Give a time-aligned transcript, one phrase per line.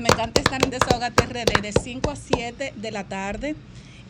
[0.00, 3.56] Me encanta estar en Desahogate RD de 5 a 7 de la tarde.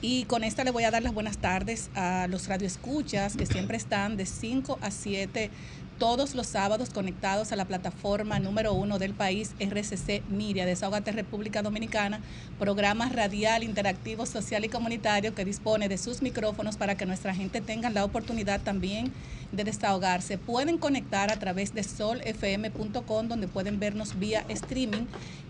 [0.02, 3.78] Y con esta le voy a dar las buenas tardes a los radioescuchas que siempre
[3.78, 5.50] están de 5 a 7
[5.98, 11.62] todos los sábados conectados a la plataforma número uno del país, RCC Miria, Desahogate República
[11.62, 12.20] Dominicana,
[12.58, 17.60] programa radial, interactivo, social y comunitario que dispone de sus micrófonos para que nuestra gente
[17.60, 19.12] tenga la oportunidad también
[19.50, 20.38] de desahogarse.
[20.38, 25.06] Pueden conectar a través de solfm.com, donde pueden vernos vía streaming.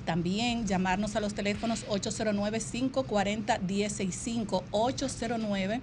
[0.06, 5.82] También llamarnos a los teléfonos 809-540-165, 809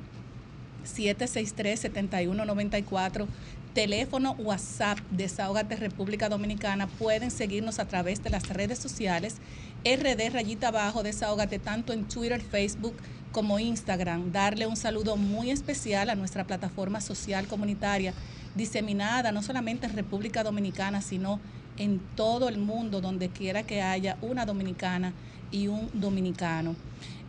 [0.85, 3.27] 763-7194,
[3.75, 6.87] teléfono WhatsApp Desahógate República Dominicana.
[6.87, 9.35] Pueden seguirnos a través de las redes sociales
[9.83, 12.95] RD Rayita Abajo Desahógate tanto en Twitter, Facebook
[13.33, 14.31] como Instagram.
[14.31, 18.13] Darle un saludo muy especial a nuestra plataforma social comunitaria
[18.55, 21.41] diseminada no solamente en República Dominicana, sino
[21.77, 25.11] en todo el mundo, donde quiera que haya una dominicana
[25.51, 26.77] y un dominicano.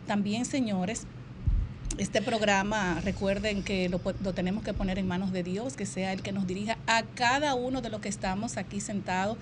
[0.07, 1.05] También, señores,
[1.97, 6.13] este programa, recuerden que lo, lo tenemos que poner en manos de Dios, que sea
[6.13, 9.37] el que nos dirija a cada uno de los que estamos aquí sentados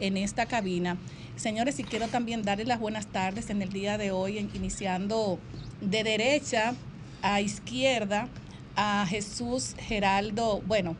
[0.00, 0.96] en esta cabina.
[1.36, 5.38] Señores, y quiero también darles las buenas tardes en el día de hoy, iniciando
[5.80, 6.74] de derecha
[7.22, 8.28] a izquierda
[8.76, 10.96] a Jesús Geraldo, bueno,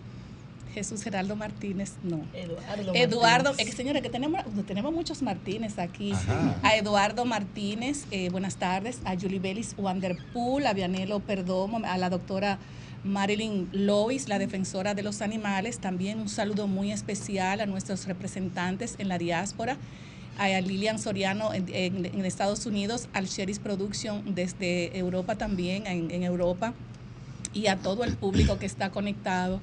[0.74, 2.20] Jesús Geraldo Martínez, no.
[2.34, 2.94] Eduardo.
[2.94, 3.58] Eduardo, Martínez.
[3.58, 6.12] es que señores, que tenemos, tenemos muchos Martínez aquí.
[6.12, 6.56] Ajá.
[6.62, 8.98] A Eduardo Martínez, eh, buenas tardes.
[9.04, 12.58] A Julie Bellis Wanderpool, a Vianelo Perdomo, a la doctora
[13.02, 15.78] Marilyn Lois, la defensora de los animales.
[15.78, 19.76] También un saludo muy especial a nuestros representantes en la diáspora.
[20.38, 26.10] A Lilian Soriano en, en- en Estados Unidos, al Sheris Production desde Europa también, en-
[26.10, 26.72] en Europa
[27.52, 29.60] y a todo el público que está conectado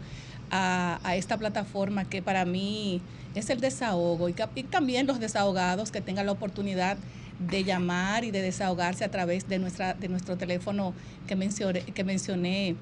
[0.52, 3.02] a, esta plataforma que para mí
[3.36, 6.98] es el desahogo y también los desahogados que tengan la oportunidad
[7.40, 10.94] de llamar y de desahogarse a través de nuestra de nuestro teléfono
[11.28, 12.76] que mencioné, que mencioné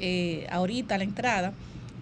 [0.00, 1.52] eh, ahorita a la entrada.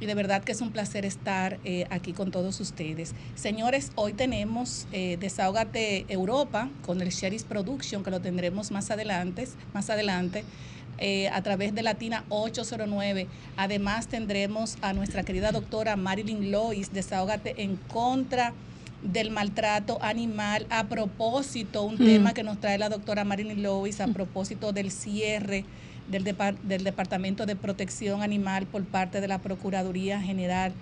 [0.01, 3.15] Y de verdad que es un placer estar eh, aquí con todos ustedes.
[3.35, 9.47] Señores, hoy tenemos eh, Desahógate Europa con el Sheris Production, que lo tendremos más adelante,
[9.75, 10.43] más adelante
[10.99, 13.27] eh, a través de Latina 809.
[13.57, 18.53] Además tendremos a nuestra querida doctora Marilyn Lois, Desahógate en contra
[19.03, 20.67] del maltrato animal.
[20.69, 22.05] A propósito, un Mm.
[22.05, 25.65] tema que nos trae la doctora Marilyn Lois a propósito del cierre
[26.11, 30.73] del, depar- del Departamento de Protección Animal por parte de la Procuraduría General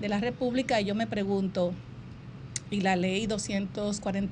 [0.00, 0.80] de la República.
[0.80, 1.74] Y yo me pregunto,
[2.70, 3.26] y la ley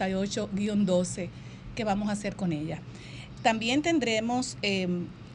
[0.04, 1.28] 248-12,
[1.74, 2.78] ¿qué vamos a hacer con ella?
[3.42, 4.88] También tendremos eh,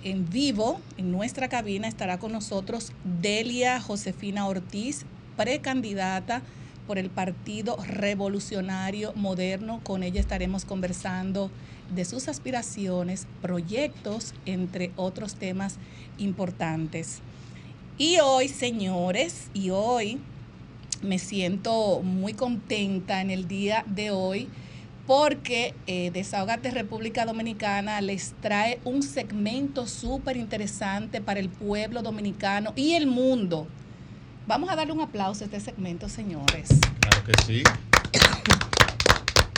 [0.03, 5.05] en vivo, en nuestra cabina, estará con nosotros Delia Josefina Ortiz,
[5.35, 6.41] precandidata
[6.87, 9.81] por el Partido Revolucionario Moderno.
[9.83, 11.51] Con ella estaremos conversando
[11.93, 15.77] de sus aspiraciones, proyectos, entre otros temas
[16.17, 17.19] importantes.
[17.97, 20.19] Y hoy, señores, y hoy
[21.01, 24.49] me siento muy contenta en el día de hoy
[25.09, 32.73] porque eh, Desahogate República Dominicana les trae un segmento súper interesante para el pueblo dominicano
[32.75, 33.67] y el mundo.
[34.45, 36.69] Vamos a darle un aplauso a este segmento, señores.
[36.99, 37.63] Claro que sí.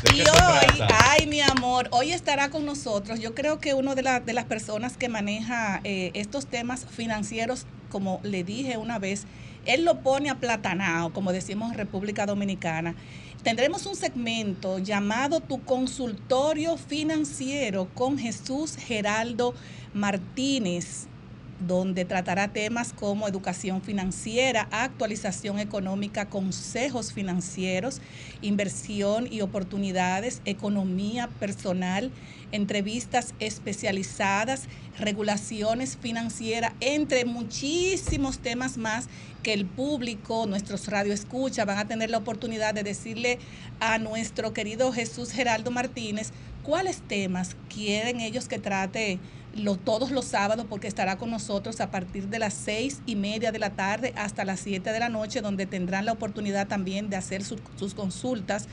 [0.06, 3.20] ¿De Y hoy, ay mi amor, hoy estará con nosotros.
[3.20, 7.66] Yo creo que una de, la- de las personas que maneja eh, estos temas financieros,
[7.90, 9.26] como le dije una vez,
[9.66, 12.96] él lo pone aplatanado, como decimos en República Dominicana.
[13.44, 19.56] Tendremos un segmento llamado Tu consultorio financiero con Jesús Geraldo
[19.96, 21.08] Martínez
[21.68, 28.02] donde tratará temas como educación financiera, actualización económica, consejos financieros,
[28.42, 32.12] inversión y oportunidades, economía personal,
[32.52, 34.68] entrevistas especializadas,
[34.98, 39.08] regulaciones financieras, entre muchísimos temas más
[39.44, 43.40] que el público, nuestros radioescuchas, van a tener la oportunidad de decirle
[43.80, 46.32] a nuestro querido Jesús Geraldo Martínez
[46.64, 49.20] cuáles temas quieren ellos que trate
[49.84, 53.60] todos los sábados porque estará con nosotros a partir de las seis y media de
[53.60, 57.44] la tarde hasta las siete de la noche, donde tendrán la oportunidad también de hacer
[57.44, 58.68] sus consultas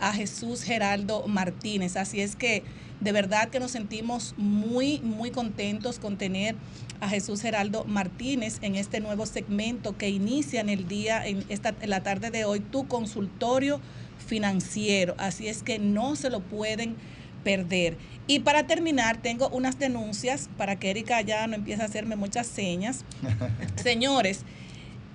[0.00, 1.96] a Jesús Geraldo Martínez.
[1.96, 2.62] Así es que
[3.00, 6.56] de verdad que nos sentimos muy, muy contentos con tener
[7.00, 11.74] a Jesús Geraldo Martínez en este nuevo segmento que inicia en el día, en, esta,
[11.80, 13.80] en la tarde de hoy, tu consultorio
[14.26, 15.14] financiero.
[15.18, 16.96] Así es que no se lo pueden
[17.44, 17.96] perder.
[18.28, 22.46] Y para terminar, tengo unas denuncias para que Erika ya no empiece a hacerme muchas
[22.46, 23.04] señas.
[23.82, 24.44] Señores,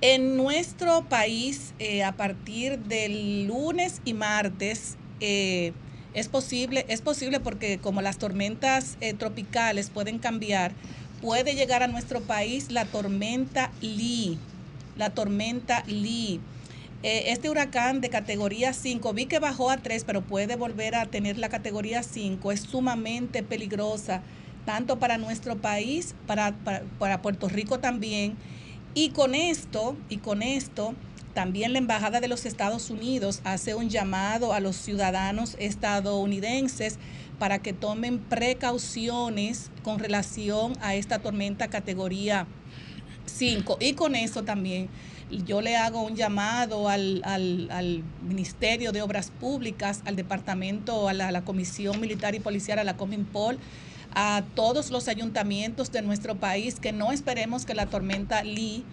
[0.01, 5.73] en nuestro país, eh, a partir del lunes y martes, eh,
[6.15, 10.73] es posible, es posible porque como las tormentas eh, tropicales pueden cambiar,
[11.21, 14.39] puede llegar a nuestro país la tormenta Lee.
[14.97, 16.41] La tormenta Lee.
[17.03, 21.05] Eh, este huracán de categoría 5, vi que bajó a 3, pero puede volver a
[21.05, 24.21] tener la categoría 5, es sumamente peligrosa,
[24.65, 26.53] tanto para nuestro país, para,
[26.97, 28.37] para, Puerto Rico también.
[28.93, 30.95] Y con esto, y con esto,
[31.33, 36.99] también la Embajada de los Estados Unidos hace un llamado a los ciudadanos estadounidenses
[37.37, 42.47] para que tomen precauciones con relación a esta tormenta categoría
[43.25, 43.77] 5.
[43.81, 44.89] Y con eso también
[45.29, 51.41] yo le hago un llamado al, al, Ministerio de Obras Públicas, al Departamento, a la,
[51.43, 53.57] Comisión Militar y Policial, a la Cominpol,
[54.15, 58.85] a todos los ayuntamientos de nuestro país, que no esperemos que la tormenta Lee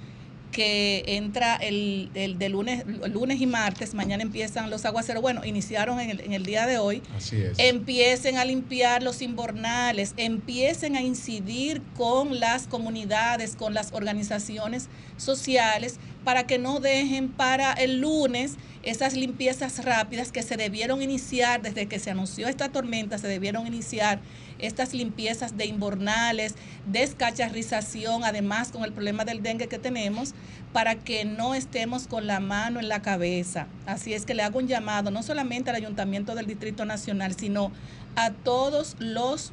[0.50, 6.00] que entra el, el de lunes, lunes y martes, mañana empiezan los aguaceros, bueno, iniciaron
[6.00, 7.58] en el, en el día de hoy, Así es.
[7.58, 15.98] empiecen a limpiar los inbornales, empiecen a incidir con las comunidades, con las organizaciones sociales,
[16.24, 21.86] para que no dejen para el lunes esas limpiezas rápidas que se debieron iniciar desde
[21.86, 24.20] que se anunció esta tormenta, se debieron iniciar
[24.62, 26.54] estas limpiezas de inbornales,
[26.86, 30.34] descacharrización, además con el problema del dengue que tenemos,
[30.72, 33.66] para que no estemos con la mano en la cabeza.
[33.86, 37.72] Así es que le hago un llamado no solamente al Ayuntamiento del Distrito Nacional, sino
[38.16, 39.52] a todos los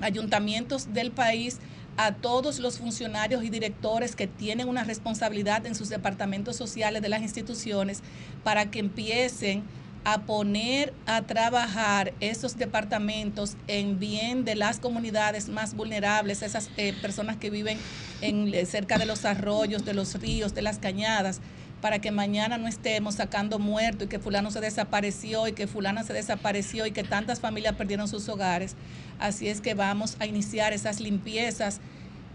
[0.00, 1.58] ayuntamientos del país
[1.96, 7.08] a todos los funcionarios y directores que tienen una responsabilidad en sus departamentos sociales de
[7.08, 8.02] las instituciones
[8.44, 9.64] para que empiecen
[10.06, 16.94] a poner a trabajar esos departamentos en bien de las comunidades más vulnerables, esas eh,
[17.02, 17.76] personas que viven
[18.20, 21.40] en, eh, cerca de los arroyos, de los ríos, de las cañadas,
[21.80, 26.04] para que mañana no estemos sacando muertos y que fulano se desapareció y que fulana
[26.04, 28.76] se desapareció y que tantas familias perdieron sus hogares.
[29.18, 31.80] Así es que vamos a iniciar esas limpiezas.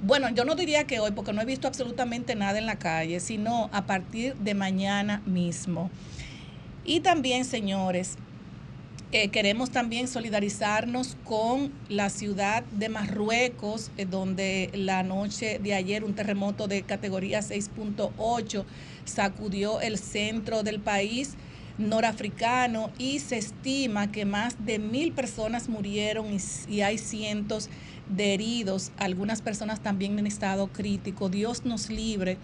[0.01, 3.21] Bueno, yo no diría que hoy, porque no he visto absolutamente nada en la calle,
[3.21, 5.89] sino a partir de mañana mismo.
[6.83, 8.17] Y también, señores,
[9.13, 16.05] eh, queremos también solidarizarnos con la ciudad de Marruecos, eh, donde la noche de ayer
[16.05, 18.63] un terremoto de categoría 6.8
[19.03, 21.35] sacudió el centro del país
[21.77, 26.27] norafricano y se estima que más de mil personas murieron
[26.69, 27.69] y, hay cientos
[28.09, 31.27] de heridos, algunas personas también en estado crítico.
[31.27, 32.37] Dios nos libre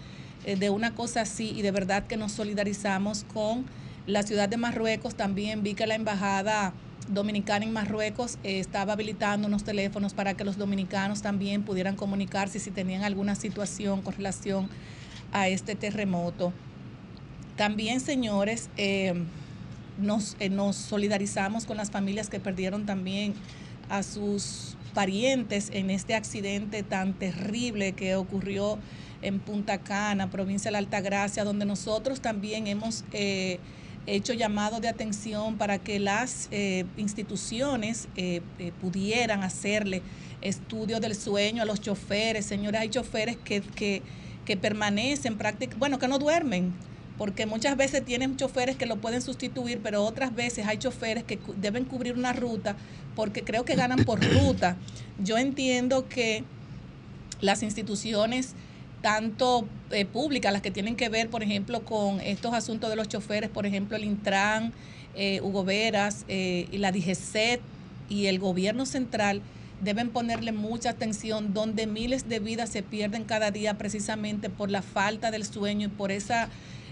[0.44, 3.64] eh, de una cosa así y de verdad que nos solidarizamos con
[4.08, 5.14] la ciudad de Marruecos.
[5.14, 6.72] También vi que la embajada
[7.08, 12.58] dominicana en Marruecos eh, estaba habilitando unos teléfonos para que los dominicanos también pudieran comunicarse
[12.58, 14.68] si tenían alguna situación con relación
[15.30, 16.52] a este terremoto.
[17.56, 19.14] También, señores, eh,
[19.98, 23.34] nos, eh, nos solidarizamos con las familias que perdieron también
[23.90, 28.78] a sus parientes en este accidente tan terrible que ocurrió
[29.20, 33.04] en Punta Cana, provincia de la Altagracia, donde nosotros también hemos
[34.14, 36.48] hecho llamado de atención para que las
[36.96, 38.08] instituciones
[38.80, 40.02] pudieran hacerle
[40.40, 42.46] estudio del sueño a los choferes.
[42.46, 44.02] Señores, hay choferes que, que,
[44.44, 46.72] que permanecen prácticamente, bueno, que no duermen,
[47.16, 51.38] porque muchas veces tienen choferes que lo pueden sustituir, pero otras veces hay choferes que
[51.56, 52.76] deben cubrir una ruta
[53.16, 54.76] porque creo que ganan por ruta.
[55.22, 56.44] Yo entiendo que
[57.40, 58.54] las instituciones
[59.02, 63.08] tanto eh, públicas, las que tienen que ver, por ejemplo, con estos asuntos de los
[63.08, 64.72] choferes, por ejemplo, el Intran,
[65.14, 67.60] eh, Hugo Veras, eh, y la DGCET
[68.08, 69.42] y el gobierno central,
[69.82, 74.82] deben ponerle mucha atención donde miles de vidas se pierden cada día precisamente por la
[74.82, 76.48] falta del sueño y por esa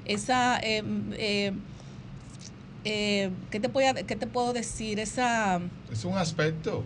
[0.07, 0.83] esa, eh,
[1.19, 1.53] eh,
[2.85, 5.01] eh, ¿qué, te puedo, ¿qué te puedo decir?
[5.01, 5.61] Esa...
[5.91, 6.85] Es un aspecto.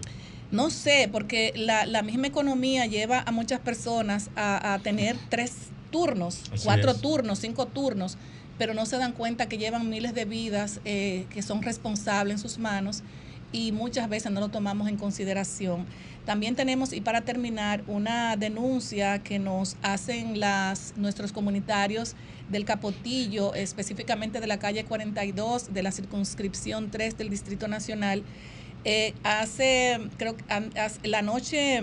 [0.51, 5.53] No sé, porque la, la misma economía lleva a muchas personas a, tener tres
[5.91, 8.17] turnos, cuatro turnos, cinco turnos,
[8.59, 12.59] pero no se dan cuenta que llevan miles de vidas que son responsables en sus
[12.59, 13.03] manos
[13.53, 15.87] y muchas veces no lo tomamos en consideración.
[16.27, 22.15] También tenemos, y para terminar, una denuncia que nos hacen las, nuestros comunitarios
[22.51, 28.23] del Capotillo, específicamente de la calle 42 de la circunscripción 3 del Distrito Nacional.
[28.85, 30.45] Eh, hace, creo que
[31.05, 31.83] la noche,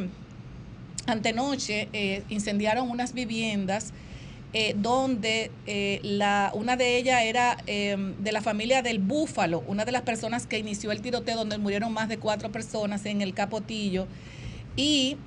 [1.05, 3.93] antenoche, eh, incendiaron unas viviendas
[4.53, 9.83] eh, donde eh, la, una de ellas era em, de la familia del Búfalo, una
[9.83, 13.33] de las personas que inició el tiroteo donde murieron más de cuatro personas en el
[13.33, 14.07] Capotillo.
[14.77, 15.17] Y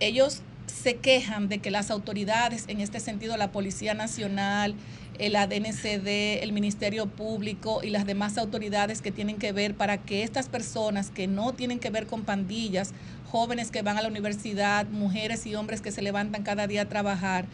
[0.00, 4.74] ellos se quejan de que las autoridades, en este sentido la Policía Nacional,
[5.18, 10.22] el ADNCD, el Ministerio Público y las demás autoridades que tienen que ver para que
[10.22, 12.92] estas personas que no tienen que ver con pandillas,
[13.30, 16.88] jóvenes que van a la universidad, mujeres y hombres que se levantan cada día a
[16.88, 17.46] trabajar,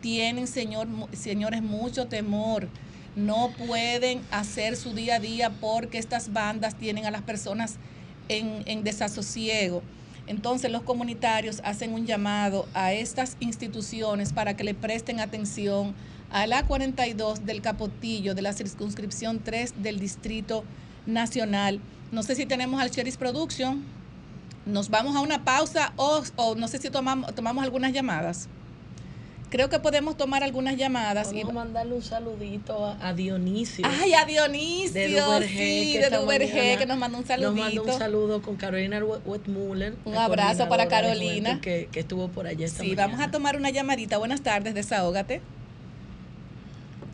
[0.00, 2.68] tienen, señor, señores, mucho temor.
[3.14, 7.76] No pueden hacer su día a día porque estas bandas tienen a las personas
[8.28, 9.82] en, en desasosiego.
[10.26, 15.94] Entonces los comunitarios hacen un llamado a estas instituciones para que le presten atención
[16.32, 20.64] a la 42 del Capotillo de la circunscripción 3 del Distrito
[21.06, 21.80] Nacional.
[22.10, 23.84] No sé si tenemos al Cheris Production.
[24.64, 28.48] Nos vamos a una pausa o, o no sé si tomamos, tomamos algunas llamadas.
[29.50, 31.26] Creo que podemos tomar algunas llamadas.
[31.26, 33.84] Vamos y a mandarle un saludito a Dionisio.
[33.86, 34.94] Ay, a Dionisio.
[34.94, 37.52] De Duvergé, sí, que, de que nos mandó un saludito.
[37.52, 39.96] Nos mandó un saludo con Carolina Wetmuller.
[40.06, 41.60] Un abrazo para Carolina.
[41.60, 44.16] Que, que, estuvo por allá esta Sí, vamos a tomar una llamadita.
[44.16, 45.42] Buenas tardes, desahógate.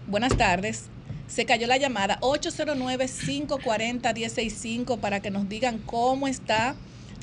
[0.09, 0.89] Buenas tardes.
[1.27, 6.75] Se cayó la llamada 809-540-165 para que nos digan cómo está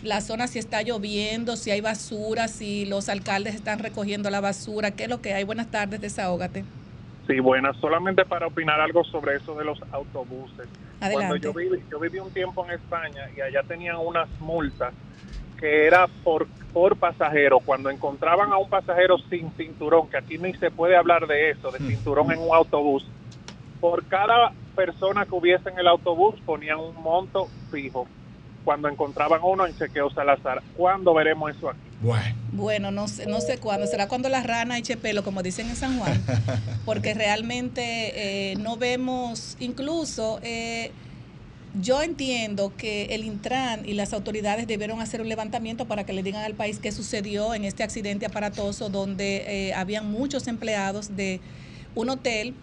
[0.03, 4.91] la zona si está lloviendo, si hay basura, si los alcaldes están recogiendo la basura,
[4.91, 5.43] qué es lo que hay.
[5.43, 6.63] Buenas tardes, desahógate.
[7.25, 7.75] Sí, buenas.
[7.77, 10.67] Solamente para opinar algo sobre eso de los autobuses.
[11.01, 11.27] Adelante.
[11.27, 14.93] Cuando yo viví, yo viví un tiempo en España y allá tenían unas multas
[15.65, 17.59] que era por, por pasajero.
[17.59, 21.71] Cuando encontraban a un pasajero sin cinturón, que aquí ni se puede hablar de eso,
[21.71, 21.87] de mm.
[21.87, 23.03] cinturón en un autobús,
[23.81, 28.07] por cada persona que hubiese en el autobús ponían un monto fijo
[28.63, 30.61] cuando encontraban uno en Chequeo Salazar.
[30.77, 31.79] ¿Cuándo veremos eso aquí?
[31.99, 33.87] Bueno, bueno no, sé, no sé cuándo.
[33.87, 36.21] ¿Será cuando la rana eche pelo, como dicen en San Juan?
[36.85, 40.39] Porque realmente eh, no vemos, incluso...
[40.43, 40.91] Eh,
[41.81, 46.23] yo entiendo que el Intran y las autoridades debieron hacer un levantamiento para que le
[46.23, 51.39] digan al país qué sucedió en este accidente aparatoso donde eh, habían muchos empleados de
[51.95, 52.53] un hotel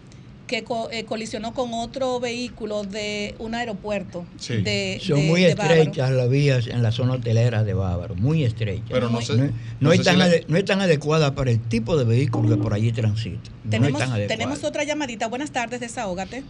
[0.47, 4.25] que eh, colisionó con otro vehículo de un aeropuerto.
[4.47, 8.85] De, Son muy estrechas las vías en la zona hotelera de Bávaro, muy estrechas.
[8.89, 9.19] Pero no,
[9.79, 12.91] no, es tan no, es tan adecuada para el tipo de vehículo que por allí
[12.91, 13.49] transita.
[13.69, 15.27] Tenemos, tenemos otra llamadita.
[15.27, 16.43] Buenas tardes, desahógate.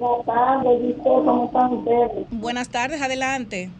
[0.00, 2.26] Buenas tardes, ¿cómo están ustedes?
[2.30, 3.70] Buenas tardes, adelante.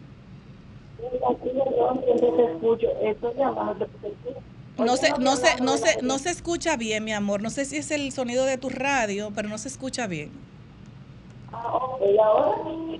[4.77, 7.41] No se, no, se, no, se, no se escucha bien, mi amor.
[7.41, 10.29] No sé si es el sonido de tu radio, pero no se escucha bien.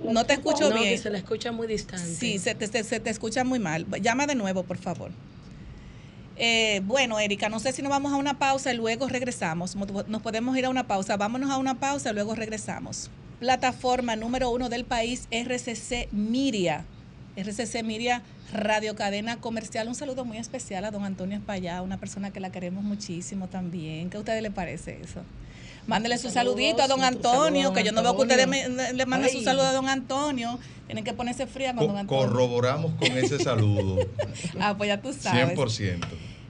[0.02, 0.98] No te escucho bien.
[0.98, 2.04] se le escucha muy distante.
[2.04, 3.86] Sí, se te, se, te escucha muy mal.
[4.00, 5.12] Llama de nuevo, por favor.
[6.36, 9.76] Eh, bueno, Erika, no sé si nos vamos a una pausa y luego regresamos.
[9.76, 11.16] Nos podemos ir a una pausa.
[11.16, 13.10] Vámonos a una pausa y luego regresamos.
[13.40, 16.84] Plataforma número uno del país, RCC Miria.
[17.36, 18.22] RCC Miria
[18.52, 19.88] Radio Cadena Comercial.
[19.88, 24.10] Un saludo muy especial a don Antonio Espallá, una persona que la queremos muchísimo también.
[24.10, 25.22] ¿Qué a ustedes les parece eso?
[25.86, 28.48] Mándele su saludito a don Antonio, que yo no veo que ustedes
[28.94, 30.58] le manden su saludo a don Antonio.
[30.86, 32.26] Tienen que ponerse fría con don Antonio.
[32.26, 33.98] Corroboramos con ese saludo.
[34.60, 35.56] ah, pues ya tú sabes.
[35.58, 35.98] 100%.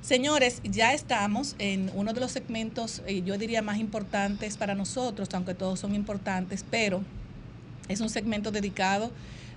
[0.02, 5.28] Señores, ya estamos en uno de los segmentos, eh, yo diría, más importantes para nosotros,
[5.32, 7.02] aunque todos son importantes, pero
[7.88, 9.12] es un segmento dedicado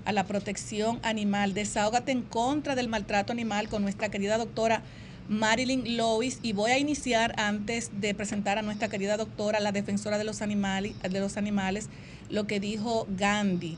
[0.06, 1.56] a la protección animal.
[1.56, 4.84] Desahógate en contra del maltrato animal con nuestra querida doctora
[5.28, 10.18] Marilyn Lois y voy a iniciar antes de presentar a nuestra querida doctora, la defensora
[10.18, 11.90] de los animales, de los animales
[12.30, 13.78] lo que dijo Gandhi.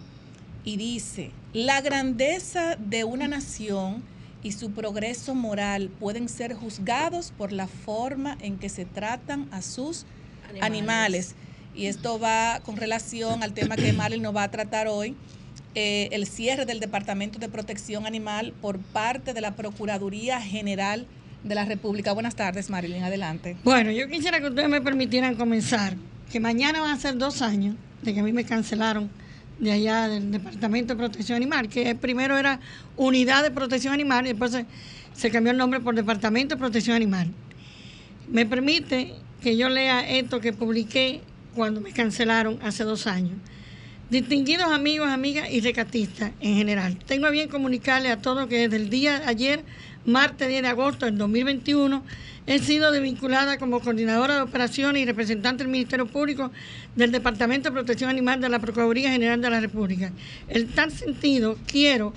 [0.63, 4.03] Y dice, la grandeza de una nación
[4.43, 9.61] y su progreso moral pueden ser juzgados por la forma en que se tratan a
[9.61, 10.05] sus
[10.49, 10.63] animales.
[10.63, 11.35] animales.
[11.75, 15.15] Y esto va con relación al tema que Marilyn nos va a tratar hoy,
[15.75, 21.05] eh, el cierre del Departamento de Protección Animal por parte de la Procuraduría General
[21.47, 22.11] de la República.
[22.11, 23.57] Buenas tardes, Marilyn, adelante.
[23.63, 25.95] Bueno, yo quisiera que ustedes me permitieran comenzar,
[26.31, 29.09] que mañana van a ser dos años de que a mí me cancelaron
[29.59, 32.59] de allá del Departamento de Protección Animal, que primero era
[32.95, 34.57] Unidad de Protección Animal y después
[35.13, 37.31] se, cambió el nombre por Departamento de Protección Animal.
[38.29, 41.21] Me permite que yo lea esto que publiqué
[41.55, 43.37] cuando me cancelaron hace dos años.
[44.09, 48.77] Distinguidos amigos, amigas y recatistas en general, tengo a bien comunicarle a todos que desde
[48.77, 49.63] el día de ayer,
[50.07, 52.03] martes 10 de agosto del 2021,
[52.47, 56.49] he sido desvinculada como coordinadora de operaciones y representante del Ministerio Público
[56.95, 60.13] del Departamento de Protección Animal de la Procuraduría General de la República.
[60.47, 62.13] En tal sentido, quiero,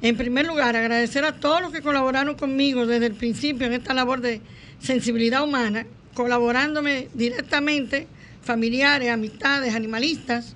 [0.00, 3.94] en primer lugar, agradecer a todos los que colaboraron conmigo desde el principio en esta
[3.94, 4.40] labor de
[4.78, 8.06] sensibilidad humana, colaborándome directamente,
[8.42, 10.54] familiares, amistades, animalistas,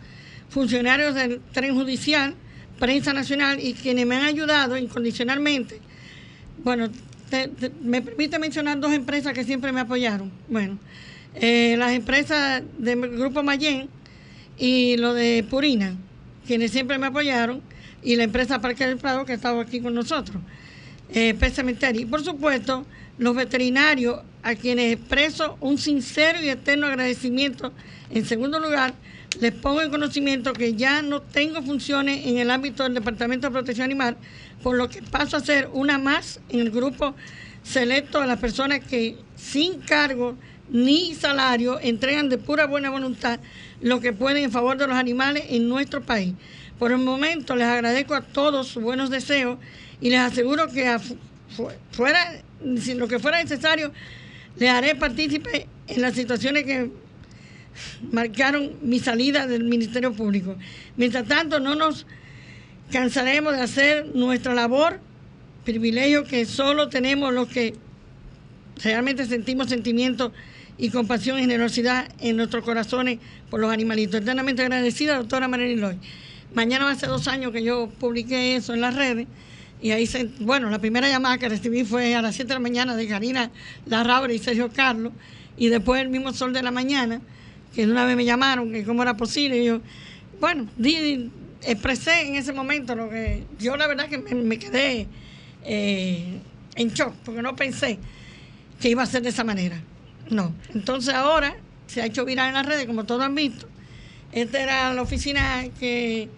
[0.49, 2.35] funcionarios del tren judicial,
[2.79, 5.81] prensa nacional y quienes me han ayudado incondicionalmente.
[6.65, 6.91] Bueno,
[7.31, 7.51] te-
[7.83, 10.31] me permite mencionar dos empresas que siempre me apoyaron.
[10.49, 10.79] Bueno,
[11.35, 13.89] eh, las empresas del Grupo Mayen
[14.59, 15.97] y lo de Purina,
[16.47, 17.63] quienes siempre me apoyaron,
[18.03, 20.43] y la empresa Parque del Prado que estaba aquí con nosotros,
[21.15, 21.37] eh.
[21.95, 22.85] Y por supuesto,
[23.19, 27.73] los veterinarios a quienes expreso un sincero y eterno agradecimiento.
[28.11, 28.95] En segundo lugar,
[29.41, 33.53] les pongo en conocimiento que ya no tengo funciones en el ámbito del Departamento de
[33.53, 34.17] Protección Animal,
[34.63, 37.15] por lo que paso a ser una más en el grupo
[37.63, 40.37] selecto de las personas que sin cargo
[40.69, 43.41] ni salario entregan de pura buena voluntad
[43.81, 46.35] lo que pueden en favor de los animales en nuestro país.
[46.79, 49.59] Por el momento les agradezco a todos sus buenos deseos
[50.01, 50.97] y les aseguro que
[51.91, 52.43] fuera,
[52.79, 53.93] si lo que fuera necesario,
[54.57, 56.91] les haré partícipe en las situaciones que
[58.11, 60.57] marcaron mi salida del Ministerio Público.
[60.97, 62.07] Mientras tanto, no nos
[62.91, 65.01] cansaremos de hacer nuestra labor,
[65.65, 67.75] privilegio que solo tenemos los que
[68.83, 70.33] realmente sentimos sentimientos
[70.79, 73.19] y compasión y generosidad en nuestros corazones
[73.51, 74.21] por los animalitos.
[74.21, 75.99] Eternamente agradecida, doctora Marilyn Loy.
[76.55, 79.27] Mañana hace dos años que yo publiqué eso en las redes
[79.81, 80.09] y ahí,
[80.41, 83.51] bueno, la primera llamada que recibí fue a las 7 de la mañana de Karina
[83.87, 85.13] Larrabre y Sergio Carlos
[85.57, 87.21] y después el mismo sol de la mañana,
[87.75, 89.65] que una vez me llamaron, que cómo era posible.
[89.65, 89.81] Yo,
[90.41, 91.31] bueno, di-
[91.63, 95.07] expresé en ese momento lo que yo la verdad que me, me quedé
[95.65, 96.39] eh,
[96.75, 97.99] en shock, porque no pensé
[98.81, 99.81] que iba a ser de esa manera.
[100.31, 100.55] No.
[100.75, 101.57] Entonces ahora
[101.87, 103.69] se ha hecho viral en las redes, como todos han visto.
[104.33, 106.29] Esta era la oficina que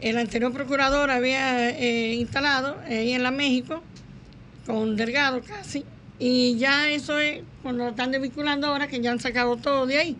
[0.00, 3.82] el anterior procurador había eh, instalado ahí en la México,
[4.66, 5.84] con Delgado casi.
[6.18, 9.98] Y ya eso es, cuando lo están desvinculando ahora, que ya han sacado todo de
[9.98, 10.16] ahí.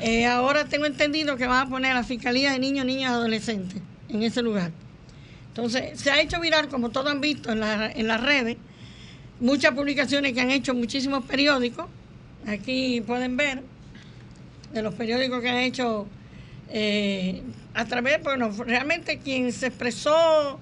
[0.00, 3.14] Eh, ahora tengo entendido que van a poner a la Fiscalía de Niños, Niñas y
[3.14, 4.70] Adolescentes en ese lugar.
[5.48, 8.56] Entonces, se ha hecho viral, como todos han visto en, la- en las redes,
[9.40, 11.86] muchas publicaciones que han hecho muchísimos periódicos.
[12.46, 13.62] Aquí pueden ver
[14.72, 16.06] de los periódicos que han hecho
[16.70, 17.42] eh,
[17.74, 20.58] a través, bueno, realmente quien se expresó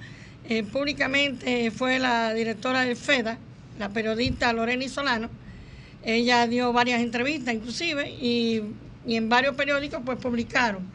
[0.48, 3.38] eh, públicamente fue la directora del FEDA,
[3.78, 5.28] la periodista Lorena Solano.
[6.02, 8.62] Ella dio varias entrevistas inclusive y,
[9.06, 10.86] y en varios periódicos pues publicaron.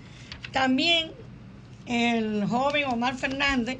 [0.51, 1.11] También
[1.85, 3.77] el joven Omar Fernández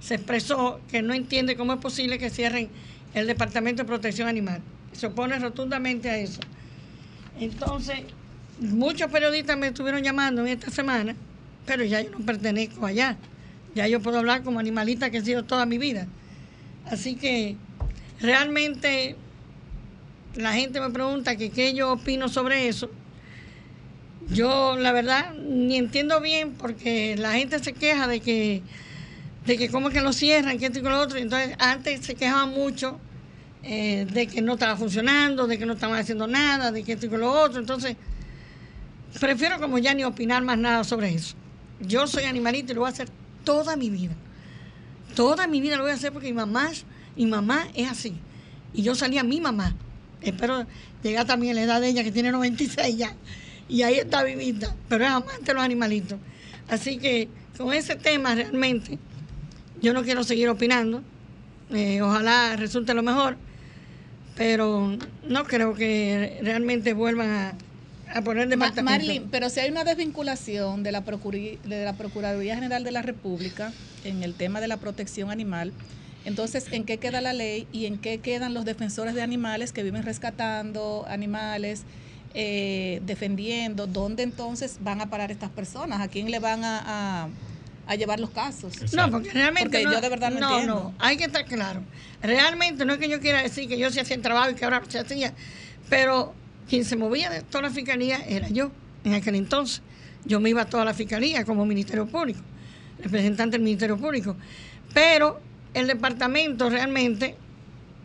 [0.00, 2.68] se expresó que no entiende cómo es posible que cierren
[3.14, 4.60] el Departamento de Protección Animal.
[4.92, 6.40] Se opone rotundamente a eso.
[7.40, 8.00] Entonces,
[8.60, 11.14] muchos periodistas me estuvieron llamando en esta semana,
[11.66, 13.16] pero ya yo no pertenezco allá.
[13.74, 16.06] Ya yo puedo hablar como animalista que he sido toda mi vida.
[16.86, 17.56] Así que
[18.20, 19.16] realmente
[20.34, 22.90] la gente me pregunta que qué yo opino sobre eso.
[24.30, 28.62] Yo la verdad ni entiendo bien porque la gente se queja de que
[29.46, 31.18] de que cómo que lo cierran, que esto y lo otro.
[31.18, 32.98] Entonces antes se quejaban mucho
[33.62, 37.06] eh, de que no estaba funcionando, de que no estaban haciendo nada, de que esto
[37.06, 37.58] y lo otro.
[37.58, 37.96] Entonces
[39.18, 41.34] prefiero como ya ni opinar más nada sobre eso.
[41.80, 43.08] Yo soy animalista y lo voy a hacer
[43.44, 44.14] toda mi vida.
[45.14, 46.70] Toda mi vida lo voy a hacer porque mi mamá,
[47.16, 48.14] mi mamá es así.
[48.74, 49.74] Y yo salí a mi mamá.
[50.20, 50.66] Espero
[51.02, 53.14] llegar también a la edad de ella, que tiene 96 ya.
[53.68, 54.74] Y ahí está vivita.
[54.88, 56.18] Pero es amante de los animalitos.
[56.68, 58.98] Así que con ese tema realmente
[59.82, 61.02] yo no quiero seguir opinando.
[61.70, 63.36] Eh, ojalá resulte lo mejor.
[64.36, 67.54] Pero no creo que realmente vuelvan a,
[68.14, 68.90] a poner Ma- departamento.
[69.04, 73.02] Marilyn, pero si hay una desvinculación de la, Procuri- de la Procuraduría General de la
[73.02, 73.72] República
[74.04, 75.72] en el tema de la protección animal,
[76.24, 79.82] entonces, ¿en qué queda la ley y en qué quedan los defensores de animales que
[79.82, 81.82] viven rescatando animales,
[82.34, 83.86] eh, defendiendo?
[83.86, 86.00] ¿Dónde entonces van a parar estas personas?
[86.00, 87.28] ¿A quién le van a, a-
[87.86, 88.92] a llevar los casos?
[88.92, 89.70] No, porque realmente.
[89.70, 90.74] Porque no, yo de verdad no entiendo.
[90.74, 91.80] No, hay que estar claro.
[92.22, 94.64] Realmente no es que yo quiera decir que yo sí hacía el trabajo y que
[94.64, 95.32] ahora no se hacía,
[95.88, 96.34] pero
[96.68, 98.70] quien se movía de toda la fiscalía era yo
[99.04, 99.80] en aquel entonces.
[100.24, 102.40] Yo me iba a toda la fiscalía como Ministerio Público,
[103.02, 104.36] representante del Ministerio Público.
[104.92, 105.40] Pero
[105.74, 107.36] el departamento realmente,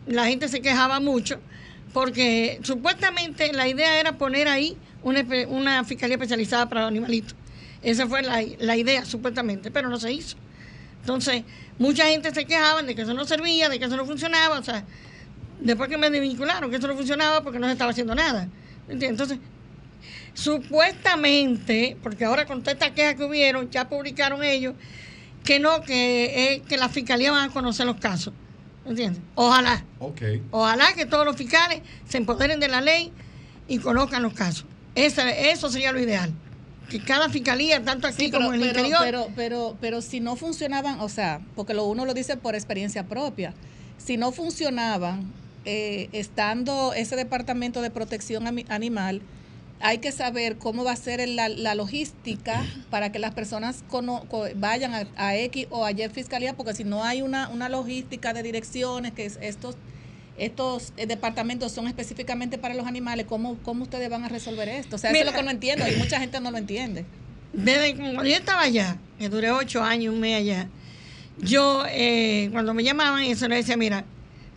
[0.06, 1.40] la gente se quejaba mucho
[1.94, 7.36] porque supuestamente la idea era poner ahí una, fiscalía especializada para los animalitos.
[7.82, 10.36] Esa fue la, idea, supuestamente, pero no se hizo.
[11.00, 11.44] Entonces,
[11.78, 14.58] mucha gente se quejaba de que eso no servía, de que eso no funcionaba.
[14.58, 14.84] O sea,
[15.60, 18.48] después que me desvincularon, que eso no funcionaba porque no se estaba haciendo nada.
[18.88, 19.38] Entonces,
[20.32, 24.74] supuestamente, porque ahora con toda esta queja que hubieron, ya publicaron ellos,
[25.44, 28.34] que no, que, eh, que la fiscalía van a conocer los casos.
[28.86, 29.22] ¿Entiendes?
[29.34, 29.84] Ojalá.
[30.50, 33.12] Ojalá que todos los fiscales se empoderen de la ley
[33.68, 34.66] y conozcan los casos.
[34.94, 36.32] Esa- eso sería lo ideal.
[36.90, 40.02] Que cada fiscalía, tanto aquí Sí, pero, como en el pero, interior, pero, pero, pero
[40.02, 43.54] si no funcionaban, o sea, porque lo uno lo dice por experiencia propia,
[43.96, 45.32] si no funcionaban,
[45.64, 49.22] eh, estando ese departamento de protección animal,
[49.80, 54.24] hay que saber cómo va a ser la, la logística para que las personas cono-
[54.28, 57.68] co- vayan a, a X o a Y fiscalía, porque si no hay una, una
[57.68, 59.76] logística de direcciones, que es- estos
[60.36, 64.96] estos eh, departamentos son específicamente para los animales, ¿cómo, cómo ustedes van a resolver esto?
[64.96, 65.30] O sea, eso es Mira.
[65.30, 67.04] lo que no entiendo y mucha gente no lo entiende.
[67.52, 70.68] desde cuando yo estaba allá, que duré ocho años, un mes allá,
[71.38, 74.04] yo, eh, cuando me llamaban, eso le decía, mira,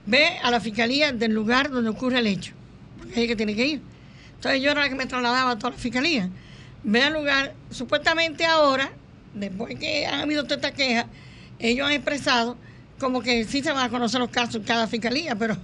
[0.08, 2.54] ve a la fiscalía del lugar donde ocurre el hecho,
[2.98, 3.82] porque ahí es que tiene que ir.
[4.38, 6.30] Entonces yo era la que me trasladaba a toda la fiscalía.
[6.84, 8.92] Ve al lugar, supuestamente ahora,
[9.34, 11.08] después que han habido toda esta queja,
[11.60, 12.58] ellos han expresado
[13.00, 15.58] como que sí se van a conocer los casos en cada fiscalía, pero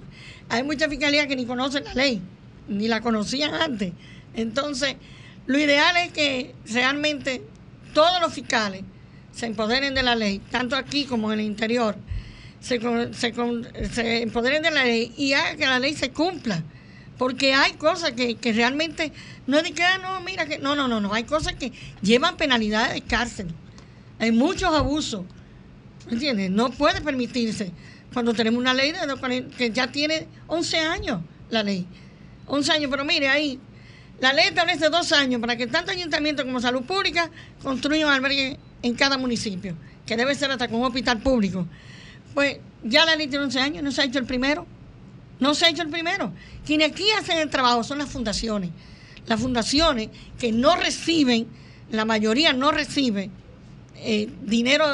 [0.49, 2.21] hay muchas fiscalías que ni conocen la ley,
[2.67, 3.93] ni la conocían antes.
[4.35, 4.95] Entonces,
[5.45, 7.41] lo ideal es que realmente
[7.93, 8.83] todos los fiscales
[9.31, 11.95] se empoderen de la ley, tanto aquí como en el interior,
[12.59, 12.79] se,
[13.13, 16.63] se, empoderen de la ley y hagan que la ley se cumpla.
[17.17, 19.11] Porque hay cosas que, que realmente
[19.45, 21.71] no es de que, ah, no, mira, que no, no, no, no, hay cosas que
[22.01, 23.47] llevan penalidades de cárcel.
[24.19, 25.23] Hay muchos abusos.
[26.07, 26.49] ¿Me entiendes?
[26.51, 27.71] No puede permitirse
[28.13, 31.87] cuando tenemos una ley de que ya tiene 11 años, la ley.
[32.47, 33.59] 11 años, pero mire, ahí,
[34.19, 37.29] la ley establece dos años para que tanto ayuntamiento como salud pública
[37.61, 41.65] construyan albergue en cada municipio, que debe ser hasta con un hospital público.
[42.33, 44.67] Pues ya la ley tiene 11 años, no se ha hecho el primero.
[45.43, 46.31] No se ha hecho el primero.
[46.65, 48.69] Quienes aquí hacen el trabajo son las fundaciones.
[49.27, 50.07] Las fundaciones
[50.39, 51.47] que no reciben,
[51.91, 53.29] la mayoría no recibe
[53.97, 54.85] eh, dinero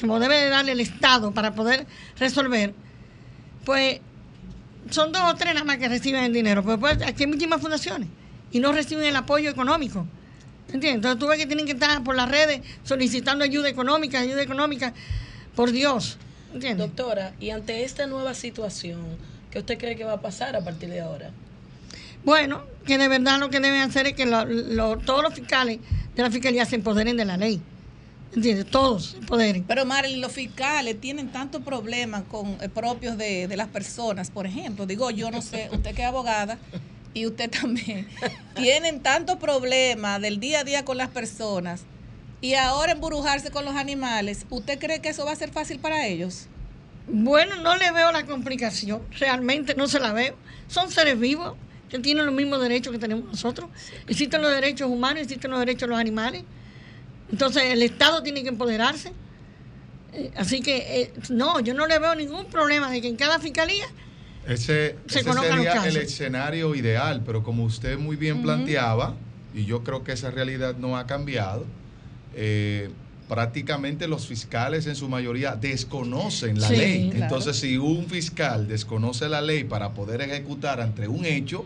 [0.00, 1.88] como debe de darle el Estado para poder
[2.20, 2.72] resolver,
[3.64, 3.98] pues
[4.90, 6.62] son dos o tres nada más que reciben el dinero.
[6.62, 8.06] Pero pues, aquí hay muchísimas fundaciones
[8.52, 10.06] y no reciben el apoyo económico.
[10.66, 10.94] ¿Entiendes?
[10.94, 14.94] Entonces tú ves que tienen que estar por las redes solicitando ayuda económica, ayuda económica.
[15.56, 16.16] Por Dios.
[16.54, 16.86] ¿Entiendes?
[16.86, 19.00] Doctora, y ante esta nueva situación,
[19.56, 21.30] ¿qué usted cree que va a pasar a partir de ahora?
[22.26, 25.78] Bueno, que de verdad lo que deben hacer es que lo- lo- todos los fiscales
[26.14, 27.62] de la fiscalía se empoderen de la ley.
[28.34, 28.66] ¿Entiendes?
[28.66, 29.64] Todos se empoderen.
[29.64, 34.46] Pero Marilyn, los fiscales tienen tantos problemas con eh, propios de, de las personas, por
[34.46, 36.58] ejemplo, digo yo no sé, usted que es abogada
[37.14, 38.06] y usted también,
[38.56, 41.84] tienen tantos problemas del día a día con las personas
[42.42, 46.06] y ahora embrujarse con los animales, ¿usted cree que eso va a ser fácil para
[46.06, 46.46] ellos?
[47.08, 50.34] Bueno, no le veo la complicación, realmente no se la veo.
[50.68, 51.54] Son seres vivos
[51.88, 53.70] que tienen los mismos derechos que tenemos nosotros.
[54.08, 56.42] Existen los derechos humanos, existen los derechos de los animales.
[57.30, 59.12] Entonces el Estado tiene que empoderarse.
[60.12, 63.38] Eh, Así que eh, no, yo no le veo ningún problema de que en cada
[63.38, 63.86] fiscalía
[64.46, 69.14] Ese, Se ese sería el escenario ideal, pero como usted muy bien planteaba,
[69.54, 71.66] y yo creo que esa realidad no ha cambiado,
[72.34, 72.90] eh,
[73.28, 77.08] prácticamente los fiscales en su mayoría desconocen la Sí, ley.
[77.10, 77.24] claro.
[77.24, 81.64] Entonces, si un fiscal desconoce la ley para poder ejecutar ante un hecho,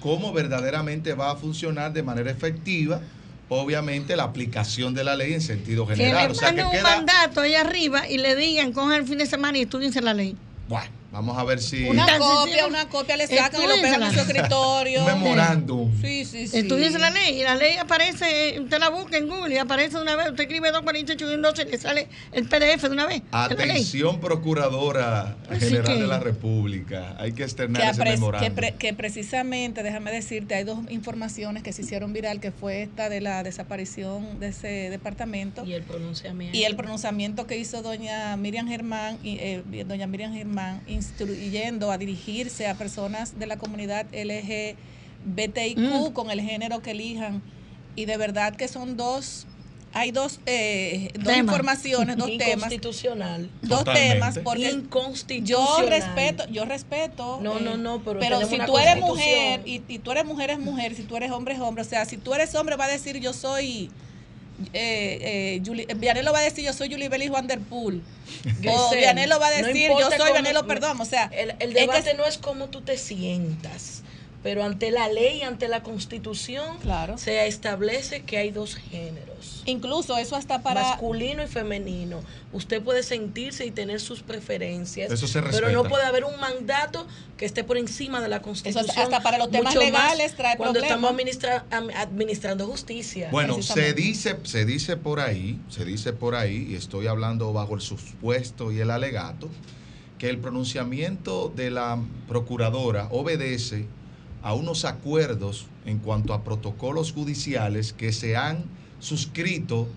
[0.00, 3.00] ¿cómo verdaderamente va a funcionar de manera efectiva?
[3.48, 6.26] Obviamente la aplicación de la ley en sentido que general.
[6.28, 9.18] le O sea que un queda, mandato allá arriba y le digan, cojan el fin
[9.18, 10.36] de semana y estudiense la ley.
[10.68, 12.66] bueno, vamos a ver si Una Tan copia, sencillo.
[12.68, 15.00] una copia le sacan y lo pegan en su escritorio.
[15.00, 16.00] un memorándum.
[16.00, 16.58] Sí, sí, sí.
[16.58, 20.02] Estudiense la ley y la ley aparece, usted la busca en Google y aparece de
[20.02, 23.06] una vez, usted escribe 248 y un 12 y le sale el PDF de una
[23.06, 23.22] vez.
[23.30, 27.14] Atención, Procuradora Así General que- de la República.
[27.18, 28.48] Hay que que, externar ese apre- memorándum.
[28.48, 32.82] que, pre- que precisamente, déjame decirte, hay dos informaciones que se hicieron viral, que fue
[32.82, 36.56] esta de la desaparición de ese departamento Y el pronunciamiento.
[36.56, 41.98] y el pronunciamiento que hizo doña Miriam Germán, y, eh, doña Miriam Germán, instruyendo a
[41.98, 46.12] dirigirse a personas de la comunidad LGBTIQ Mm.
[46.12, 47.42] con el género que elijan.
[47.96, 49.46] Y de verdad que son dos,
[49.92, 53.50] hay dos, eh, dos informaciones, dos temas, Inconstitucional.
[53.60, 54.12] dos Totalmente.
[54.14, 55.88] temas, porque yo Inconstitucional.
[55.88, 57.38] respeto, yo respeto.
[57.42, 60.58] No, no, no, pero tenemos si tú eres mujer y, y tú eres mujer es
[60.58, 62.90] mujer, si tú eres hombre es hombre, o sea, si tú eres hombre va a
[62.90, 63.90] decir yo soy
[64.72, 68.02] eh, eh, eh, Vianelo va a decir yo soy Julie Belis Vanderpool.
[68.02, 71.74] o Grisel, Vianelo va a decir yo soy Vianelo Perdón, o sea, El, el es
[71.74, 74.02] que- debate no es cómo tú te sientas.
[74.42, 77.16] Pero ante la ley, ante la constitución, Claro.
[77.18, 79.62] se establece que hay dos géneros.
[79.66, 80.82] Incluso eso hasta para...
[80.82, 82.20] masculino y femenino.
[82.52, 85.88] Usted puede sentirse y tener sus preferencias, Eso se pero no respeta.
[85.88, 88.84] puede haber un mandato que esté por encima de la Constitución.
[88.98, 90.96] hasta para los temas legales trae cuando problemas.
[90.98, 93.28] estamos administra- am- administrando justicia.
[93.30, 97.74] Bueno, se dice, se dice por ahí, se dice por ahí, y estoy hablando bajo
[97.74, 99.48] el supuesto y el alegato,
[100.18, 103.86] que el pronunciamiento de la procuradora obedece
[104.42, 108.64] a unos acuerdos en cuanto a protocolos judiciales que se han
[108.98, 109.88] suscrito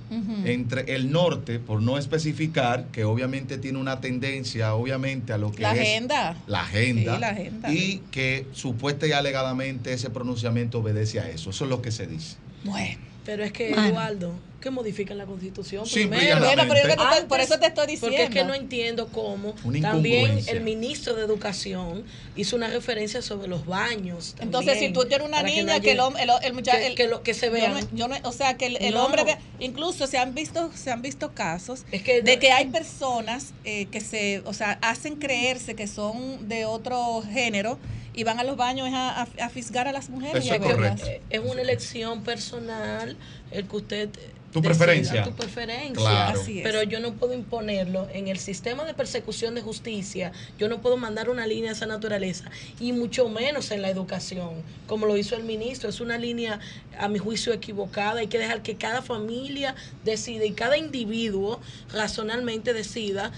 [0.46, 5.62] entre el norte, por no especificar, que obviamente tiene una tendencia, obviamente, a lo que
[5.62, 6.38] La es agenda.
[6.48, 7.72] la agenda, Sí, la agenda.
[7.74, 11.52] y que supuesta y alegadamente ese pronunciamiento obedece a eso.
[11.52, 12.38] Eso es lo que se dice.
[12.64, 12.98] Bueno.
[13.26, 13.88] Pero es que, Bueno.
[13.88, 16.40] Eduardo, que modifican la Constitución y primero.
[16.40, 18.18] Bueno, pero yo que te por eso te estoy diciendo.
[18.18, 22.04] Porque es que no entiendo cómo también el ministro de Educación
[22.36, 24.36] hizo una referencia sobre los baños.
[24.40, 26.78] Entonces, si tú tienes una niña no que el, el, el muchacho...
[26.80, 27.70] que, el- que lo que se yo vea.
[27.70, 29.06] no- yo no- o sea, que el, el No.
[29.06, 29.40] hombre vea...
[29.60, 33.86] Incluso se han visto, se han visto casos Es que de que hay personas eh,
[33.92, 37.78] que se, o sea, hacen creerse que son de otro género
[38.16, 40.44] y van a los baños a, a, a fisgar a las mujeres.
[40.46, 41.02] Eso y es a verlas.
[41.02, 41.08] correcto.
[41.10, 43.18] Eh, Es una elección personal
[43.52, 44.10] el que usted
[44.54, 45.24] Tu preferencia.
[45.24, 45.94] tu preferencia.
[45.94, 46.40] Claro.
[46.40, 46.64] Así es.
[46.64, 50.32] Pero yo no puedo imponerlo en el sistema de persecución de justicia.
[50.58, 52.46] Yo no puedo mandar una línea de esa naturaleza
[52.80, 54.52] y mucho menos en la educación,
[54.88, 55.90] como lo hizo el ministro.
[55.90, 56.60] Es una línea,
[56.98, 58.22] a mi juicio, equivocada.
[58.22, 59.76] Hay que dejar que cada familia
[60.06, 61.60] decida y cada individuo
[61.92, 63.32] razonalmente decida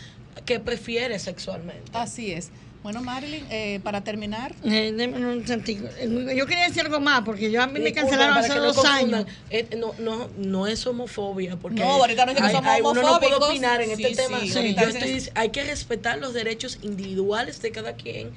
[0.46, 1.90] qué prefiere sexualmente.
[1.94, 2.52] Así es.
[2.88, 5.90] Bueno, Marilyn, eh, para terminar, Eh, un sentido.
[6.34, 8.60] Yo quería decir algo más, porque yo a mí me Disculpen, cancelaron para hace que
[8.60, 9.38] no dos confundan, años.
[9.50, 12.82] eh, no, no, no es homofobia, porque No, ahorita no es que hay- somos hay-
[12.82, 14.40] uno no puede opinar en Sí, este sí, tema.
[14.40, 18.30] sí, Yo estoy dic- hay que respetar los derechos individuales de cada quien,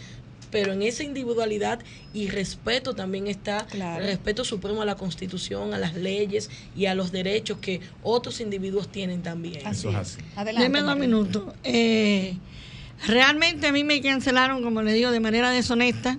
[0.50, 1.78] pero en esa individualidad
[2.12, 4.04] y respeto también está Claro.
[4.04, 8.88] respeto supremo a la Constitución, a las leyes y a los derechos que otros individuos
[8.90, 9.64] tienen también.
[9.64, 10.18] así Eso es así.
[10.34, 10.64] Adelante.
[10.68, 11.54] Deme dos minutos.
[11.62, 12.34] Eh,
[13.06, 16.18] realmente a mí me cancelaron, como le digo, de manera deshonesta.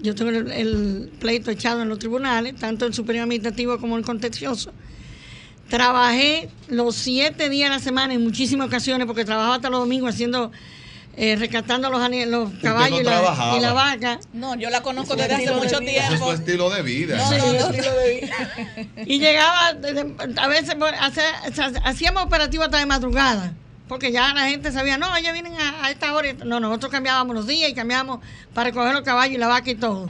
[0.00, 4.04] Yo tengo el, el pleito echado en los tribunales, tanto el superior administrativo como el
[4.04, 4.72] contencioso.
[5.68, 10.12] Trabajé los siete días de la semana en muchísimas ocasiones, porque trabajaba hasta los domingos
[10.14, 10.50] haciendo,
[11.16, 12.00] eh, rescatando los,
[12.60, 13.56] caballos y, la, trabajaba.
[13.56, 14.20] y la vaca.
[14.34, 15.92] No, yo la conozco desde hace de mucho vida.
[15.92, 16.26] Eso es tiempo.
[16.26, 17.16] tu estilo de vida.
[17.16, 17.36] No, Sí.
[17.38, 17.58] no, no.
[17.70, 18.36] Estilo de vida.
[19.06, 20.74] Y llegaba, de- de- a veces
[21.84, 23.54] hacíamos operativos hasta de madrugada,
[23.88, 26.32] porque ya la gente sabía, no, ellos vienen a, a esta hora.
[26.44, 28.20] No, nosotros cambiábamos los días y cambiábamos
[28.54, 30.08] para recoger los caballos y la vaca y todo.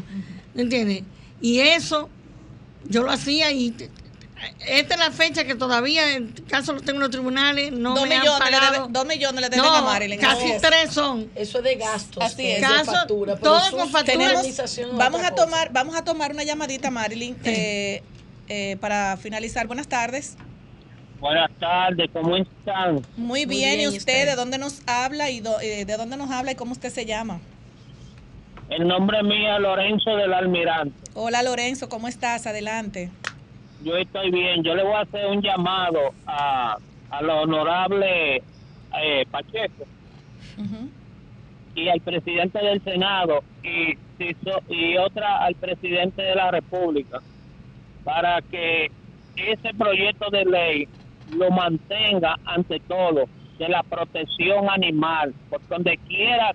[0.54, 1.02] ¿Entiendes?
[1.40, 2.08] Y eso
[2.88, 3.74] yo lo hacía y
[4.66, 8.08] esta es la fecha que todavía, en caso lo tengo en los tribunales, no dos,
[8.08, 8.72] me han millones pagado.
[8.88, 10.18] debe- dos millones le deben no, a Marilyn.
[10.20, 11.30] casi tres son.
[11.36, 12.60] Eso es de gastos, Así que es.
[12.60, 14.14] de Caso- factura, pero todo su con factura.
[14.32, 18.02] indemnización es Vamos a tomar, vamos a tomar una llamadita, Marilyn, eh,
[18.48, 19.66] eh, para finalizar.
[19.68, 20.36] Buenas tardes.
[21.22, 22.96] Buenas tardes, ¿cómo están?
[23.16, 24.26] Muy Muy bien, ¿y ¿y usted, usted?
[24.26, 27.06] de dónde nos habla y do- eh, de dónde nos habla y cómo usted se
[27.06, 27.38] llama?
[28.68, 30.96] El nombre mío es Lorenzo del Almirante.
[31.14, 32.48] Hola Lorenzo, ¿cómo estás?
[32.48, 33.08] Adelante.
[33.84, 34.64] Yo estoy bien.
[34.64, 36.76] Yo le voy a hacer un llamado a,
[37.10, 38.38] al honorable
[39.00, 39.84] eh, Pacheco
[41.76, 47.20] y al presidente del Senado y, si so- y otra al presidente de la República
[48.02, 48.90] para que
[49.36, 50.88] ese proyecto de ley
[51.32, 53.24] lo mantenga ante todo
[53.58, 56.52] de la protección animal, por donde quiera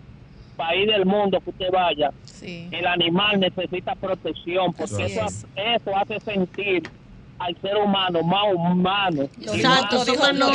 [0.55, 2.67] país del mundo que usted vaya, Sí.
[2.71, 5.45] el animal necesita protección porque eso, es.
[5.55, 6.83] eso hace sentir
[7.37, 9.29] al ser humano más humano.
[9.37, 10.47] Y dijo- lo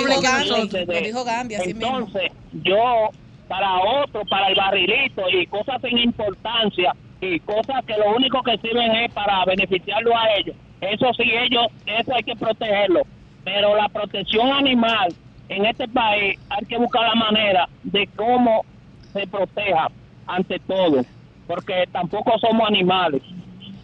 [1.58, 1.98] lo mismo.
[1.98, 2.32] Entonces,
[2.64, 3.10] yo,
[3.46, 8.58] para otro, para el barrilito y cosas sin importancia y cosas que lo único que
[8.58, 13.02] sirven es para beneficiarlo a ellos, eso sí, ellos, eso hay que protegerlo.
[13.44, 15.14] Pero la protección animal
[15.48, 18.64] en este país hay que buscar la manera de cómo
[19.12, 19.88] se proteja
[20.26, 21.04] ante todo,
[21.46, 23.22] porque tampoco somos animales.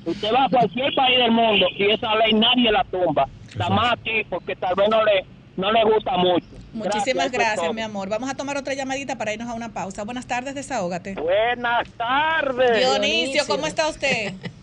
[0.05, 3.29] Usted va a cualquier país del mundo y esa ley nadie la tumba.
[3.57, 5.25] Nada más aquí porque tal vez no le,
[5.57, 6.47] no le gusta mucho.
[6.73, 8.09] Muchísimas gracias, mi amor.
[8.09, 10.05] Vamos a tomar otra llamadita para irnos a una pausa.
[10.05, 11.15] Buenas tardes, desahógate.
[11.15, 12.79] Buenas tardes.
[12.79, 13.47] Dionisio, Dionisio.
[13.47, 14.35] ¿cómo está usted?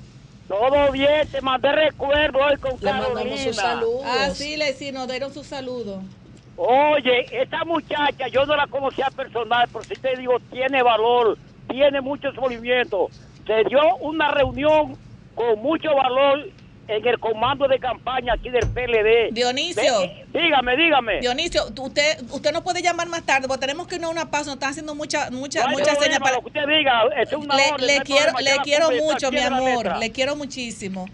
[0.48, 3.38] Todo bien, te mandé recuerdo hoy con Le mandamos Carolina.
[3.38, 4.02] sus saludos.
[4.06, 6.02] Ah, sí, le sí, nos dieron su saludo.
[6.58, 12.00] Oye, esta muchacha, yo no la conocía personal, pero sí te digo, tiene valor, tiene
[12.02, 13.12] muchos movimientos.
[13.46, 14.98] Se dio una reunión
[15.34, 16.48] con mucho valor
[16.88, 19.34] en el comando de campaña aquí del PLD.
[19.34, 20.12] Dionisio.
[20.34, 21.20] Dígame, dígame.
[21.20, 24.48] Dionisio, usted, usted no puede llamar más tarde porque tenemos que irnos a una pausa.
[24.48, 26.36] Nos están haciendo mucha, mucha, muchas problema, señas para.
[26.36, 29.32] lo que usted diga, es una le, orden, le no quiero, problema, le quiero mucho,
[29.32, 29.98] mi amor.
[29.98, 31.08] Le quiero muchísimo.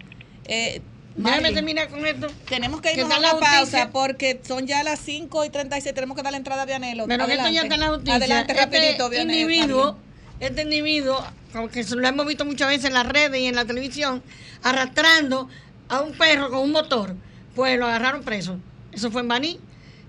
[0.46, 0.82] Eh,
[1.16, 2.28] Déjame terminar con esto.
[2.48, 5.94] Tenemos que irnos a la pausa porque son ya las 5 y 36.
[5.94, 7.06] Tenemos que dar la entrada a Vianelo.
[7.08, 8.16] Pero que esto ya está en la justicia.
[8.16, 9.40] Adelante, este rapidito, Vianelo.
[9.40, 9.98] individuo,
[10.40, 14.22] este individuo, aunque lo hemos visto muchas veces en las redes y en la televisión,
[14.64, 15.48] arrastrando
[15.90, 17.16] a un perro con un motor,
[17.56, 18.58] pues lo agarraron preso.
[18.92, 19.60] Eso fue en Baní.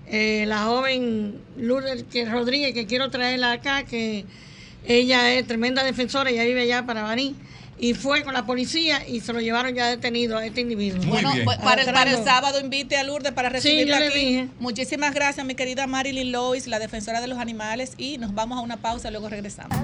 [0.07, 4.25] Eh, la joven Lourdes que- Rodríguez, que quiero traerla acá, que
[4.85, 7.35] ella es tremenda defensora, ella vive allá para Baní.
[7.79, 11.03] Y fue con la policía y se lo llevaron ya detenido a este individuo.
[11.05, 12.23] Bueno, pues, para, el, para el Arrastrando.
[12.23, 14.19] sábado invite a Lourdes para Sí, recibirla yo le aquí.
[14.25, 14.47] dije.
[14.59, 17.93] Muchísimas gracias, mi querida Marilyn Lois, la defensora de los animales.
[17.97, 19.77] Y nos vamos a una pausa, luego regresamos.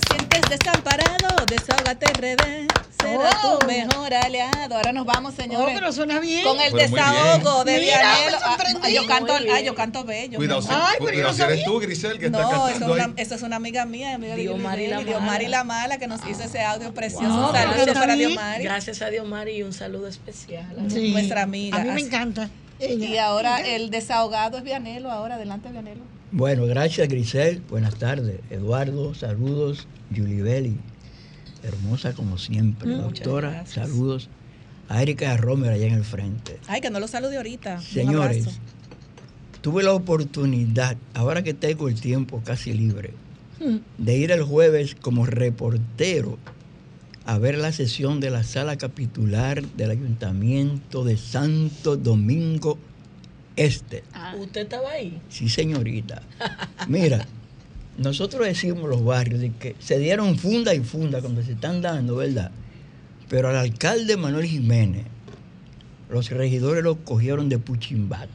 [0.00, 1.44] ¿Te sientes desamparado?
[1.46, 2.68] Desahógate RD.
[3.00, 3.58] Será Oh.
[3.60, 4.74] tu mejor aliado.
[4.76, 5.68] Ahora nos vamos, señores.
[5.76, 6.42] Oh, pero suena bien.
[6.42, 10.36] Con el Pero desahogo de me Ah, ah, yo canto, ah, yo canto bello.
[10.36, 10.68] Cuidado, si.
[10.70, 13.00] Ay, pero yo cuidado, no si eres tú, Grisel, que está No, eso cantando es,
[13.00, 13.12] una, ahí.
[13.16, 15.58] eso es una amiga mía, amiga de Diomari La Diomari Mala.
[15.58, 17.28] La Mala, que nos hizo ese audio precioso.
[17.28, 17.46] Wow.
[17.50, 20.66] Un saludo Pero para Diomari, Gracias a Dios, Mari, y un saludo especial.
[20.88, 21.12] Sí.
[21.12, 21.78] nuestra amiga.
[21.78, 22.50] A mí me encanta.
[22.80, 23.06] ella.
[23.06, 25.10] Y ahora el desahogado es Vianelo.
[25.12, 26.02] Ahora, adelante, Vianelo.
[26.30, 27.62] Bueno, gracias Grisel.
[27.70, 28.40] Buenas tardes.
[28.50, 29.86] Eduardo, saludos.
[30.10, 30.76] Yulibeli,
[31.62, 32.90] hermosa como siempre.
[32.92, 34.28] Doctora, saludos.
[34.88, 36.58] A Erika Romer allá en el frente.
[36.66, 37.80] Ay, que no lo salude ahorita.
[37.80, 38.46] Señores,
[39.60, 43.12] tuve la oportunidad, ahora que tengo el tiempo casi libre,
[43.60, 43.78] Mm.
[43.98, 46.38] de ir el jueves como reportero
[47.26, 52.78] a ver la sesión de la sala capitular del Ayuntamiento de Santo Domingo
[53.58, 54.04] Este.
[54.38, 55.20] ¿Usted estaba ahí?
[55.28, 56.22] Sí, señorita.
[56.86, 57.26] Mira,
[57.98, 62.16] nosotros decimos los barrios de que se dieron funda y funda cuando se están dando,
[62.16, 62.52] ¿verdad?
[63.28, 65.06] Pero al alcalde Manuel Jiménez,
[66.08, 68.28] los regidores lo cogieron de puchimbat.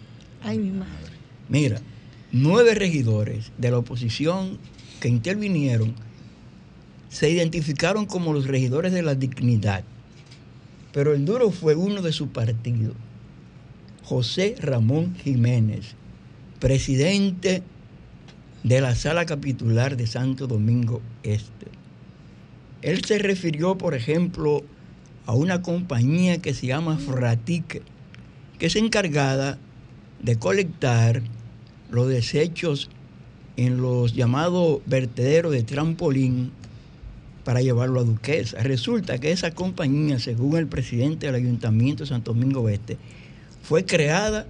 [0.43, 1.13] Ay, mi madre.
[1.47, 1.79] Mira,
[2.33, 4.59] nueve regidores de la oposición
[4.99, 5.95] que intervinieron
[7.07, 9.85] se identificaron como los regidores de la dignidad.
[10.91, 12.93] Pero el duro fue uno de su partido,
[14.03, 15.95] José Ramón Jiménez,
[16.59, 17.63] presidente
[18.63, 21.67] de la sala capitular de Santo Domingo Este.
[22.81, 24.63] Él se refirió, por ejemplo,
[25.25, 27.81] a una compañía que se llama Fratique,
[28.59, 29.57] que es encargada
[30.21, 31.21] de colectar
[31.89, 32.89] los desechos
[33.55, 36.51] en los llamados vertederos de trampolín
[37.45, 38.61] para llevarlo a Duquesa.
[38.63, 42.97] Resulta que esa compañía, según el presidente del Ayuntamiento de Santo Domingo Oeste,
[43.63, 44.45] fue creada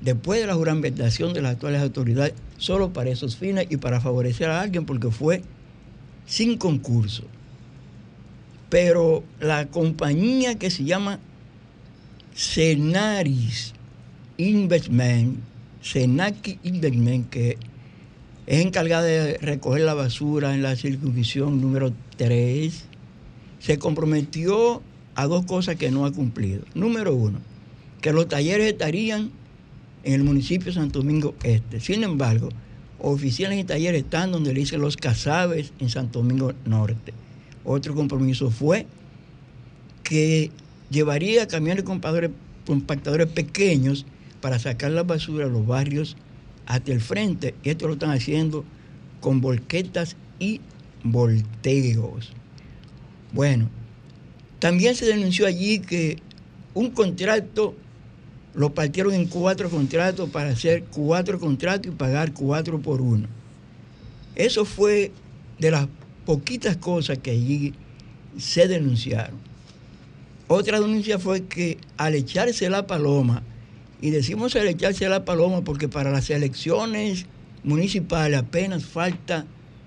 [0.00, 4.50] después de la juramentación de las actuales autoridades solo para esos fines y para favorecer
[4.50, 5.42] a alguien porque fue
[6.26, 7.24] sin concurso.
[8.68, 11.20] Pero la compañía que se llama
[12.34, 13.72] Cenaris
[14.36, 15.38] Investment,
[15.80, 17.56] Senaki Investment, que
[18.46, 22.84] es encargada de recoger la basura en la circunscripción número 3,
[23.60, 24.82] se comprometió
[25.14, 26.62] a dos cosas que no ha cumplido.
[26.74, 27.38] Número uno,
[28.06, 29.32] que los talleres estarían
[30.04, 31.80] en el municipio de Santo Domingo Este.
[31.80, 32.50] Sin embargo,
[33.00, 37.12] oficiales y talleres están donde le dicen los casabes en Santo Domingo Norte.
[37.64, 38.86] Otro compromiso fue
[40.04, 40.52] que
[40.88, 44.06] llevaría camiones compactadores pequeños
[44.40, 46.16] para sacar la basura a los barrios
[46.66, 47.56] hasta el frente.
[47.64, 48.64] Y esto lo están haciendo
[49.20, 50.60] con volquetas y
[51.02, 52.30] volteos.
[53.32, 53.68] Bueno,
[54.60, 56.22] también se denunció allí que
[56.72, 57.74] un contrato
[58.56, 63.28] lo partieron en cuatro contratos para hacer cuatro contratos y pagar cuatro por uno.
[64.34, 65.12] Eso fue
[65.58, 65.86] de las
[66.24, 67.74] poquitas cosas que allí
[68.38, 69.38] se denunciaron.
[70.48, 73.42] Otra denuncia fue que al echarse la paloma,
[74.00, 77.26] y decimos al echarse la paloma porque para las elecciones
[77.62, 79.44] municipales apenas falta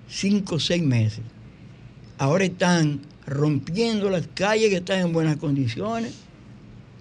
[0.08, 1.24] cinco o seis meses.
[2.18, 6.29] Ahora están rompiendo las calles que están en buenas condiciones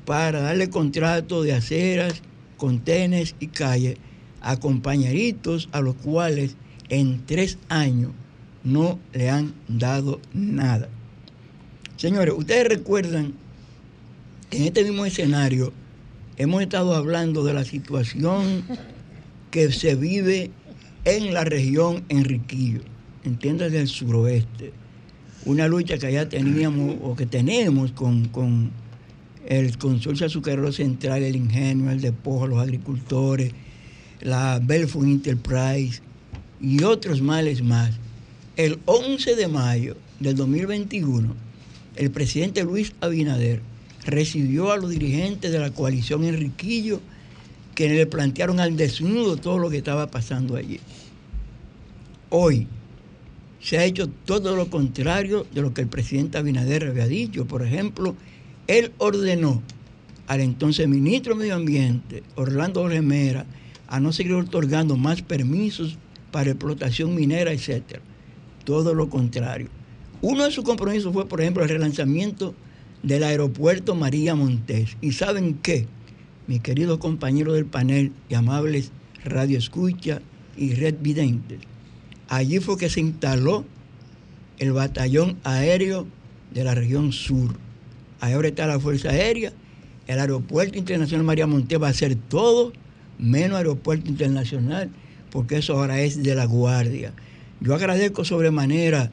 [0.05, 2.21] para darle contrato de aceras,
[2.57, 3.97] contenes y calles
[4.41, 6.55] a compañeritos a los cuales
[6.89, 8.11] en tres años
[8.63, 10.89] no le han dado nada.
[11.97, 13.33] Señores, ustedes recuerdan
[14.49, 15.73] que en este mismo escenario
[16.37, 18.63] hemos estado hablando de la situación
[19.51, 20.51] que se vive
[21.05, 22.81] en la región Enriquillo,
[23.23, 24.71] entiendes del suroeste.
[25.45, 28.71] Una lucha que ya teníamos o que tenemos con, con
[29.49, 33.51] el Consorcio Azucarero Central, el Ingenio, el Despojo, los agricultores,
[34.21, 36.01] la Belfort Enterprise
[36.61, 37.91] y otros males más.
[38.55, 41.35] El 11 de mayo del 2021,
[41.95, 43.61] el presidente Luis Abinader
[44.05, 47.01] recibió a los dirigentes de la coalición Enriquillo,
[47.73, 50.79] que le plantearon al desnudo todo lo que estaba pasando allí.
[52.29, 52.67] Hoy
[53.61, 57.45] se ha hecho todo lo contrario de lo que el presidente Abinader había dicho.
[57.45, 58.15] Por ejemplo,
[58.69, 59.63] él ordenó
[60.27, 63.47] al entonces ministro de Medio Ambiente, Orlando Remera,
[63.87, 65.97] a no seguir otorgando más permisos
[66.31, 67.99] para explotación minera, etcétera.
[68.65, 69.69] Todo lo contrario.
[70.21, 72.53] Uno de sus compromisos fue, por ejemplo, el relanzamiento
[73.01, 74.97] del aeropuerto María Montés.
[75.01, 75.87] ¿Y saben qué?
[76.45, 78.91] Mis queridos compañeros del panel y amables
[79.25, 80.21] Radio Escucha
[80.55, 81.59] y Red Videntes,
[82.27, 83.65] allí fue que se instaló
[84.59, 86.05] el batallón aéreo
[86.53, 87.68] de la región sur.
[88.19, 89.53] Ahora está la Fuerza Aérea.
[90.07, 92.73] El Aeropuerto Internacional María Montés va a ser todo
[93.17, 94.89] menos Aeropuerto Internacional,
[95.29, 97.13] porque eso ahora es de la Guardia.
[97.61, 99.11] Yo agradezco sobremanera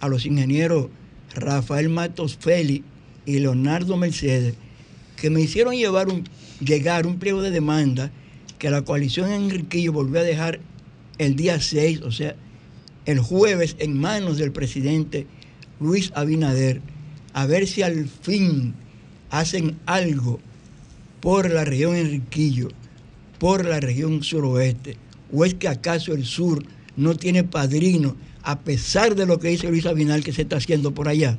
[0.00, 0.86] a los ingenieros
[1.34, 2.84] Rafael Matos Félix
[3.26, 4.54] y Leonardo Mercedes,
[5.16, 6.06] que me hicieron llevar
[6.60, 8.10] llegar un pliego de demanda
[8.58, 10.60] que la coalición Enriquillo volvió a dejar
[11.18, 12.36] el día 6, o sea,
[13.06, 15.26] el jueves, en manos del presidente
[15.80, 16.80] Luis Abinader,
[17.32, 18.74] a ver si al fin
[19.30, 20.40] hacen algo
[21.20, 22.68] por la región Enriquillo,
[23.38, 24.96] por la región suroeste,
[25.32, 26.64] o es que acaso el sur
[26.96, 30.94] no tiene padrino, a pesar de lo que dice Luis Abinal que se está haciendo
[30.94, 31.38] por allá.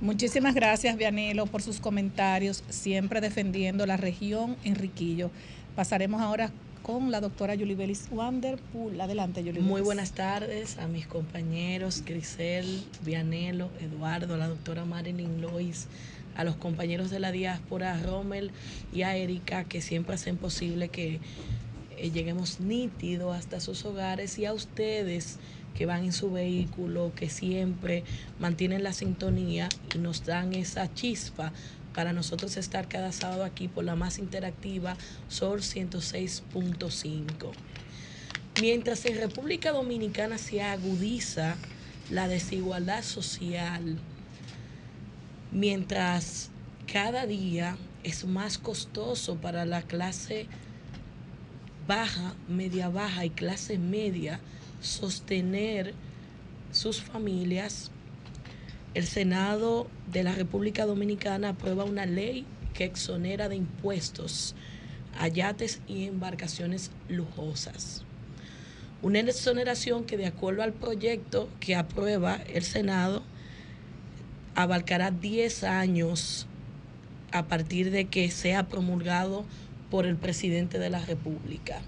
[0.00, 5.30] Muchísimas gracias, Vianelo, por sus comentarios, siempre defendiendo la región Enriquillo.
[5.76, 6.52] Pasaremos ahora
[6.84, 9.00] con la doctora Yulibelis Wanderpool.
[9.00, 9.66] Adelante, Yulibelis.
[9.66, 15.88] Muy buenas tardes a mis compañeros Grisel, Vianelo, Eduardo, la doctora Marilyn Lois,
[16.36, 18.50] a los compañeros de la diáspora, Rommel
[18.92, 21.20] y a Erika, que siempre hacen posible que
[21.96, 25.38] eh, lleguemos nítido hasta sus hogares y a ustedes
[25.74, 28.04] que van en su vehículo, que siempre
[28.38, 31.50] mantienen la sintonía y nos dan esa chispa
[31.94, 34.96] para nosotros estar cada sábado aquí por la más interactiva
[35.28, 37.52] Sol 106.5.
[38.60, 41.56] Mientras en República Dominicana se agudiza
[42.10, 43.98] la desigualdad social,
[45.50, 46.50] mientras
[46.92, 50.46] cada día es más costoso para la clase
[51.86, 54.40] baja, media baja y clase media
[54.80, 55.94] sostener
[56.72, 57.90] sus familias,
[58.94, 64.54] el Senado de la República Dominicana aprueba una ley que exonera de impuestos
[65.18, 68.04] a yates y embarcaciones lujosas.
[69.02, 73.22] Una exoneración que de acuerdo al proyecto que aprueba el Senado
[74.54, 76.46] abarcará 10 años
[77.32, 79.44] a partir de que sea promulgado
[79.90, 81.82] por el presidente de la República.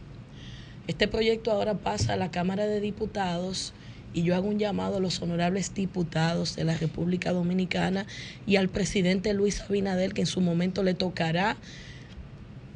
[0.89, 3.73] Este proyecto ahora pasa a la Cámara de Diputados
[4.13, 8.07] y yo hago un llamado a los honorables diputados de la República Dominicana
[8.47, 11.57] y al presidente Luis Abinader que en su momento le tocará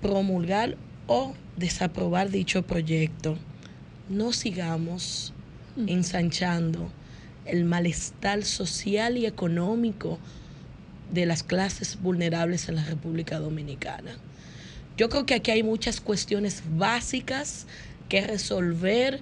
[0.02, 0.76] promulgar
[1.06, 3.36] o desaprobar dicho proyecto.
[4.08, 5.32] No sigamos
[5.86, 6.90] ensanchando
[7.46, 10.18] el malestar social y económico
[11.12, 14.12] de las clases vulnerables en la República Dominicana.
[14.96, 17.66] Yo creo que aquí hay muchas cuestiones básicas
[18.08, 19.20] que resolver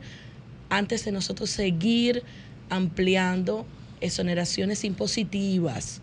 [0.70, 2.22] antes de nosotros seguir
[2.70, 3.66] ampliando
[4.00, 6.00] exoneraciones impositivas.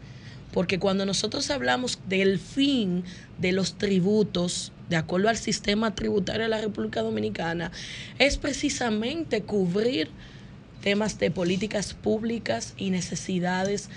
[0.51, 3.03] Porque cuando nosotros hablamos del fin
[3.39, 7.72] de los tributos, de acuerdo al sistema tributario de la República Dominicana,
[8.20, 10.09] es precisamente cubrir
[10.82, 13.89] temas de políticas públicas y necesidades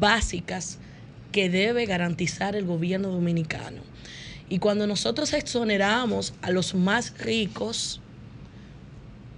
[0.00, 0.78] básicas
[1.32, 3.82] que debe garantizar el gobierno dominicano.
[4.48, 8.00] Y cuando nosotros exoneramos a los más ricos,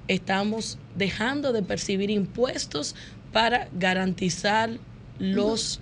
[0.08, 2.94] estamos dejando de percibir impuestos
[3.32, 4.78] para garantizar
[5.18, 5.80] los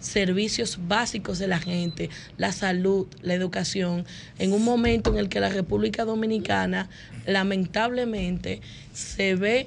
[0.00, 4.06] servicios básicos de la gente, la salud, la educación,
[4.38, 6.88] en un momento en el que la República Dominicana
[7.26, 8.60] lamentablemente
[8.92, 9.66] se ve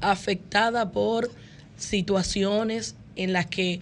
[0.00, 1.30] afectada por
[1.76, 3.80] situaciones en las que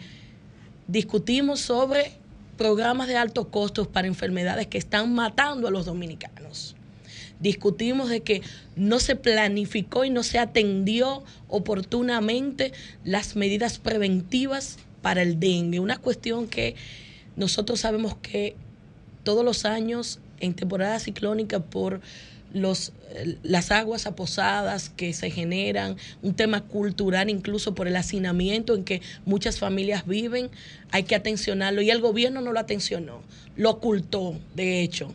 [0.89, 2.12] discutimos sobre
[2.57, 6.76] programas de altos costos para enfermedades que están matando a los dominicanos
[7.41, 8.43] discutimos de que
[8.76, 12.72] no se planificó y no se atendió oportunamente
[13.05, 16.76] las medidas preventivas para el dengue, una cuestión que
[17.36, 18.55] nosotros sabemos que
[19.24, 22.01] todos los años en temporada ciclónica por
[22.53, 22.93] los,
[23.43, 29.03] las aguas aposadas que se generan, un tema cultural incluso por el hacinamiento en que
[29.24, 30.51] muchas familias viven,
[30.91, 33.22] hay que atencionarlo y el gobierno no lo atencionó,
[33.57, 35.14] lo ocultó, de hecho.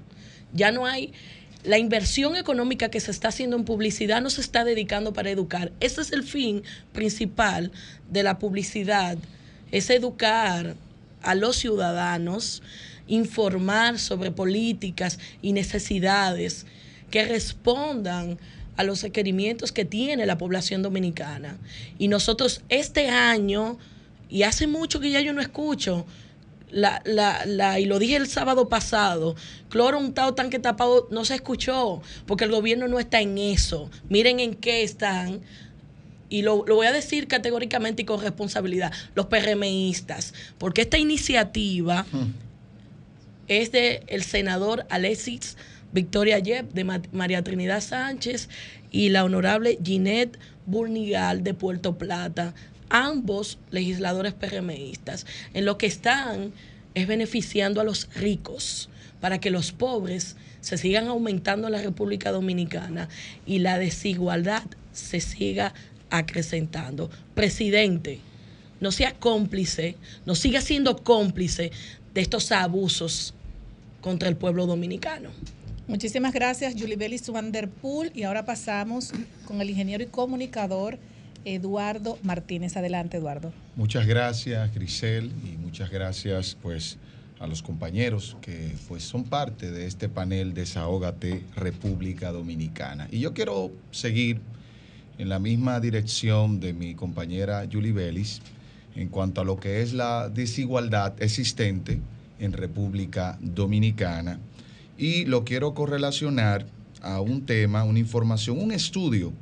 [0.53, 1.11] Ya no hay
[1.65, 5.71] la inversión económica que se está haciendo en publicidad no se está dedicando para educar.
[5.79, 6.63] Ese es el fin
[6.93, 7.71] principal
[8.09, 9.17] de la publicidad,
[9.71, 10.75] es educar
[11.21, 12.61] a los ciudadanos
[13.07, 16.65] informar sobre políticas y necesidades
[17.11, 18.37] que respondan
[18.77, 21.57] a los requerimientos que tiene la población dominicana.
[21.97, 23.77] Y nosotros este año,
[24.29, 26.05] y hace mucho que ya yo no escucho,
[26.75, 29.35] la, la, la, y lo dije el sábado pasado,
[29.69, 33.89] cloro untado, tanque tapado, no se escuchó, porque el gobierno no está en eso.
[34.09, 35.39] Miren en qué están.
[36.27, 42.05] Y lo, lo voy a decir categóricamente y con responsabilidad, los PRMistas, porque esta iniciativa
[43.47, 45.55] es de el senador Alexis
[45.93, 48.49] Victoria Yep, de Ma- María Trinidad Sánchez
[48.91, 52.53] y la honorable Ginette Burnigal de Puerto Plata,
[52.89, 55.25] ambos legisladores PRMistas.
[55.53, 56.53] En lo que están
[56.93, 58.89] es beneficiando a los ricos
[59.21, 63.09] para que los pobres se sigan aumentando en la República Dominicana
[63.45, 64.63] y la desigualdad
[64.93, 65.73] se siga
[66.09, 67.09] acrecentando.
[67.33, 68.19] Presidente,
[68.79, 71.71] no sea cómplice, no siga siendo cómplice
[72.13, 73.33] de estos abusos
[74.01, 75.29] contra el pueblo dominicano.
[75.87, 78.11] Muchísimas gracias, Julie Bellis Vanderpool.
[78.15, 79.11] Y ahora pasamos
[79.45, 80.97] con el ingeniero y comunicador
[81.45, 82.75] Eduardo Martínez.
[82.75, 83.53] Adelante, Eduardo.
[83.75, 86.97] Muchas gracias, Grisel, y muchas gracias, pues,
[87.39, 93.07] a los compañeros que, pues, son parte de este panel Desahógate República Dominicana.
[93.11, 94.41] Y yo quiero seguir
[95.17, 98.41] en la misma dirección de mi compañera Julie Bellis
[98.95, 101.99] en cuanto a lo que es la desigualdad existente
[102.39, 104.39] en República Dominicana.
[104.97, 106.65] Y lo quiero correlacionar
[107.01, 109.33] a un tema, una información, un estudio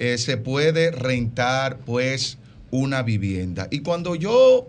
[0.00, 2.38] eh, se puede rentar pues
[2.70, 3.68] una vivienda.
[3.70, 4.66] Y cuando yo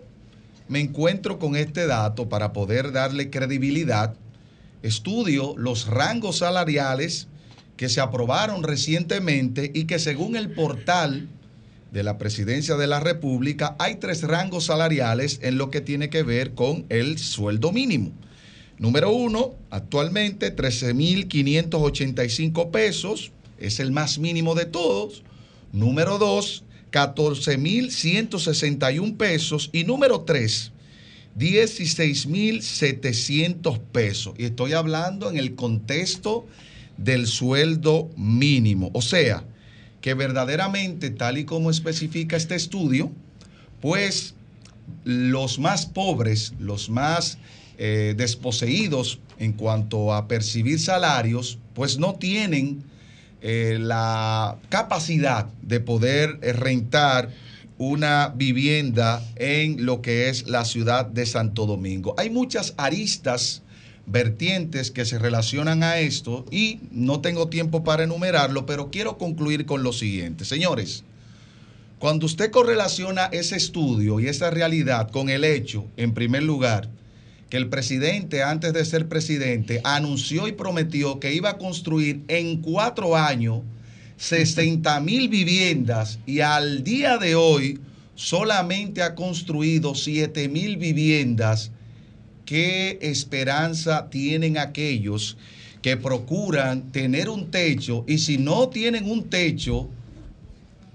[0.68, 4.14] me encuentro con este dato para poder darle credibilidad,
[4.82, 7.28] estudio los rangos salariales
[7.78, 11.30] que se aprobaron recientemente y que según el portal
[11.92, 16.24] de la Presidencia de la República hay tres rangos salariales en lo que tiene que
[16.24, 18.12] ver con el sueldo mínimo.
[18.76, 23.32] Número uno, actualmente 13.585 pesos,
[23.62, 25.22] es el más mínimo de todos.
[25.72, 29.70] Número dos, 14.161 pesos.
[29.72, 30.72] Y número tres,
[31.38, 34.34] 16.700 pesos.
[34.38, 36.46] Y estoy hablando en el contexto
[36.96, 38.90] del sueldo mínimo.
[38.92, 39.44] O sea,
[40.00, 43.12] que verdaderamente, tal y como especifica este estudio,
[43.80, 44.34] pues
[45.04, 47.38] los más pobres, los más
[47.78, 52.84] eh, desposeídos en cuanto a percibir salarios, pues no tienen
[53.42, 57.30] eh, la capacidad de poder eh, rentar
[57.76, 62.14] una vivienda en lo que es la ciudad de Santo Domingo.
[62.18, 63.62] Hay muchas aristas
[64.06, 69.66] vertientes que se relacionan a esto y no tengo tiempo para enumerarlo, pero quiero concluir
[69.66, 70.44] con lo siguiente.
[70.44, 71.04] Señores,
[71.98, 76.88] cuando usted correlaciona ese estudio y esa realidad con el hecho, en primer lugar,
[77.52, 82.62] que el presidente, antes de ser presidente, anunció y prometió que iba a construir en
[82.62, 83.60] cuatro años
[84.16, 87.78] 60 mil viviendas y al día de hoy
[88.14, 91.72] solamente ha construido 7 mil viviendas,
[92.46, 95.36] ¿qué esperanza tienen aquellos
[95.82, 99.90] que procuran tener un techo y si no tienen un techo,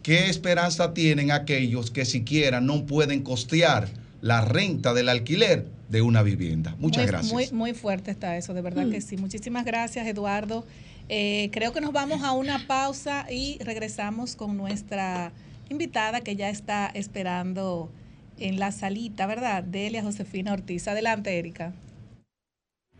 [0.01, 3.89] ¿qué esperanza tienen aquellos que siquiera no pueden costear
[4.21, 6.75] la renta del alquiler de una vivienda?
[6.79, 7.33] Muchas muy, gracias.
[7.33, 9.17] Muy, muy fuerte está eso, de verdad que sí.
[9.17, 10.65] Muchísimas gracias, Eduardo.
[11.09, 15.31] Eh, creo que nos vamos a una pausa y regresamos con nuestra
[15.69, 17.91] invitada que ya está esperando
[18.39, 19.63] en la salita, ¿verdad?
[19.63, 20.87] Delia Josefina Ortiz.
[20.87, 21.73] Adelante, Erika.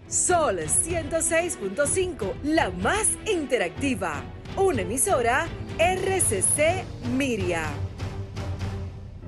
[0.08, 4.24] Sol 106.5, la más interactiva.
[4.56, 6.86] Una emisora RCC
[7.18, 7.87] Miria.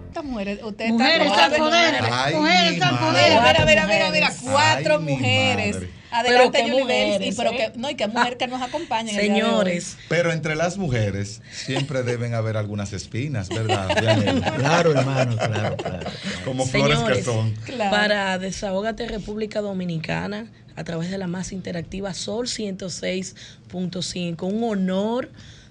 [0.10, 1.96] Estas mujeres, usted Mujeres está al poder.
[2.12, 3.30] Ay, Mujeres al poder.
[3.30, 5.78] Mira, mira, mira, mira, Ay, cuatro mi mujeres.
[6.10, 7.58] Adelante, Pero mujeres, y pero ¿eh?
[7.58, 9.12] que, no, y qué mujer que nos acompaña.
[9.12, 9.50] en el día de hoy.
[9.50, 13.88] Señores, Pero entre las mujeres siempre deben haber algunas espinas, ¿verdad?
[14.58, 16.10] Claro, hermano, claro, claro.
[16.44, 17.52] Como flores que Señores, son.
[17.66, 17.92] Claro.
[17.92, 25.30] para Desahógate República Dominicana, a través de la más interactiva Sol 106.5, un honor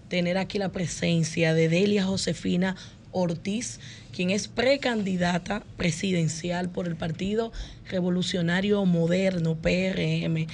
[0.08, 2.76] tener aquí la presencia de Delia Josefina
[3.12, 3.80] Ortiz,
[4.12, 7.52] quien es precandidata presidencial por el Partido
[7.88, 10.46] Revolucionario Moderno, PRM.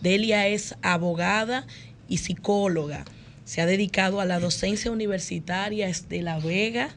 [0.00, 1.66] Delia es abogada
[2.08, 3.04] y psicóloga.
[3.44, 6.90] Se ha dedicado a la docencia universitaria de La Vega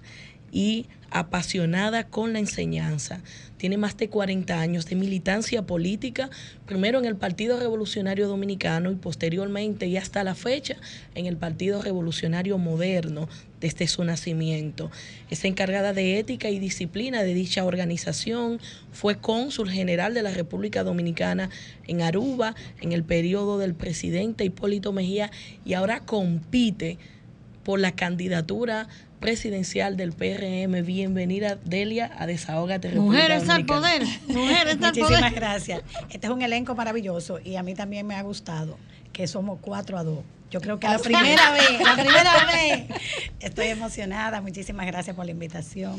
[0.51, 3.21] y apasionada con la enseñanza.
[3.57, 6.29] Tiene más de 40 años de militancia política,
[6.65, 10.75] primero en el Partido Revolucionario Dominicano y posteriormente y hasta la fecha
[11.15, 13.29] en el Partido Revolucionario Moderno
[13.61, 14.91] desde su nacimiento.
[15.29, 18.59] Es encargada de ética y disciplina de dicha organización.
[18.91, 21.49] Fue cónsul general de la República Dominicana
[21.87, 25.31] en Aruba en el periodo del presidente Hipólito Mejía
[25.63, 26.97] y ahora compite
[27.63, 28.87] por la candidatura
[29.19, 30.83] presidencial del PRM.
[30.85, 34.03] Bienvenida, Delia, a Desahógate República Mujeres al poder.
[34.27, 35.33] Mujeres al Muchísimas poder.
[35.33, 35.81] gracias.
[36.09, 38.77] Este es un elenco maravilloso y a mí también me ha gustado
[39.13, 40.19] que somos cuatro a dos.
[40.51, 42.85] Yo creo que la primera vez, la primera vez.
[43.39, 44.41] Estoy emocionada.
[44.41, 45.95] Muchísimas gracias por la invitación.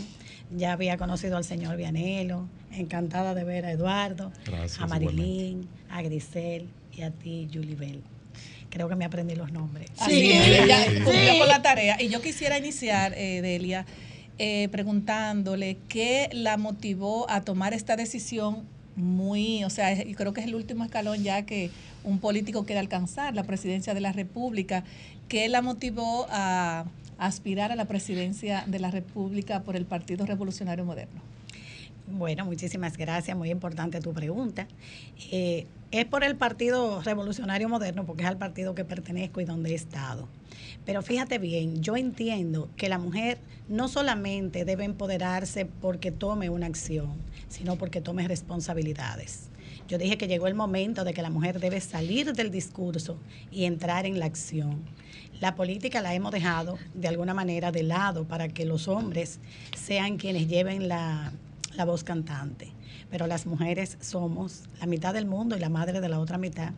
[0.54, 2.46] Ya había conocido al señor Vianelo.
[2.72, 8.02] Encantada de ver a Eduardo, Gracias, a Marilyn, a Grisel y a ti, Julie Bell.
[8.76, 9.90] Creo que me aprendí los nombres.
[9.98, 11.00] Así es, ya Sí.
[11.02, 11.96] cumplió con la tarea.
[11.98, 13.86] Y yo quisiera iniciar, eh, Delia,
[14.38, 18.64] eh, preguntándole qué la motivó a tomar esta decisión
[18.94, 21.70] muy, o sea, creo que es el último escalón ya que
[22.04, 24.84] un político quiere alcanzar, la presidencia de la República.
[25.28, 26.84] ¿Qué la motivó a
[27.16, 31.22] aspirar a la presidencia de la República por el Partido Revolucionario Moderno?
[32.08, 33.36] Bueno, muchísimas gracias.
[33.36, 34.68] Muy importante tu pregunta.
[35.32, 39.70] Eh, es por el Partido Revolucionario Moderno, porque es al partido que pertenezco y donde
[39.70, 40.28] he estado.
[40.84, 43.38] Pero fíjate bien, yo entiendo que la mujer
[43.68, 47.14] no solamente debe empoderarse porque tome una acción,
[47.48, 49.48] sino porque tome responsabilidades.
[49.88, 53.18] Yo dije que llegó el momento de que la mujer debe salir del discurso
[53.50, 54.84] y entrar en la acción.
[55.40, 59.38] La política la hemos dejado de alguna manera de lado para que los hombres
[59.76, 61.32] sean quienes lleven la,
[61.76, 62.72] la voz cantante.
[63.10, 66.72] Pero las mujeres somos la mitad del mundo y la madre de la otra mitad.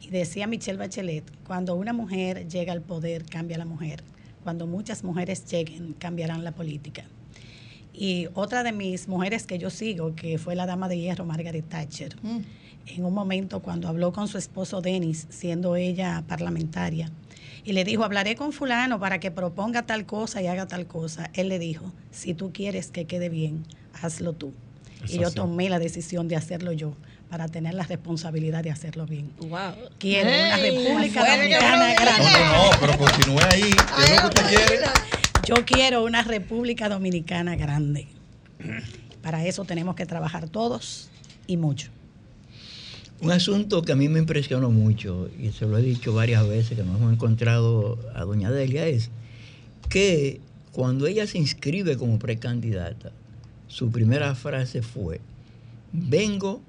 [0.00, 4.02] Y decía Michelle Bachelet, cuando una mujer llega al poder, cambia la mujer.
[4.42, 7.04] Cuando muchas mujeres lleguen, cambiarán la política.
[7.92, 11.68] Y otra de mis mujeres que yo sigo, que fue la dama de hierro, Margaret
[11.68, 12.16] Thatcher,
[12.86, 17.10] en un momento cuando habló con su esposo Denis, siendo ella parlamentaria,
[17.64, 21.30] y le dijo, hablaré con fulano para que proponga tal cosa y haga tal cosa.
[21.34, 23.64] Él le dijo, si tú quieres que quede bien,
[24.00, 24.52] hazlo tú.
[25.08, 26.94] Y yo tomé la decisión de hacerlo yo,
[27.28, 29.32] para tener la responsabilidad de hacerlo bien.
[29.38, 29.74] Wow.
[29.98, 32.24] Quiero una República Dominicana grande.
[32.24, 33.62] No, no, no, pero continúe ahí.
[33.96, 34.84] ¿Qué es lo que usted quiere?
[35.44, 38.06] Yo quiero una República Dominicana grande.
[39.22, 41.10] Para eso tenemos que trabajar todos
[41.46, 41.90] y mucho.
[43.22, 46.76] Un asunto que a mí me impresionó mucho, y se lo he dicho varias veces
[46.76, 49.10] que nos hemos encontrado a doña Delia, es
[49.88, 50.40] que
[50.72, 53.12] cuando ella se inscribe como precandidata,
[53.68, 55.20] su primera frase fue,
[55.92, 56.62] vengo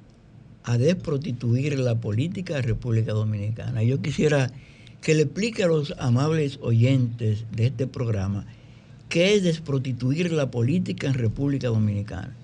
[0.64, 3.82] a desprostituir la política de República Dominicana.
[3.82, 4.52] Yo quisiera
[5.02, 8.46] que le explique a los amables oyentes de este programa
[9.10, 12.36] qué es desprostituir la política en República Dominicana.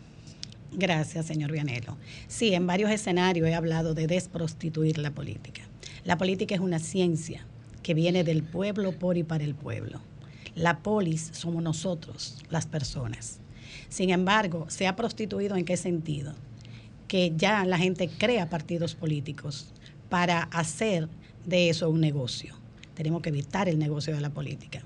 [0.71, 1.97] Gracias, señor Vianelo.
[2.27, 5.63] Sí, en varios escenarios he hablado de desprostituir la política.
[6.05, 7.45] La política es una ciencia
[7.83, 10.01] que viene del pueblo por y para el pueblo.
[10.55, 13.39] La polis somos nosotros, las personas.
[13.89, 16.33] Sin embargo, se ha prostituido en qué sentido?
[17.07, 19.73] Que ya la gente crea partidos políticos
[20.09, 21.07] para hacer
[21.45, 22.55] de eso un negocio.
[22.93, 24.83] Tenemos que evitar el negocio de la política.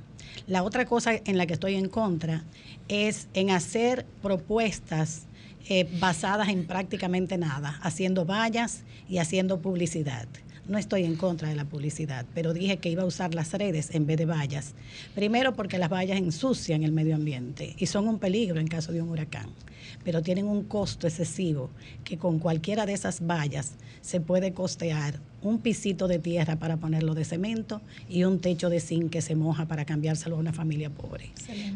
[0.48, 2.44] La otra cosa en la que estoy en contra
[2.88, 5.28] es en hacer propuestas
[5.70, 10.28] eh, basadas en prácticamente nada, haciendo vallas y haciendo publicidad.
[10.68, 13.94] No estoy en contra de la publicidad, pero dije que iba a usar las redes
[13.94, 14.76] en vez de vallas.
[15.14, 19.02] Primero porque las vallas ensucian el medio ambiente y son un peligro en caso de
[19.02, 19.50] un huracán,
[20.04, 21.70] pero tienen un costo excesivo
[22.04, 27.14] que con cualquiera de esas vallas se puede costear un pisito de tierra para ponerlo
[27.14, 30.90] de cemento y un techo de zinc que se moja para cambiárselo a una familia
[30.90, 31.32] pobre.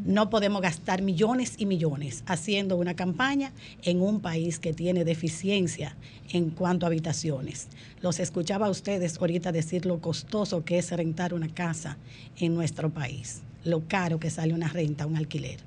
[0.05, 3.51] No podemos gastar millones y millones haciendo una campaña
[3.83, 5.95] en un país que tiene deficiencia
[6.29, 7.67] en cuanto a habitaciones.
[8.01, 11.97] Los escuchaba a ustedes ahorita decir lo costoso que es rentar una casa
[12.37, 15.66] en nuestro país, lo caro que sale una renta, un alquiler.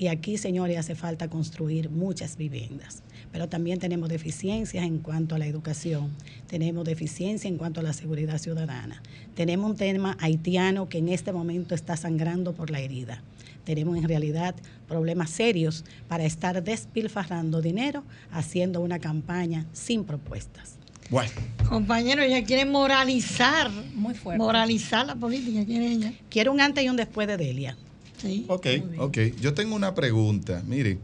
[0.00, 3.02] Y aquí, señores, hace falta construir muchas viviendas.
[3.32, 6.08] Pero también tenemos deficiencias en cuanto a la educación,
[6.46, 9.02] tenemos deficiencia en cuanto a la seguridad ciudadana.
[9.34, 13.22] Tenemos un tema haitiano que en este momento está sangrando por la herida.
[13.64, 14.54] Tenemos en realidad
[14.88, 20.78] problemas serios para estar despilfarrando dinero haciendo una campaña sin propuestas.
[21.10, 21.30] Bueno.
[21.68, 23.70] Compañero, ella quiere moralizar.
[23.94, 24.38] Muy fuerte.
[24.38, 26.14] Moralizar la política, quiere ella.
[26.30, 27.76] Quiero un antes y un después de Delia.
[28.20, 28.44] Sí.
[28.48, 28.66] Ok,
[28.98, 29.18] ok.
[29.40, 30.62] Yo tengo una pregunta.
[30.66, 30.98] Mire,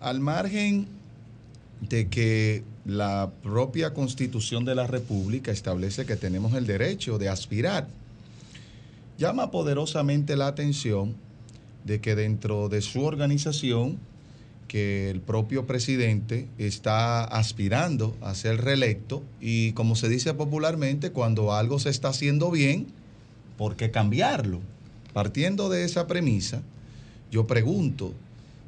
[0.00, 0.86] al margen
[1.88, 7.88] de que la propia constitución de la República establece que tenemos el derecho de aspirar,
[9.18, 11.14] llama poderosamente la atención
[11.84, 13.98] de que dentro de su organización,
[14.68, 21.52] que el propio presidente está aspirando a ser reelecto y como se dice popularmente, cuando
[21.52, 22.86] algo se está haciendo bien,
[23.58, 24.60] ¿por qué cambiarlo?
[25.12, 26.62] Partiendo de esa premisa,
[27.30, 28.14] yo pregunto,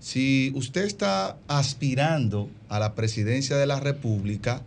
[0.01, 4.63] si usted está aspirando a la presidencia de la República,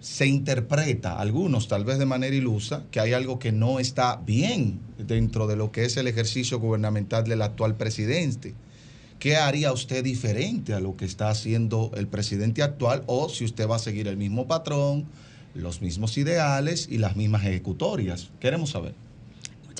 [0.00, 4.80] se interpreta, algunos tal vez de manera ilusa, que hay algo que no está bien
[4.96, 8.54] dentro de lo que es el ejercicio gubernamental del actual presidente.
[9.18, 13.68] ¿Qué haría usted diferente a lo que está haciendo el presidente actual o si usted
[13.68, 15.04] va a seguir el mismo patrón,
[15.54, 18.30] los mismos ideales y las mismas ejecutorias?
[18.40, 18.94] Queremos saber.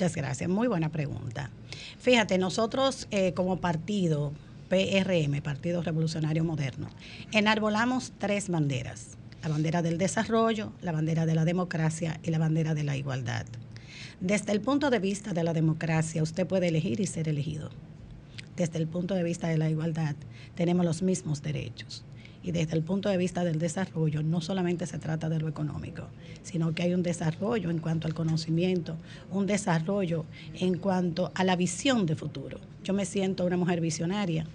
[0.01, 1.51] Muchas gracias, muy buena pregunta.
[1.99, 4.33] Fíjate, nosotros eh, como partido,
[4.67, 6.89] PRM, Partido Revolucionario Moderno,
[7.31, 9.09] enarbolamos tres banderas.
[9.43, 13.45] La bandera del desarrollo, la bandera de la democracia y la bandera de la igualdad.
[14.19, 17.69] Desde el punto de vista de la democracia, usted puede elegir y ser elegido.
[18.55, 20.15] Desde el punto de vista de la igualdad,
[20.55, 22.03] tenemos los mismos derechos.
[22.43, 26.07] Y desde el punto de vista del desarrollo, no solamente se trata de lo económico,
[26.41, 28.95] sino que hay un desarrollo en cuanto al conocimiento,
[29.29, 30.25] un desarrollo
[30.55, 32.59] en cuanto a la visión de futuro.
[32.83, 34.47] Yo me siento una mujer visionaria,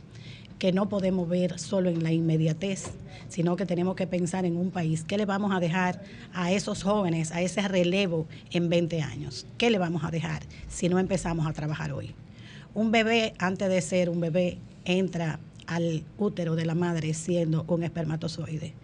[0.59, 2.93] que no podemos ver solo en la inmediatez,
[3.29, 5.05] sino que tenemos que pensar en un país.
[5.05, 9.47] ¿Qué le vamos a dejar a esos jóvenes, a ese relevo en 20 años?
[9.59, 12.15] ¿Qué le vamos a dejar si no empezamos a trabajar hoy?
[12.75, 17.83] Un bebé, antes de ser un bebé, entra al útero de la madre siendo un
[17.83, 18.75] espermatozoide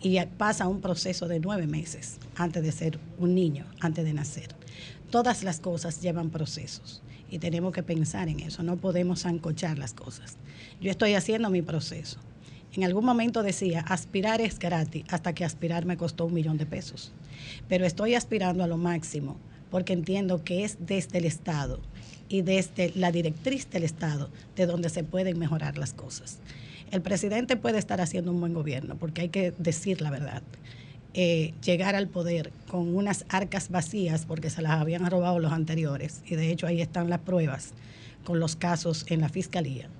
[0.00, 4.48] y pasa un proceso de nueve meses antes de ser un niño, antes de nacer.
[5.10, 9.94] Todas las cosas llevan procesos y tenemos que pensar en eso, no podemos ancochar las
[9.94, 10.36] cosas.
[10.80, 12.18] Yo estoy haciendo mi proceso.
[12.74, 16.64] En algún momento decía, aspirar es gratis, hasta que aspirar me costó un millón de
[16.64, 17.12] pesos.
[17.68, 19.36] Pero estoy aspirando a lo máximo
[19.70, 21.80] porque entiendo que es desde el Estado
[22.32, 26.38] y desde la directriz del Estado de donde se pueden mejorar las cosas.
[26.90, 30.42] El presidente puede estar haciendo un buen gobierno, porque hay que decir la verdad.
[31.12, 36.22] Eh, llegar al poder con unas arcas vacías, porque se las habían robado los anteriores,
[36.24, 37.74] y de hecho ahí están las pruebas
[38.24, 39.90] con los casos en la fiscalía.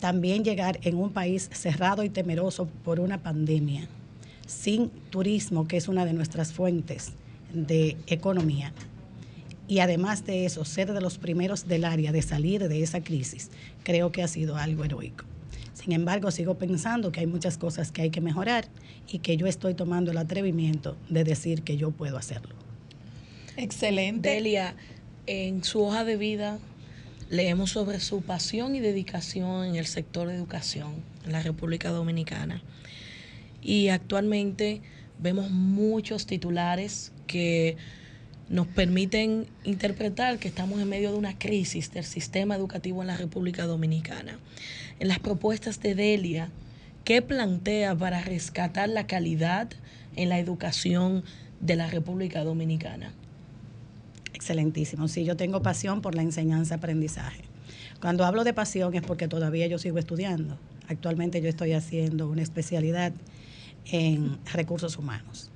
[0.00, 3.88] También llegar en un país cerrado y temeroso por una pandemia,
[4.46, 7.12] sin turismo, que es una de nuestras fuentes
[7.54, 8.74] de economía,
[9.66, 13.50] y además de eso, ser de los primeros del área de salir de esa crisis,
[13.82, 15.24] creo que ha sido algo heroico.
[15.72, 18.68] Sin embargo, sigo pensando que hay muchas cosas que hay que mejorar
[19.10, 22.54] y que yo estoy tomando el atrevimiento de decir que yo puedo hacerlo.
[23.56, 24.30] Excelente.
[24.30, 24.76] Delia,
[25.26, 26.58] en su hoja de vida
[27.30, 30.94] leemos sobre su pasión y dedicación en el sector de educación
[31.24, 32.62] en la República Dominicana.
[33.62, 34.82] Y actualmente
[35.18, 37.76] vemos muchos titulares que
[38.48, 43.16] nos permiten interpretar que estamos en medio de una crisis del sistema educativo en la
[43.16, 44.38] República Dominicana.
[45.00, 46.50] En las propuestas de Delia,
[47.04, 49.70] ¿qué plantea para rescatar la calidad
[50.16, 51.24] en la educación
[51.60, 53.12] de la República Dominicana?
[54.34, 55.08] Excelentísimo.
[55.08, 57.42] Sí, yo tengo pasión por la enseñanza-aprendizaje.
[58.00, 60.58] Cuando hablo de pasión es porque todavía yo sigo estudiando.
[60.88, 63.12] Actualmente yo estoy haciendo una especialidad
[63.86, 65.50] en recursos humanos.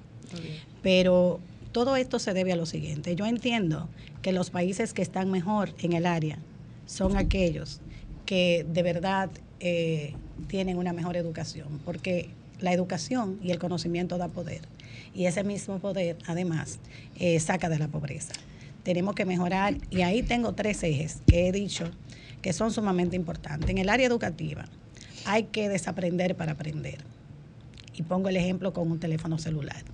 [0.82, 1.40] Pero
[1.78, 3.14] todo esto se debe a lo siguiente.
[3.14, 3.88] Yo entiendo
[4.20, 6.40] que los países que están mejor en el área
[6.86, 7.80] son aquellos
[8.26, 10.14] que de verdad eh,
[10.48, 14.62] tienen una mejor educación, porque la educación y el conocimiento da poder.
[15.14, 16.80] Y ese mismo poder, además,
[17.14, 18.32] eh, saca de la pobreza.
[18.82, 21.92] Tenemos que mejorar, y ahí tengo tres ejes que he dicho
[22.42, 23.70] que son sumamente importantes.
[23.70, 24.64] En el área educativa
[25.26, 26.98] hay que desaprender para aprender.
[27.94, 29.84] Y pongo el ejemplo con un teléfono celular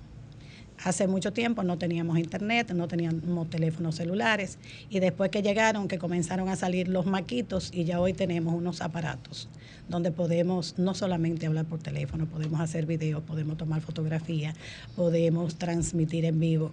[0.83, 4.57] Hace mucho tiempo no teníamos internet, no teníamos teléfonos celulares
[4.89, 8.81] y después que llegaron, que comenzaron a salir los maquitos y ya hoy tenemos unos
[8.81, 9.49] aparatos
[9.87, 14.55] donde podemos no solamente hablar por teléfono, podemos hacer videos, podemos tomar fotografías,
[14.95, 16.71] podemos transmitir en vivo.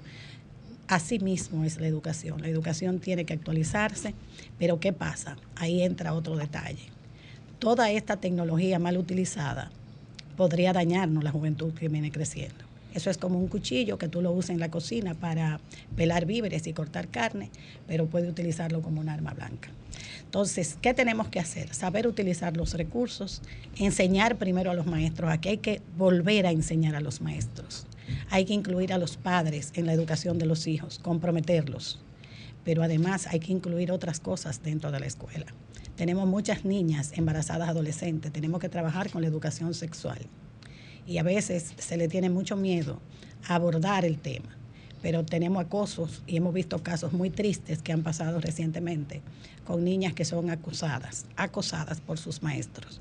[0.88, 2.42] Así mismo es la educación.
[2.42, 4.14] La educación tiene que actualizarse,
[4.58, 5.36] pero ¿qué pasa?
[5.56, 6.90] Ahí entra otro detalle.
[7.58, 9.70] Toda esta tecnología mal utilizada
[10.36, 12.71] podría dañarnos la juventud que viene creciendo.
[12.94, 15.60] Eso es como un cuchillo que tú lo usas en la cocina para
[15.96, 17.50] pelar víveres y cortar carne,
[17.86, 19.70] pero puede utilizarlo como un arma blanca.
[20.24, 21.74] Entonces, ¿qué tenemos que hacer?
[21.74, 23.42] Saber utilizar los recursos,
[23.76, 25.30] enseñar primero a los maestros.
[25.30, 27.86] Aquí hay que volver a enseñar a los maestros.
[28.30, 32.00] Hay que incluir a los padres en la educación de los hijos, comprometerlos.
[32.64, 35.46] Pero además hay que incluir otras cosas dentro de la escuela.
[35.96, 40.20] Tenemos muchas niñas embarazadas adolescentes, tenemos que trabajar con la educación sexual.
[41.06, 43.00] Y a veces se le tiene mucho miedo
[43.48, 44.56] a abordar el tema,
[45.02, 49.20] pero tenemos acosos y hemos visto casos muy tristes que han pasado recientemente
[49.64, 53.00] con niñas que son acusadas, acosadas por sus maestros.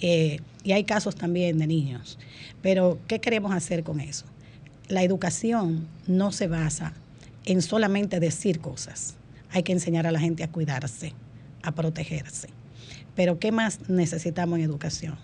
[0.00, 2.18] Eh, y hay casos también de niños.
[2.62, 4.26] Pero, ¿qué queremos hacer con eso?
[4.88, 6.92] La educación no se basa
[7.44, 9.14] en solamente decir cosas.
[9.50, 11.12] Hay que enseñar a la gente a cuidarse,
[11.62, 12.48] a protegerse.
[13.14, 15.16] Pero ¿qué más necesitamos en educación?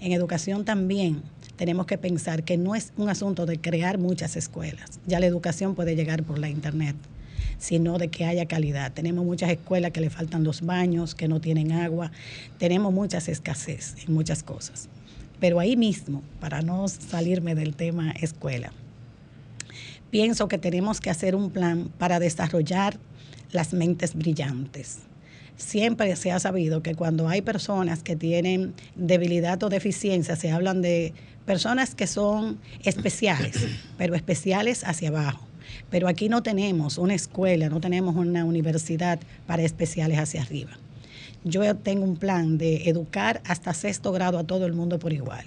[0.00, 1.22] En educación también
[1.62, 4.98] tenemos que pensar que no es un asunto de crear muchas escuelas.
[5.06, 6.96] Ya la educación puede llegar por la internet,
[7.56, 8.92] sino de que haya calidad.
[8.92, 12.10] Tenemos muchas escuelas que le faltan los baños, que no tienen agua.
[12.58, 14.88] Tenemos muchas escasez en muchas cosas.
[15.38, 18.72] Pero ahí mismo, para no salirme del tema escuela,
[20.10, 22.98] pienso que tenemos que hacer un plan para desarrollar
[23.52, 24.98] las mentes brillantes.
[25.56, 30.82] Siempre se ha sabido que cuando hay personas que tienen debilidad o deficiencia, se hablan
[30.82, 31.12] de
[31.44, 33.66] personas que son especiales,
[33.98, 35.46] pero especiales hacia abajo.
[35.90, 40.72] Pero aquí no tenemos una escuela, no tenemos una universidad para especiales hacia arriba.
[41.44, 45.44] Yo tengo un plan de educar hasta sexto grado a todo el mundo por igual.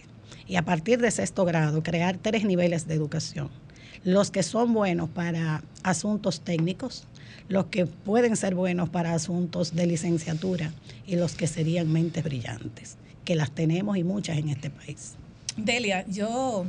[0.47, 3.49] Y a partir de sexto grado, crear tres niveles de educación.
[4.03, 7.07] Los que son buenos para asuntos técnicos,
[7.47, 10.73] los que pueden ser buenos para asuntos de licenciatura
[11.07, 15.15] y los que serían mentes brillantes, que las tenemos y muchas en este país.
[15.57, 16.65] Delia, yo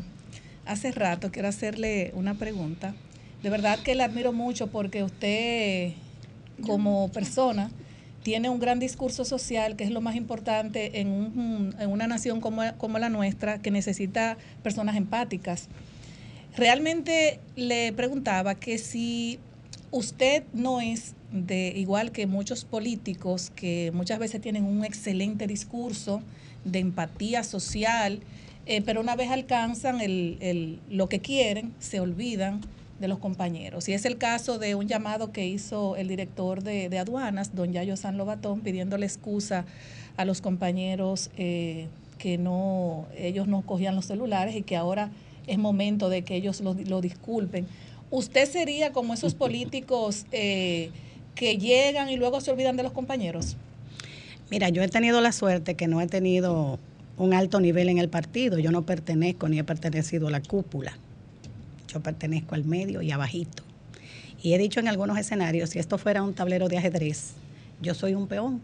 [0.65, 2.95] hace rato quiero hacerle una pregunta.
[3.43, 5.93] De verdad que la admiro mucho porque usted,
[6.65, 7.71] como persona,
[8.23, 12.41] tiene un gran discurso social, que es lo más importante en, un- en una nación
[12.41, 15.69] como, como la nuestra, que necesita personas empáticas.
[16.57, 19.39] Realmente le preguntaba que si
[19.91, 26.23] usted no es de igual que muchos políticos que muchas veces tienen un excelente discurso
[26.65, 28.21] de empatía social,
[28.67, 32.61] eh, pero una vez alcanzan el, el- lo que quieren, se olvidan
[33.01, 33.89] de los compañeros.
[33.89, 37.73] Y es el caso de un llamado que hizo el director de, de aduanas, don
[37.73, 39.67] Yayo San Lobatón, pidiéndole excusa
[40.17, 41.89] a los compañeros eh,
[42.19, 45.11] que no, ellos no cogían los celulares y que ahora
[45.47, 47.67] es momento de que ellos lo, lo disculpen.
[48.11, 50.91] ¿Usted sería como esos políticos eh,
[51.35, 53.57] que llegan y luego se olvidan de los compañeros?
[54.51, 56.79] Mira, yo he tenido la suerte que no he tenido
[57.17, 58.59] un alto nivel en el partido.
[58.59, 60.97] Yo no pertenezco ni he pertenecido a la cúpula.
[61.89, 63.63] Yo pertenezco al medio y abajito.
[64.43, 67.33] Y he dicho en algunos escenarios, si esto fuera un tablero de ajedrez,
[67.81, 68.61] yo soy un peón.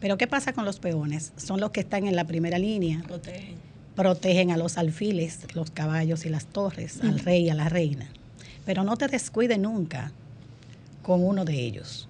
[0.00, 1.32] Pero ¿qué pasa con los peones?
[1.36, 3.02] Son los que están en la primera línea.
[3.06, 3.54] Protegen.
[3.96, 8.08] Protegen a los alfiles, los caballos y las torres, al rey y a la reina.
[8.66, 10.12] Pero no te descuide nunca
[11.02, 12.08] con uno de ellos.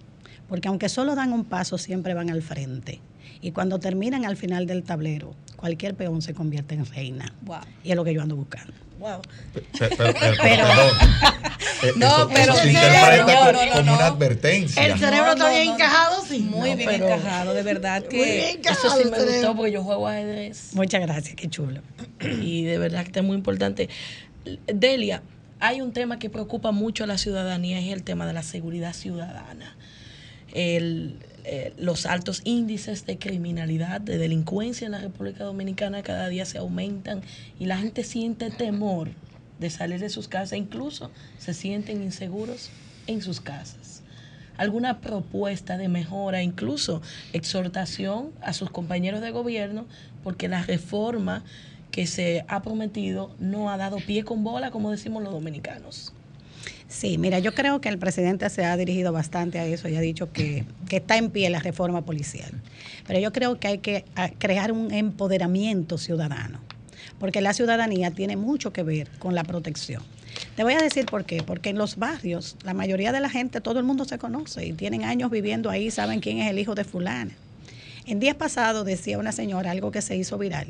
[0.49, 3.01] Porque aunque solo dan un paso, siempre van al frente.
[3.41, 5.35] Y cuando terminan al final del tablero,
[5.65, 7.33] cualquier peón se convierte en reina.
[7.41, 7.57] Wow.
[7.83, 8.75] Y es lo que yo ando buscando.
[8.99, 9.23] Wow.
[9.55, 10.91] Pero, pero- pero- Pero- perdón.
[11.97, 13.95] No, pero se interpreta no, co- no, no, como no.
[13.95, 14.87] una advertencia.
[14.87, 16.39] El cerebro está bien encajado, sí.
[16.41, 18.37] Muy No, bien pero- encajado, de verdad Muy que...
[18.37, 20.71] bien Eso sí me gustó porque yo juego ajedrez.
[20.75, 21.81] Muchas gracias, qué chulo.
[22.21, 23.89] Y de verdad que está muy importante.
[24.67, 25.23] Delia,
[25.61, 28.93] hay un tema que preocupa mucho a la ciudadanía, es el tema de la seguridad
[28.93, 29.77] ciudadana.
[30.53, 36.47] El, eh, los altos índices de criminalidad, de delincuencia en la República Dominicana cada día
[36.47, 37.21] se aumentan
[37.61, 39.11] y la gente siente temor
[39.59, 42.71] de salir de sus casas, incluso se sienten inseguros
[43.07, 44.03] en sus casas.
[44.57, 47.03] ¿Alguna propuesta de mejora, incluso
[47.35, 49.85] exhortación a sus compañeros de gobierno,
[50.23, 51.45] porque la reforma
[51.91, 56.15] que se ha prometido no ha dado pie con bola, como decimos los dominicanos?
[56.95, 60.01] Sí, mira, yo creo que el presidente se ha dirigido bastante a eso y ha
[60.01, 62.53] dicho que, que está en pie la reforma policial.
[63.05, 64.05] Pero yo creo que hay que
[64.39, 66.61] crear un empoderamiento ciudadano,
[67.19, 70.05] porque la ciudadanía tiene mucho que ver con la protección.
[70.55, 71.43] Te voy a decir por qué.
[71.43, 74.73] Porque en los barrios, la mayoría de la gente, todo el mundo se conoce y
[74.73, 77.33] tienen años viviendo ahí, saben quién es el hijo de fulana.
[78.07, 80.69] En días pasados decía una señora algo que se hizo viral.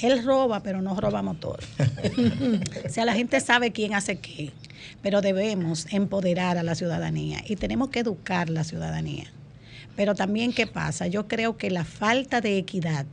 [0.00, 1.60] Él roba, pero no roba motor.
[2.86, 4.50] o sea, la gente sabe quién hace qué,
[5.02, 9.24] pero debemos empoderar a la ciudadanía y tenemos que educar la ciudadanía.
[9.96, 11.06] Pero también, ¿qué pasa?
[11.06, 13.06] Yo creo que la falta de equidad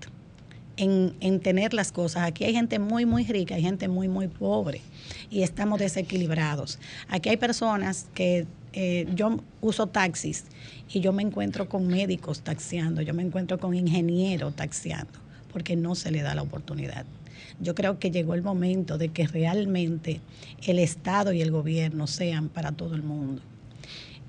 [0.77, 4.27] en, en tener las cosas, aquí hay gente muy, muy rica, hay gente muy, muy
[4.27, 4.82] pobre
[5.29, 6.79] y estamos desequilibrados.
[7.07, 10.45] Aquí hay personas que eh, yo uso taxis
[10.89, 15.19] y yo me encuentro con médicos taxiando, yo me encuentro con ingenieros taxiando,
[15.52, 17.06] porque no se le da la oportunidad.
[17.60, 20.22] Yo creo que llegó el momento de que realmente
[20.66, 23.41] el Estado y el gobierno sean para todo el mundo.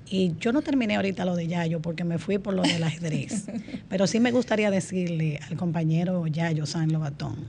[0.09, 3.45] Y yo no terminé ahorita lo de Yayo porque me fui por lo del ajedrez,
[3.89, 7.47] pero sí me gustaría decirle al compañero Yayo San Lobatón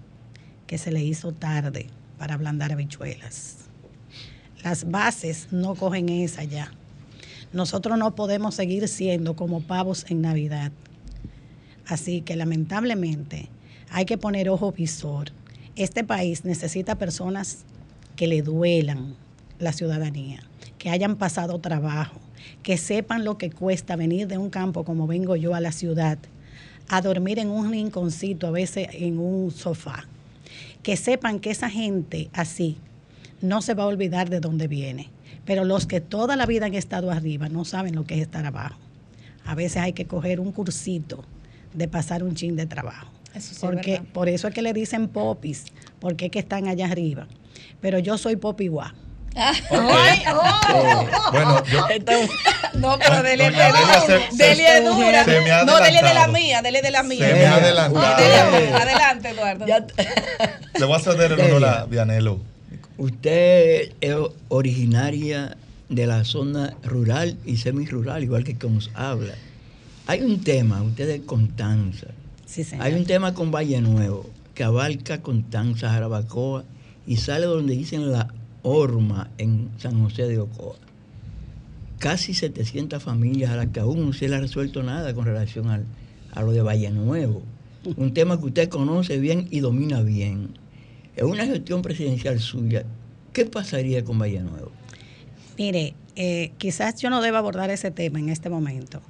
[0.67, 3.57] que se le hizo tarde para ablandar habichuelas.
[4.63, 6.73] Las bases no cogen esa ya.
[7.53, 10.73] Nosotros no podemos seguir siendo como pavos en Navidad.
[11.87, 13.51] Así que lamentablemente
[13.95, 15.31] hay que poner ojo visor.
[15.77, 17.59] Este país necesita personas
[18.17, 19.15] que le duelan
[19.61, 20.41] la ciudadanía,
[20.79, 22.19] que hayan pasado trabajo,
[22.65, 26.19] que sepan lo que cuesta venir de un campo como vengo yo a la ciudad,
[26.89, 30.09] a dormir en un rinconcito, a veces en un sofá.
[30.83, 32.79] Que sepan que esa gente así
[33.43, 35.09] no se va a olvidar de dónde viene.
[35.45, 38.45] Pero los que toda la vida han estado arriba no saben lo que es estar
[38.45, 38.81] abajo.
[39.45, 41.25] A veces hay que coger un cursito
[41.75, 43.14] de pasar un chin de trabajo.
[43.35, 44.07] Eso sí es porque verdad.
[44.13, 45.65] por eso es que le dicen popis,
[46.01, 47.27] porque es que están allá arriba.
[47.81, 48.95] Pero yo soy popi guá.
[49.37, 51.07] Ay, oh.
[51.33, 51.87] Bueno, yo-
[52.79, 55.25] No, pero Delia, Doña Delia Delia es se- dura.
[55.25, 57.27] se me ha No, Delia de la mía, Delia de la mía.
[57.29, 58.23] Se me ha adelantado.
[58.23, 59.67] Delia, Adelante, Eduardo.
[60.79, 62.41] Le voy a ceder el honor a Vianelo.
[62.97, 64.17] Usted es
[64.49, 65.57] originaria
[65.89, 69.35] de la zona rural y semirural, igual que como habla.
[70.07, 72.07] Hay un tema, usted es Constanza.
[72.63, 72.85] Señor.
[72.87, 76.65] Hay un tema con Valle Nuevo que abarca Constanza, Jarabacoa
[77.07, 78.29] y sale donde dicen la
[78.63, 80.77] Horma en San José de Ocoa.
[81.99, 85.69] Casi 700 familias a las que aún no se le ha resuelto nada con relación
[85.69, 85.87] al-
[86.33, 87.43] a lo de Valle Nuevo.
[87.97, 90.51] Un tema que usted conoce bien y domina bien.
[91.17, 92.85] En una gestión presidencial suya,
[93.33, 94.71] ¿qué pasaría con Valle Nuevo?
[95.59, 99.01] Mire, eh, quizás yo no deba abordar ese tema en este momento,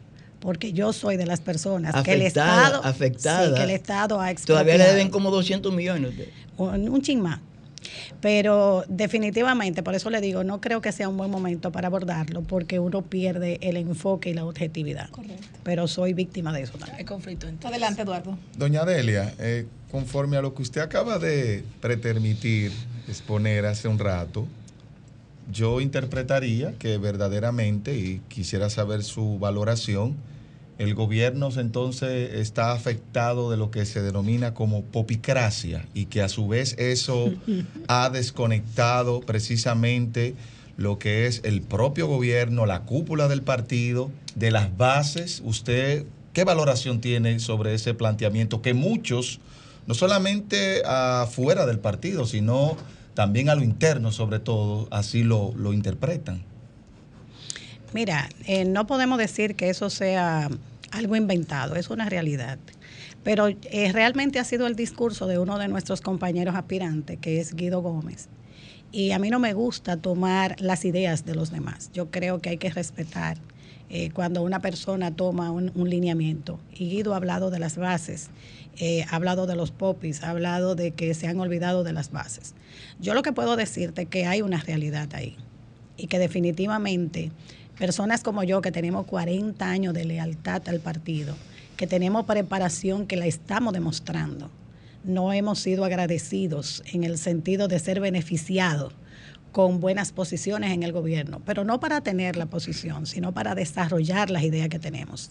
[0.45, 3.49] porque yo soy de las personas que el Afectada, Estado, afectada.
[3.49, 4.93] sí, que el Estado ha Todavía le expropiado.
[4.93, 6.11] deben como 200 millones.
[6.11, 6.29] usted.
[6.59, 7.41] un, un chin más.
[8.21, 12.43] Pero definitivamente, por eso le digo, no creo que sea un buen momento para abordarlo,
[12.43, 15.09] porque uno pierde el enfoque y la objetividad.
[15.63, 16.99] Pero soy víctima de eso también.
[16.99, 18.39] Hay conflicto Adelante, Eduardo.
[18.57, 22.73] Doña Delia, eh, conforme a lo que usted acaba de pretermitir,
[23.09, 24.47] exponer hace un rato,
[25.53, 30.17] yo interpretaría que verdaderamente, y quisiera saber su valoración,
[30.79, 36.29] el gobierno entonces está afectado de lo que se denomina como popicracia y que a
[36.29, 37.33] su vez eso
[37.89, 40.35] ha desconectado precisamente
[40.77, 45.41] lo que es el propio gobierno, la cúpula del partido, de las bases.
[45.45, 49.39] ¿Usted qué valoración tiene sobre ese planteamiento que muchos,
[49.87, 52.77] no solamente afuera del partido, sino
[53.15, 56.43] también a lo interno sobre todo, así lo, lo interpretan?
[57.95, 60.51] Mira, eh, no podemos decir que eso sea
[60.91, 62.59] algo inventado, es una realidad.
[63.23, 67.55] Pero eh, realmente ha sido el discurso de uno de nuestros compañeros aspirantes, que es
[67.55, 68.29] Guido Gómez.
[68.91, 71.93] Y a mí no me gusta tomar las ideas de los demás.
[71.95, 73.39] Yo creo que hay que respetar
[73.89, 76.59] eh, cuando una persona toma un, lineamiento.
[76.75, 78.29] Y Guido ha hablado de las bases,
[79.09, 82.57] ha hablado de los popis, ha hablado de que se han olvidado de las bases.
[82.99, 85.37] Yo lo que puedo decirte es que hay una realidad ahí
[85.97, 87.31] y que definitivamente
[87.79, 91.35] personas como yo que tenemos 40 años de lealtad al partido,
[91.77, 94.51] que tenemos preparación que la estamos demostrando,
[95.05, 98.95] no hemos sido agradecidos en el sentido de ser beneficiados
[99.53, 104.31] con buenas posiciones en el gobierno, pero no para tener la posición, sino para desarrollar
[104.31, 105.31] las ideas que tenemos.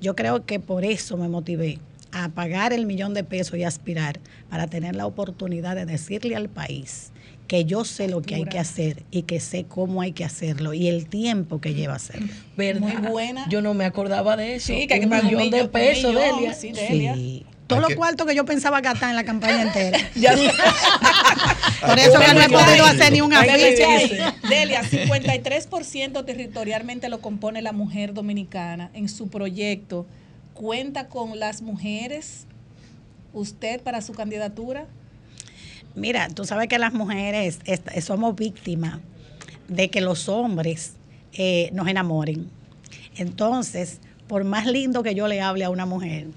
[0.00, 1.78] Yo creo que por eso me motivé
[2.10, 6.48] a pagar el millón de pesos y aspirar para tener la oportunidad de decirle al
[6.48, 7.12] país
[7.48, 10.74] que yo sé lo que hay que hacer y que sé cómo hay que hacerlo
[10.74, 12.28] y el tiempo que lleva hacerlo.
[12.56, 12.80] ¿Verdad?
[12.80, 13.48] Muy buena.
[13.48, 14.66] Yo no me acordaba de eso.
[14.68, 16.52] Sí, que hay que pagar un millón de pesos, Delia.
[16.54, 17.14] sí, Delia.
[17.14, 17.46] Sí.
[17.66, 19.98] Todos los que- cuartos que yo pensaba gastar en la campaña entera.
[20.14, 20.34] Ya.
[21.86, 23.86] Por eso que no he podido hacer ni un afiche.
[24.48, 28.90] Delia, 53% territorialmente lo compone la mujer dominicana.
[28.94, 30.06] En su proyecto,
[30.54, 32.46] ¿cuenta con las mujeres
[33.32, 34.86] usted para su candidatura?
[35.94, 37.58] Mira, tú sabes que las mujeres
[38.02, 38.98] somos víctimas
[39.68, 40.94] de que los hombres
[41.32, 42.48] eh, nos enamoren.
[43.16, 46.28] Entonces, por más lindo que yo le hable a una mujer,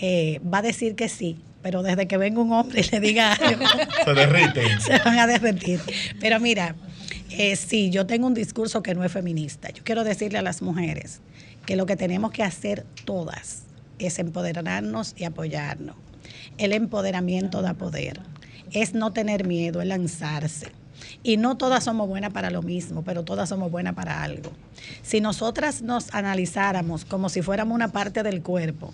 [0.00, 3.32] eh, va a decir que sí, pero desde que venga un hombre y le diga
[3.40, 3.64] algo,
[4.04, 4.80] Se derriten.
[4.80, 5.80] se van a derretir.
[6.20, 6.74] Pero mira,
[7.30, 9.70] eh, sí, yo tengo un discurso que no es feminista.
[9.70, 11.20] Yo quiero decirle a las mujeres
[11.66, 13.62] que lo que tenemos que hacer todas
[13.98, 15.96] es empoderarnos y apoyarnos.
[16.58, 18.20] El empoderamiento da poder.
[18.72, 20.68] Es no tener miedo, es lanzarse.
[21.22, 24.50] Y no todas somos buenas para lo mismo, pero todas somos buenas para algo.
[25.02, 28.92] Si nosotras nos analizáramos como si fuéramos una parte del cuerpo,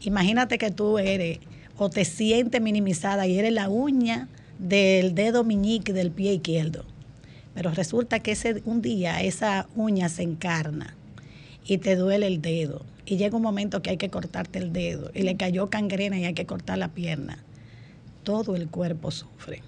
[0.00, 1.38] imagínate que tú eres
[1.76, 6.84] o te sientes minimizada y eres la uña del dedo meñique del pie izquierdo.
[7.54, 10.94] Pero resulta que ese, un día esa uña se encarna
[11.64, 12.84] y te duele el dedo.
[13.06, 16.24] Y llega un momento que hay que cortarte el dedo y le cayó cangrena y
[16.24, 17.42] hay que cortar la pierna.
[18.22, 19.62] Todo el cuerpo sufre.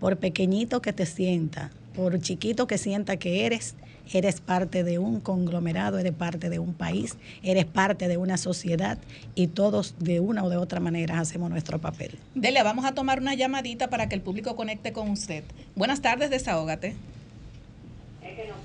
[0.00, 3.76] Por pequeñito que te sienta, por chiquito que sienta que eres,
[4.12, 8.98] eres parte de un conglomerado, eres parte de un país, eres parte de una sociedad
[9.34, 12.18] y todos de una o de otra manera hacemos nuestro papel.
[12.34, 15.44] Delia, vamos a tomar una llamadita para que el público conecte con usted.
[15.74, 16.96] Buenas tardes, desahógate.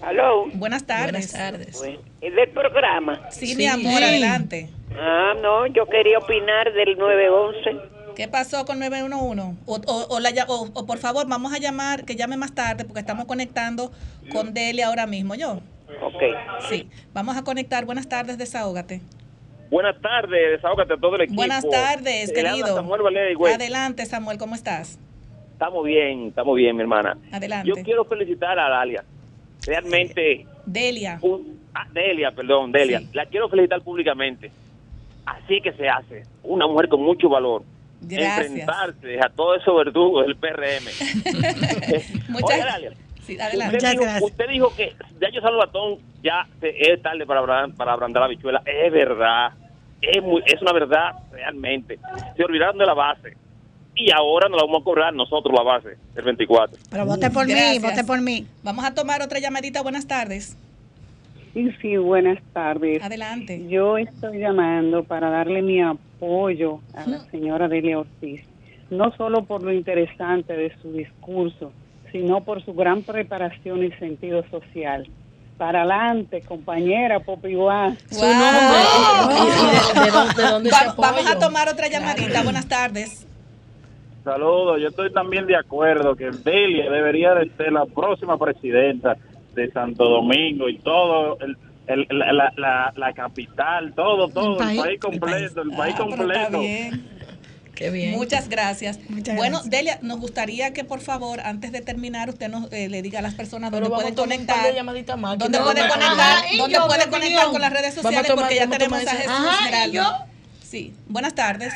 [0.02, 0.46] Aló.
[0.54, 1.12] Buenas tardes.
[1.12, 1.78] Buenas tardes.
[1.80, 3.30] Bueno, ¿Es del programa?
[3.32, 4.70] Sí, mi amor, adelante.
[4.96, 7.97] Ah, no, yo quería opinar del 911.
[8.18, 9.60] ¿Qué pasó con 911?
[9.68, 12.52] O, o, o la lla- o- o por favor, vamos a llamar, que llame más
[12.56, 13.92] tarde, porque estamos conectando
[14.32, 15.36] con Delia ahora mismo.
[15.36, 15.60] ¿Yo?
[16.02, 16.24] Ok.
[16.68, 16.90] Sí.
[17.14, 17.86] Vamos a conectar.
[17.86, 19.02] Buenas tardes, desahógate.
[19.70, 21.36] Buenas tardes, desahógate a todo el equipo.
[21.36, 22.76] Buenas tardes, querido.
[22.76, 23.54] Samuel Valeri, güey.
[23.54, 24.98] Adelante, Samuel, ¿cómo estás?
[25.54, 27.20] Estamos bien, estamos bien, mi hermana.
[27.32, 27.70] Adelante.
[27.70, 29.04] Yo quiero felicitar a Dalia.
[29.64, 31.20] Realmente, Delia.
[31.22, 33.04] un- ah, Delia, perdón, Delia.
[33.14, 34.50] La quiero felicitar públicamente.
[35.24, 36.24] Así que se hace.
[36.42, 37.62] Una mujer con mucho valor.
[38.02, 38.46] Gracias.
[38.48, 40.86] Enfrentarse a todos esos verdugos del PRM.
[42.30, 42.92] Muchas Oye, Dalia,
[43.26, 43.76] Sí, adelante.
[43.78, 48.22] Usted dijo, usted dijo que ya yo Salvatón ya es tarde para, abran- para abrandar
[48.24, 48.62] la bichuela.
[48.66, 49.52] Es verdad.
[50.02, 52.00] Es, muy, es una verdad realmente.
[52.38, 53.36] Se olvidaron de la base.
[53.96, 56.78] Y ahora nos la vamos a cobrar nosotros la base del 24.
[56.90, 57.82] Pero vote por mí, Gracias.
[57.82, 58.46] vote por mí.
[58.64, 59.82] Vamos a tomar otra llamadita.
[59.82, 60.56] Buenas tardes.
[61.58, 63.02] Sí, sí, buenas tardes.
[63.02, 63.68] Adelante.
[63.68, 68.44] Yo estoy llamando para darle mi apoyo a la señora Delia Ortiz,
[68.92, 71.72] no solo por lo interesante de su discurso,
[72.12, 75.08] sino por su gran preparación y sentido social.
[75.58, 77.96] Para adelante, compañera Popi Guá.
[78.12, 79.42] Su nombre.
[79.42, 82.44] ¿Y de- de dónde- de dónde ese Va- vamos a tomar otra llamadita.
[82.44, 83.26] Buenas tardes.
[84.24, 89.18] Saludos, yo estoy también de acuerdo que Delia debería de ser la próxima presidenta
[89.58, 92.54] de Santo Domingo y todo el, el- la,
[92.96, 94.82] la- capital, todo, todo, el país.
[94.82, 96.62] país, completo, el país Ah, completo.
[97.76, 98.12] Qué bien.
[98.12, 99.00] Muchas gracias.
[99.10, 99.70] Muchas bueno, gracias.
[99.72, 103.22] Delia, nos gustaría que por favor, antes de terminar, usted nos eh, le diga a
[103.22, 104.64] las personas Pero dónde pueden conectar.
[104.66, 105.38] de llamaditas más.
[105.38, 106.38] ¿Dónde No, puede conectar?
[106.58, 108.28] ¿Dónde puede conectar con las redes sociales?
[108.28, 109.94] tomar- Porque ya tenemos a Jesús ese- Ajá, ¿y Geraldo.
[109.94, 110.26] yo?
[110.64, 111.74] Sí, buenas tardes.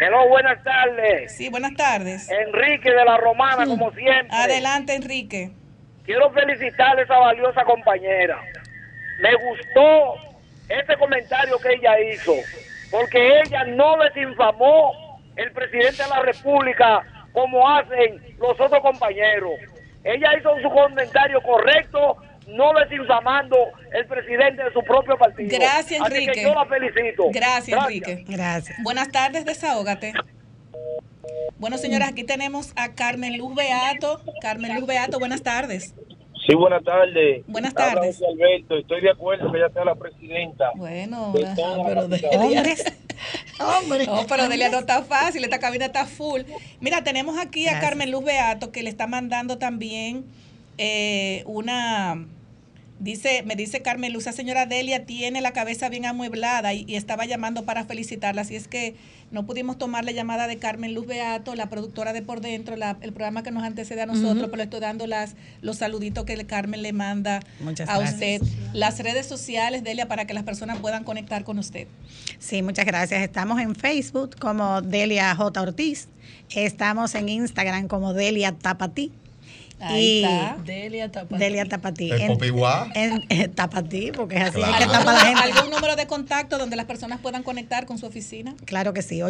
[0.00, 1.34] Hello, buenas tardes.
[1.36, 2.28] Sí, buenas tardes.
[2.30, 4.28] Enrique de la Romana, como siempre.
[4.30, 5.50] Adelante, Enrique.
[6.06, 8.40] Quiero felicitar a esa valiosa compañera.
[9.20, 10.14] Me gustó
[10.68, 12.32] ese comentario que ella hizo,
[12.90, 17.02] porque ella no desinfamó el presidente de la República
[17.32, 19.52] como hacen los otros compañeros.
[20.04, 23.56] Ella hizo su comentario correcto, no desinfamando
[23.92, 25.58] el presidente de su propio partido.
[25.58, 26.32] Gracias, Así Enrique.
[26.32, 27.24] que yo la felicito.
[27.32, 28.24] Gracias, Enrique.
[28.28, 28.78] Gracias.
[28.84, 30.12] Buenas tardes, desahógate.
[31.58, 34.20] Bueno, señoras, aquí tenemos a Carmen Luz Beato.
[34.40, 35.94] Carmen Luz Beato, buenas tardes.
[36.46, 37.44] Sí, buenas tardes.
[37.48, 38.22] Buenas Habla tardes.
[38.22, 40.70] Alberto, estoy de acuerdo que ella sea la presidenta.
[40.76, 42.40] Bueno, de toda la capital.
[42.40, 42.84] Hombres.
[43.58, 44.06] Hombres.
[44.06, 46.42] No, pero Delia no está fácil, esta cabina está full.
[46.80, 47.80] Mira, tenemos aquí a.
[47.80, 50.24] Carmen Luz Beato que le está mandando también
[50.78, 52.26] eh, una...
[52.98, 56.94] Dice, me dice Carmen Luz, la señora Delia tiene la cabeza bien amueblada y, y
[56.96, 58.94] estaba llamando para felicitarla, así es que
[59.30, 62.96] no pudimos tomar la llamada de Carmen Luz Beato, la productora de Por Dentro, la-
[63.02, 66.80] el programa que nos antecede a nosotros, pero estoy dando las, los saluditos que Carmen
[66.80, 68.40] le manda Muchas a gracias.
[68.42, 68.56] usted.
[68.72, 71.88] Las redes sociales, Delia, para que las personas puedan conectar con usted.
[72.38, 73.20] Sí, muchas gracias.
[73.22, 75.60] Estamos en Facebook como Delia J.
[75.60, 76.08] Ortiz.
[76.54, 79.12] Estamos en Instagram como Delia Tapatí.
[79.78, 80.56] Ahí y está.
[80.64, 81.38] Delia Tapatí.
[81.38, 82.10] Delia Tapatí.
[82.10, 82.88] El En- Popiguá.
[82.94, 85.58] en- en Tapatí, porque es así, hay que ¿Algún, tapar a la número- gente.
[85.58, 88.54] algún número de contacto donde las personas puedan conectar con su oficina?
[88.64, 89.20] Claro que sí,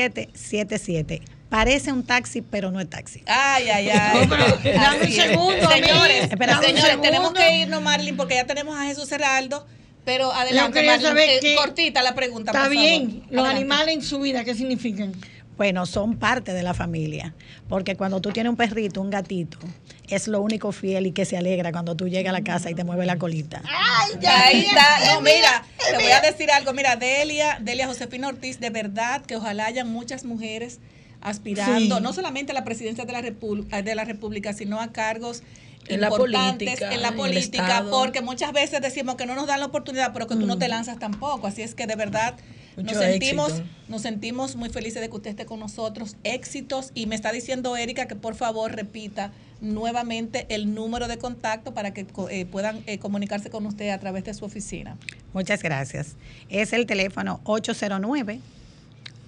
[0.00, 1.22] 809-838-7777.
[1.48, 3.22] Parece un taxi, pero no es taxi.
[3.26, 4.26] Ay, ay, ay.
[4.74, 5.68] Dame un segundo.
[5.68, 7.02] Señores, Espera, señores, segundo.
[7.02, 9.66] tenemos que irnos, Marilyn, porque ya tenemos a Jesús Heraldo.
[10.04, 13.02] Pero adelante, quería Marilyn, saber eh, qué- cortita la pregunta, Está por bien.
[13.10, 13.16] favor.
[13.30, 13.56] Los Adelante.
[13.56, 15.12] animales en su vida, ¿qué significan?
[15.60, 17.34] Bueno, son parte de la familia,
[17.68, 19.58] porque cuando tú tienes un perrito, un gatito,
[20.08, 22.74] es lo único fiel y que se alegra cuando tú llegas a la casa y
[22.74, 23.60] te mueve la colita.
[23.66, 25.12] Ay, ahí está.
[25.12, 26.72] No, mira, te voy a decir algo.
[26.72, 30.78] Mira, Delia, Delia Josefina Ortiz, de verdad que ojalá hayan muchas mujeres
[31.20, 32.02] aspirando, Sí.
[32.02, 35.42] no solamente a la presidencia de la, Repu- de la República, sino a cargos
[35.88, 39.60] En la importantes política, en la política, porque muchas veces decimos que no nos dan
[39.60, 41.46] la oportunidad, pero que tú no te lanzas tampoco.
[41.48, 42.34] Así es que de verdad
[42.84, 43.68] nos sentimos, éxito.
[43.88, 46.16] nos sentimos muy felices de que usted esté con nosotros.
[46.24, 46.90] Éxitos.
[46.94, 51.92] Y me está diciendo Erika que por favor repita nuevamente el número de contacto para
[51.92, 54.96] que eh, puedan eh, comunicarse con usted a través de su oficina.
[55.34, 56.16] Muchas gracias.
[56.48, 58.40] Es el teléfono 809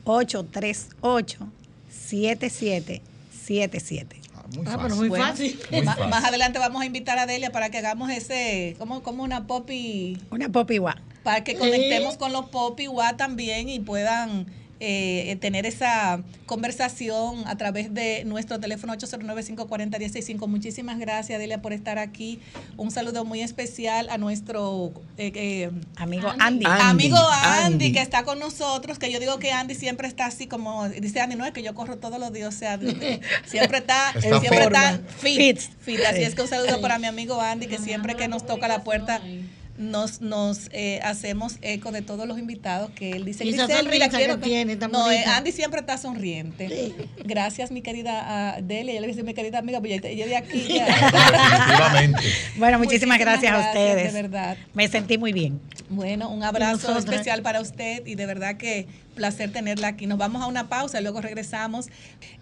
[0.05, 1.49] 838
[1.91, 4.21] 7777.
[4.57, 5.59] Muy Ah, pero muy Bueno, fácil.
[5.85, 9.47] ma- Más adelante vamos a invitar a Delia para que hagamos ese, como, como una
[9.47, 10.19] popi.
[10.31, 10.97] Una popi guá.
[11.23, 14.47] Para que conectemos con los popi guá también y puedan
[14.85, 20.49] eh, tener esa conversación a través de nuestro teléfono 809-540-165.
[20.49, 22.41] Muchísimas gracias, Delia, por estar aquí.
[22.77, 26.65] Un saludo muy especial a nuestro eh, eh, amigo Andy.
[26.67, 27.93] Andy, Amigo Andy, Andy.
[27.93, 31.37] que está con nosotros, que yo digo que Andy siempre está así como, dice Andy,
[31.37, 32.77] no es que yo corro todos los días, o sea,
[33.47, 35.61] siempre está, Está siempre está fit, Fit.
[35.81, 36.01] fit.
[36.07, 36.23] Así Sí.
[36.25, 39.21] es que un saludo para mi amigo Andy, que siempre que nos toca la puerta
[39.79, 43.45] nos, nos eh, hacemos eco de todos los invitados que él dice.
[43.45, 45.25] Y esa "Grisel, mira, sonrisa quiero que tiene, tan No, eh.
[45.25, 46.93] Andy siempre está sonriente.
[47.25, 48.95] Gracias, mi querida uh, Delia.
[48.95, 50.87] Yo le dice mi querida amiga, pues ella ella de aquí ya.
[52.57, 54.13] Bueno, muchísimas, gracias, a ustedes.
[54.13, 54.57] De verdad.
[54.75, 55.61] Me sentí muy bien.
[55.89, 60.07] Bueno, un abrazo especial para usted y de verdad que placer tenerla aquí.
[60.07, 61.89] Nos vamos a una pausa y luego regresamos.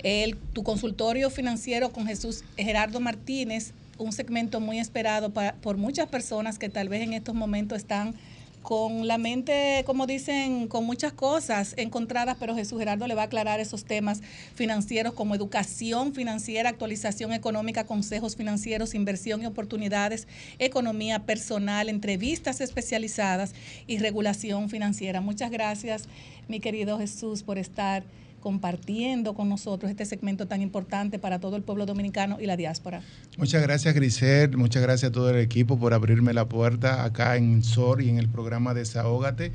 [0.02, 6.58] El, tu consultorio financiero con Jesús Gerardo Martínez, un segmento muy esperado por muchas personas
[6.58, 8.14] que tal vez en estos momentos están
[8.62, 13.24] con la mente, como dicen, con muchas cosas encontradas, pero Jesús Gerardo le va a
[13.26, 14.20] aclarar esos temas
[14.54, 20.28] financieros como educación financiera, actualización económica, consejos financieros, inversión y oportunidades,
[20.58, 23.54] economía personal, entrevistas especializadas
[23.86, 25.20] y regulación financiera.
[25.22, 26.04] Muchas gracias,
[26.48, 28.04] mi querido Jesús, por estar
[28.40, 33.02] compartiendo con nosotros este segmento tan importante para todo el pueblo dominicano y la diáspora.
[33.36, 34.56] Muchas gracias, Grisel.
[34.56, 38.18] Muchas gracias a todo el equipo por abrirme la puerta acá en SOR y en
[38.18, 39.52] el programa Desahógate.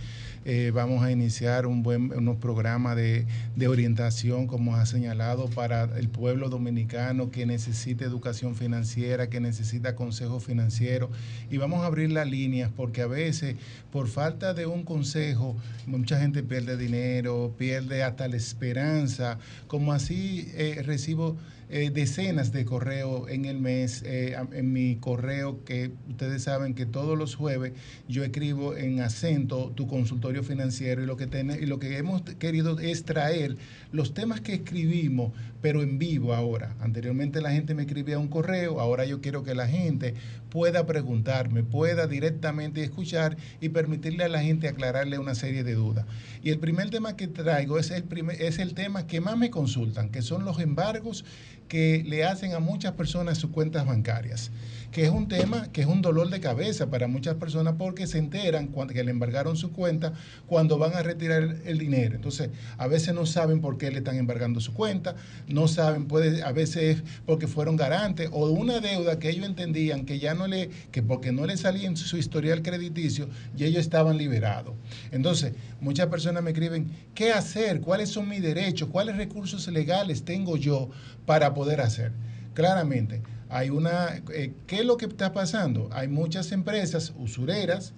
[0.47, 5.85] Eh, vamos a iniciar un buen, unos programas de, de orientación, como ha señalado, para
[5.97, 11.09] el pueblo dominicano que necesita educación financiera, que necesita consejo financiero.
[11.49, 13.55] Y vamos a abrir las líneas porque a veces,
[13.91, 15.57] por falta de un consejo,
[15.87, 19.39] mucha gente pierde dinero, pierde hasta la esperanza.
[19.65, 21.37] Como así eh, recibo
[21.69, 27.17] eh, decenas de correos en el mes, en mi correo que ustedes saben que todos
[27.17, 27.73] los jueves
[28.07, 32.21] yo escribo en acento tu consultorio financiero y lo que, ten- y lo que hemos
[32.21, 33.57] querido es traer
[33.91, 35.31] los temas que escribimos,
[35.65, 36.75] pero en vivo ahora.
[36.79, 40.13] Anteriormente la gente me escribía un correo, ahora yo quiero que la gente
[40.51, 46.05] pueda preguntarme, pueda directamente escuchar y permitirle a la gente aclararle una serie de dudas.
[46.43, 49.49] Y el primer tema que traigo es el, primer, es el tema que más me
[49.49, 51.25] consultan, que son los embargos
[51.67, 54.51] que le hacen a muchas personas sus cuentas bancarias,
[54.91, 58.19] que es un tema que es un dolor de cabeza para muchas personas porque se
[58.19, 60.13] enteran cuando, que le embargaron su cuenta
[60.45, 62.15] cuando van a retirar el, el dinero.
[62.15, 65.15] Entonces, a veces no saben por qué le están embargando su cuenta,
[65.55, 70.05] no saben, puede, a veces es porque fueron garantes o una deuda que ellos entendían
[70.05, 73.79] que ya no le, que porque no le salía en su historial crediticio, y ellos
[73.79, 74.75] estaban liberados.
[75.11, 77.79] Entonces, muchas personas me escriben, ¿qué hacer?
[77.79, 78.89] ¿Cuáles son mis derechos?
[78.91, 80.89] ¿Cuáles recursos legales tengo yo
[81.25, 82.11] para poder hacer?
[82.53, 85.89] Claramente, hay una, eh, ¿qué es lo que está pasando?
[85.93, 87.93] Hay muchas empresas usureras,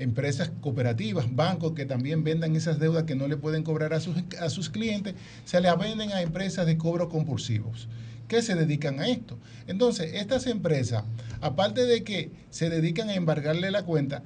[0.00, 4.16] empresas cooperativas, bancos que también vendan esas deudas que no le pueden cobrar a sus,
[4.40, 5.14] a sus clientes,
[5.44, 7.88] se las venden a empresas de cobro compulsivos
[8.26, 9.38] que se dedican a esto.
[9.66, 11.04] Entonces, estas empresas,
[11.40, 14.22] aparte de que se dedican a embargarle la cuenta,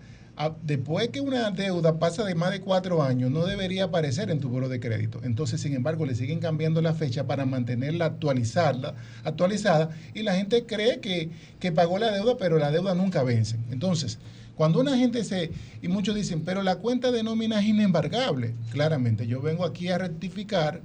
[0.63, 4.49] después que una deuda pasa de más de cuatro años, no debería aparecer en tu
[4.49, 5.21] buro de crédito.
[5.23, 8.95] Entonces, sin embargo, le siguen cambiando la fecha para mantenerla actualizarla,
[9.25, 11.31] actualizada y la gente cree que,
[11.61, 13.57] que pagó la deuda, pero la deuda nunca vence.
[13.71, 14.19] Entonces,
[14.55, 15.51] cuando una gente se,
[15.83, 19.99] y muchos dicen, pero la cuenta de nómina es inembargable, claramente, yo vengo aquí a
[19.99, 20.83] rectificar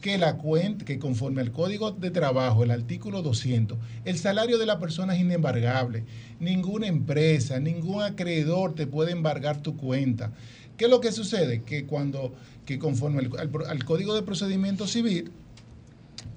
[0.00, 4.66] que la cuenta, que conforme al Código de Trabajo, el artículo 200, el salario de
[4.66, 6.04] la persona es inembargable.
[6.38, 10.32] Ninguna empresa, ningún acreedor te puede embargar tu cuenta.
[10.76, 11.62] ¿Qué es lo que sucede?
[11.62, 12.34] Que cuando,
[12.66, 15.32] que conforme al, al- al Código de Procedimiento Civil,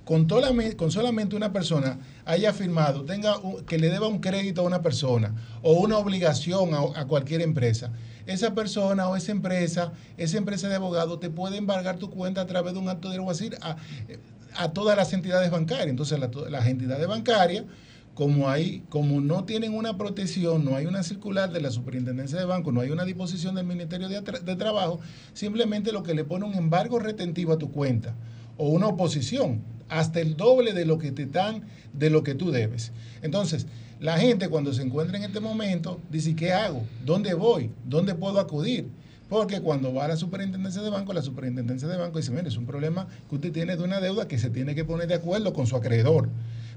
[0.09, 0.27] con,
[0.75, 4.81] con solamente una persona haya firmado, tenga un- que le deba un crédito a una
[4.81, 7.91] persona o una obligación a, cualquier empresa,
[8.25, 12.47] esa persona o esa empresa, esa empresa de abogado te puede embargar tu cuenta a
[12.47, 13.75] través de un acto de alguacil a,
[14.55, 15.89] a todas las entidades bancarias.
[15.89, 17.65] Entonces, la- las entidades bancarias,
[18.15, 22.81] como, no tienen una protección, no hay una circular de la superintendencia de banco, no
[22.81, 24.99] hay una disposición del Ministerio de Trabajo,
[25.33, 28.15] simplemente lo que le pone un embargo retentivo a tu cuenta
[28.57, 31.63] o una oposición, hasta el doble de lo que te dan,
[31.93, 32.91] de lo que tú debes.
[33.21, 33.65] Entonces,
[33.99, 36.83] la gente cuando se encuentra en este momento dice, ¿qué hago?
[37.05, 37.71] ¿Dónde voy?
[37.85, 38.87] ¿Dónde puedo acudir?
[39.27, 42.57] Porque cuando va a la superintendencia de banco, la superintendencia de banco dice, mire, es
[42.57, 45.53] un problema que usted tiene de una deuda que se tiene que poner de acuerdo
[45.53, 46.29] con su acreedor.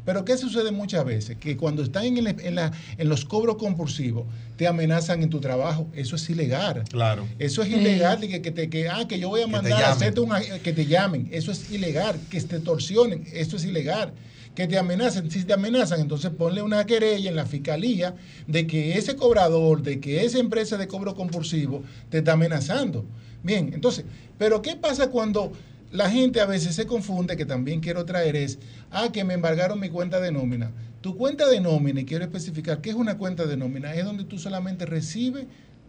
[0.05, 1.37] Pero ¿qué sucede muchas veces?
[1.39, 4.27] Que cuando están en, el- en la- en los cobros compulsivos,
[4.57, 5.89] te amenazan en tu trabajo.
[5.95, 6.85] Eso es ilegal.
[6.91, 7.27] Claro.
[7.39, 9.93] Eso es ilegal, de que, que te, que, ah, que yo voy a mandar a
[9.93, 11.29] hacerte un, ag- que te llamen.
[11.33, 12.17] Eso es ilegal.
[12.31, 13.25] Que te torsionen.
[13.33, 14.13] Eso es ilegal.
[14.55, 15.31] Que te amenacen.
[15.31, 18.15] Si te amenazan, entonces ponle una querella en la fiscalía
[18.47, 23.05] de que ese cobrador, de que esa empresa de cobro compulsivo te está amenazando.
[23.43, 24.05] Bien, entonces,
[24.39, 25.53] pero ¿qué pasa cuando
[25.93, 28.59] la gente a veces se confunde, que también quiero traer es,
[28.91, 30.71] ah, que me embargaron mi cuenta de nómina.
[31.03, 33.95] Tu cuenta de nómina, y quiero especificar, ¿qué es una cuenta de nómina?
[33.95, 35.47] Es donde tú solamente recibes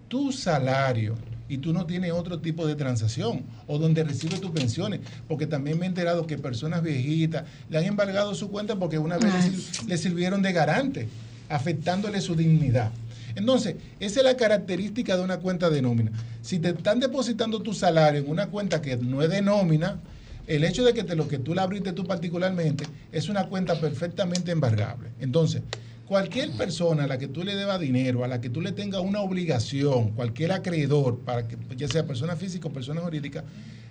[0.08, 1.16] tu salario
[1.48, 5.78] y tú no tienes otro tipo de transacción o donde recibes tus pensiones, porque también
[5.80, 9.42] me he enterado que personas viejitas le han embargado su cuenta porque una vez le
[9.42, 11.08] sir- le sirvieron de garante,
[11.50, 12.92] afectándole su dignidad.
[13.36, 16.12] Entonces, esa es la característica de una cuenta de nómina.
[16.42, 20.00] Si te están depositando tu salario en una cuenta que no es de nómina,
[20.48, 24.52] el hecho de que lo que tú la abriste tú particularmente es una cuenta perfectamente
[24.52, 25.10] embargable.
[25.20, 25.62] Entonces,
[26.06, 29.02] cualquier persona a la que tú le debas dinero, a la que tú le tengas
[29.02, 33.44] una obligación, cualquier acreedor, para que ya sea persona física o persona jurídica,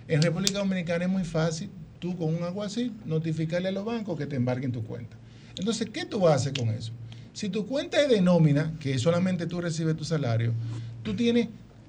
[0.07, 4.25] en República Dominicana es muy fácil tú con un alguacil notificarle a los bancos que
[4.25, 5.15] te embarguen tu cuenta.
[5.57, 6.91] Entonces, ¿qué tú haces con eso?
[7.33, 10.53] Si tu cuenta es de nómina, que solamente tú recibes tu salario,
[11.01, 11.47] tú tienes,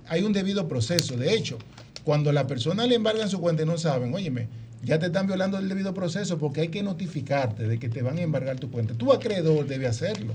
[0.08, 1.16] hay un debido proceso.
[1.18, 1.58] De hecho,
[2.02, 4.48] cuando la persona le embargan su cuenta y no saben, óyeme,
[4.82, 8.18] ya te están violando el debido proceso porque hay que notificarte de que te van
[8.18, 8.94] a embargar tu cuenta.
[8.94, 10.34] Tu acreedor debe hacerlo,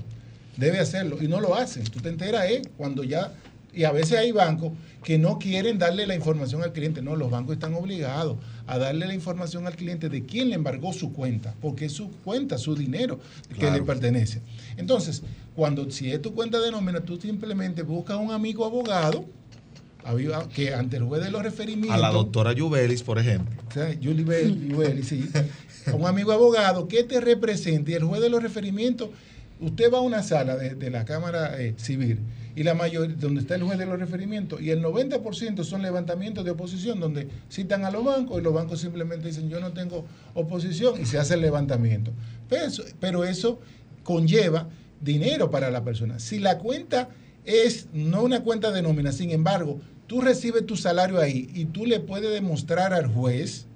[0.56, 1.84] debe hacerlo y no lo hacen.
[1.84, 3.32] Tú te enteras eh, cuando ya,
[3.74, 4.72] y a veces hay bancos
[5.04, 7.02] que no quieren darle la información al cliente.
[7.02, 8.36] No, los bancos están obligados
[8.66, 12.10] a darle la información al cliente de quién le embargó su cuenta, porque es su
[12.10, 13.18] cuenta, su dinero
[13.48, 13.76] que Claro.
[13.76, 14.40] le pertenece.
[14.76, 15.22] Entonces,
[15.54, 19.24] cuando si es tu cuenta de nómina, tú simplemente buscas un amigo abogado
[20.54, 23.54] que ante el juez de los referimientos A la doctora Yubelis, por ejemplo.
[24.02, 24.24] Julie
[24.68, 25.28] Yueli, sí.
[25.92, 29.10] Un amigo abogado que te represente y el juez de los referimientos,
[29.60, 32.18] usted va a una sala de, de la Cámara eh, Civil
[32.60, 36.44] y la mayor, donde está el juez de los referimientos, y el 90% son levantamientos
[36.44, 40.04] de oposición, donde citan a los bancos y los bancos simplemente dicen yo no tengo
[40.34, 42.12] oposición y se hace el levantamiento.
[42.50, 43.60] Pero eso, pero eso
[44.02, 44.68] conlleva
[45.00, 46.18] dinero para la persona.
[46.18, 47.08] Si la cuenta
[47.46, 51.86] es no una cuenta de nómina, sin embargo, tú recibes tu salario ahí y tú
[51.86, 53.68] le puedes demostrar al juez,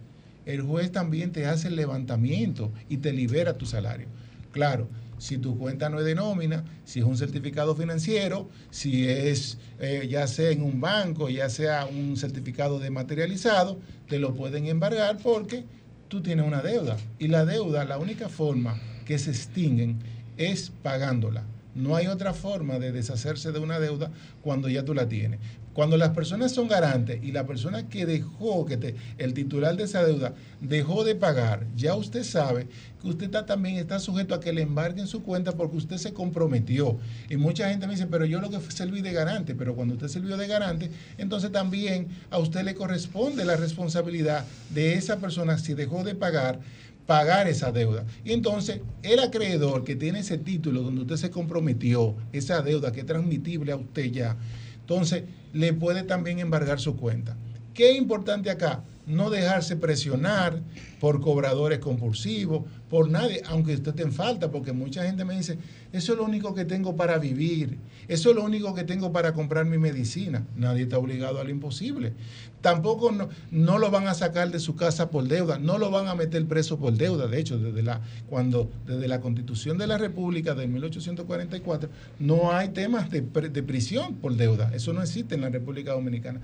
[0.44, 4.08] el juez también te hace el levantamiento y te libera tu salario.
[4.52, 4.88] Claro,
[5.24, 10.06] si tu cuenta no es de nómina, si es un certificado financiero, si es eh,
[10.10, 15.64] ya sea en un banco, ya sea un certificado dematerializado, te lo pueden embargar porque
[16.08, 16.98] tú tienes una deuda.
[17.18, 19.98] Y la deuda, la única forma que se extinguen
[20.36, 21.44] es pagándola.
[21.74, 24.10] No hay otra forma de deshacerse de una deuda
[24.42, 25.40] cuando ya tú la tienes.
[25.74, 30.04] Cuando las personas son garantes y la persona que dejó, que el titular de esa
[30.04, 32.68] deuda dejó de pagar, ya usted sabe
[33.02, 36.96] que usted también está sujeto a que le embarguen su cuenta porque usted se comprometió.
[37.28, 40.06] Y mucha gente me dice, pero yo lo que serví de garante, pero cuando usted
[40.06, 45.74] sirvió de garante, entonces también a usted le corresponde la responsabilidad de esa persona si
[45.74, 46.60] dejó de pagar
[47.06, 48.04] pagar esa deuda.
[48.24, 53.00] Y entonces el acreedor que tiene ese título donde usted se comprometió, esa deuda que
[53.00, 54.36] es transmitible a usted ya,
[54.84, 55.24] entonces
[55.54, 57.38] le puede también embargar su cuenta.
[57.72, 58.84] ¿Qué es importante acá?
[59.06, 60.60] No dejarse presionar
[61.00, 65.58] por cobradores compulsivos, por nadie, aunque usted esté en falta, porque mucha gente me dice,
[65.92, 67.76] eso es lo único que tengo para vivir,
[68.08, 70.46] eso es lo único que tengo para comprar mi medicina.
[70.56, 72.12] Nadie está obligado a lo imposible.
[72.60, 76.08] Tampoco no, no lo van a sacar de su casa por deuda, no lo van
[76.08, 77.26] a meter preso por deuda.
[77.26, 78.00] De hecho, desde la,
[78.30, 81.90] cuando, desde la Constitución de la República de 1844
[82.20, 84.70] no hay temas de, de prisión por deuda.
[84.74, 86.40] Eso no existe en la República Dominicana.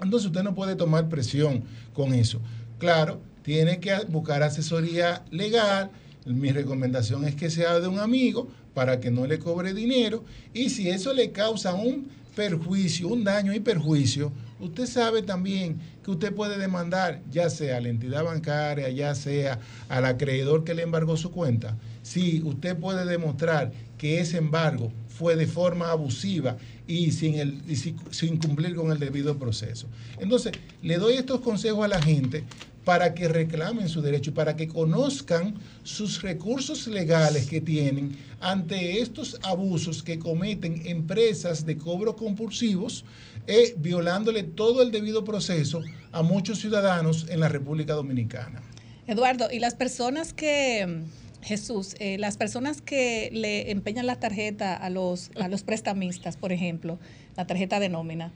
[0.00, 2.40] Entonces usted no puede tomar presión con eso.
[2.78, 5.90] Claro, tiene que buscar asesoría legal,
[6.24, 10.24] mi recomendación es que sea de un amigo para que no le cobre dinero
[10.54, 16.10] y si eso le causa un perjuicio, un daño y perjuicio, usted sabe también que
[16.10, 19.58] usted puede demandar ya sea a la entidad bancaria, ya sea
[19.88, 21.76] al acreedor que le embargó su cuenta.
[22.02, 26.56] Si usted puede demostrar que ese embargo fue de forma abusiva
[26.92, 29.86] y sin, el, y si- sin cumplir con el debido proceso.
[30.18, 30.52] Entonces,
[30.82, 32.44] le doy estos consejos a la gente
[32.84, 35.54] para que reclamen su derecho y para que conozcan
[35.84, 43.04] sus recursos legales que tienen ante estos abusos que cometen empresas de cobro compulsivos,
[43.46, 48.60] eh, violándole todo el debido proceso a muchos ciudadanos en la República Dominicana.
[49.06, 51.04] Eduardo, y las personas que,
[51.42, 56.52] Jesús, eh, las personas que le empeñan la tarjeta a los, a los prestamistas, por
[56.52, 56.98] ejemplo,
[57.36, 58.32] la tarjeta de nómina,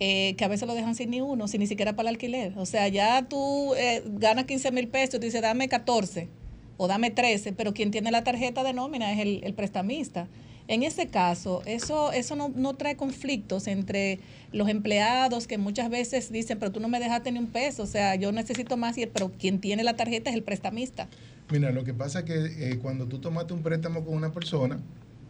[0.00, 2.52] eh, que a veces lo dejan sin ni uno, sin ni siquiera para el alquiler.
[2.56, 6.28] O sea, ya tú eh, ganas 15 mil pesos, tú dices, dame 14
[6.76, 10.28] o dame 13, pero quien tiene la tarjeta de nómina es el, el prestamista.
[10.68, 14.20] En ese caso, eso, eso no, no trae conflictos entre
[14.52, 17.86] los empleados que muchas veces dicen, pero tú no me dejaste ni un peso, o
[17.86, 21.08] sea, yo necesito más, y- pero quien tiene la tarjeta es el prestamista.
[21.52, 24.78] Mira, lo que pasa es que eh, cuando tú tomaste un préstamo con una persona,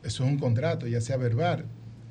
[0.04, 1.64] eso es un contrato, ya sea verbal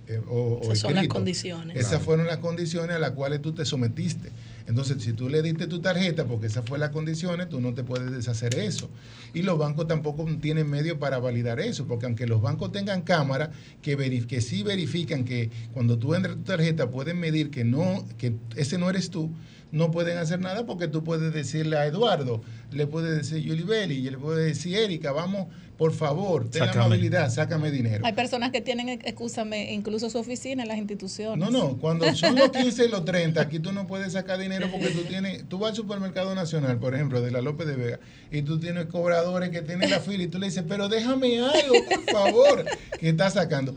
[0.07, 1.15] eh, o, o Esas son las escrito.
[1.15, 1.77] condiciones.
[1.77, 2.03] Esas Claro.
[2.05, 4.29] fueron las condiciones a las cuales tú te sometiste.
[4.67, 7.83] Entonces, si tú le diste tu tarjeta, porque esas fueron las condiciones, tú no te
[7.83, 8.89] puedes deshacer eso.
[9.33, 13.51] Y los bancos tampoco tienen medio para validar eso, porque aunque los bancos tengan cámara
[13.81, 18.05] que, verif- que sí verifican que cuando tú entras tu tarjeta pueden medir que no,
[18.17, 19.31] que ese no eres tú,
[19.71, 22.41] no pueden hacer nada porque tú puedes decirle a Eduardo,
[22.71, 26.67] le puedes decir Yuli Belli, y le puedes decir Erika, vamos, por favor, ten la
[26.67, 26.85] Sácame.
[26.85, 28.05] amabilidad, sácame dinero.
[28.05, 31.39] Hay personas que tienen, escúchame, incluso su oficina en las instituciones.
[31.39, 34.67] No, no, cuando son los 15 y los 30, aquí tú no puedes sacar dinero
[34.71, 37.99] porque tú tienes, tú vas al supermercado nacional, por ejemplo, de la López de Vega,
[38.31, 41.75] y tú tienes cobradores que tienen la fila y tú le dices, pero déjame algo,
[41.89, 42.65] por favor,
[42.99, 43.75] que estás sacando.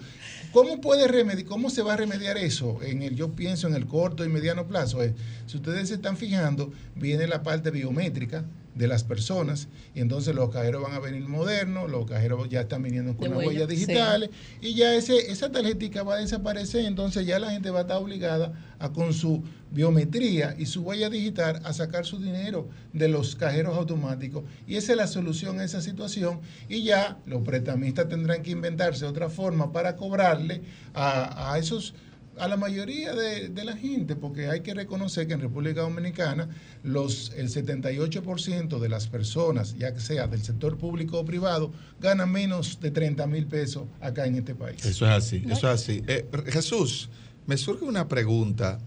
[0.55, 2.79] ¿Cómo puede cómo se va a remediar eso?
[2.81, 5.03] En el, yo pienso en el corto y mediano plazo.
[5.03, 5.13] Es,
[5.47, 8.45] si ustedes se están fijando, viene la parte biométrica
[8.75, 12.83] de las personas y entonces los cajeros van a venir modernos, los cajeros ya están
[12.83, 14.31] viniendo con De las huella, huellas digitales
[14.61, 17.99] y ya ese, esa tarjetica va a desaparecer, entonces ya la gente va a estar
[17.99, 23.35] obligada a con su biometría y su huella digital a sacar su dinero de los
[23.35, 24.45] cajeros automáticos.
[24.67, 29.05] Y esa es la solución a esa situación y ya los prestamistas tendrán que inventarse
[29.05, 30.63] otra forma para cobrarle
[30.95, 31.95] a, a esos
[32.39, 36.49] a la mayoría de, de la gente, porque hay que reconocer que en República Dominicana
[36.83, 42.31] los, el 78% de las personas, ya que sea del sector público o privado, ganan
[42.31, 44.85] menos de 30 mil pesos acá en este país.
[44.85, 46.03] Eso es así, eso es así.
[46.07, 47.09] Eh, Jesús,
[47.47, 48.79] me surge una pregunta.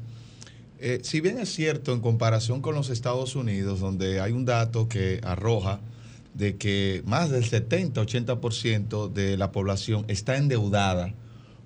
[0.79, 4.87] Eh, si bien es cierto en comparación con los Estados Unidos, donde hay un dato
[4.87, 5.79] que arroja
[6.33, 11.13] de que más del 70-80% de la población está endeudada,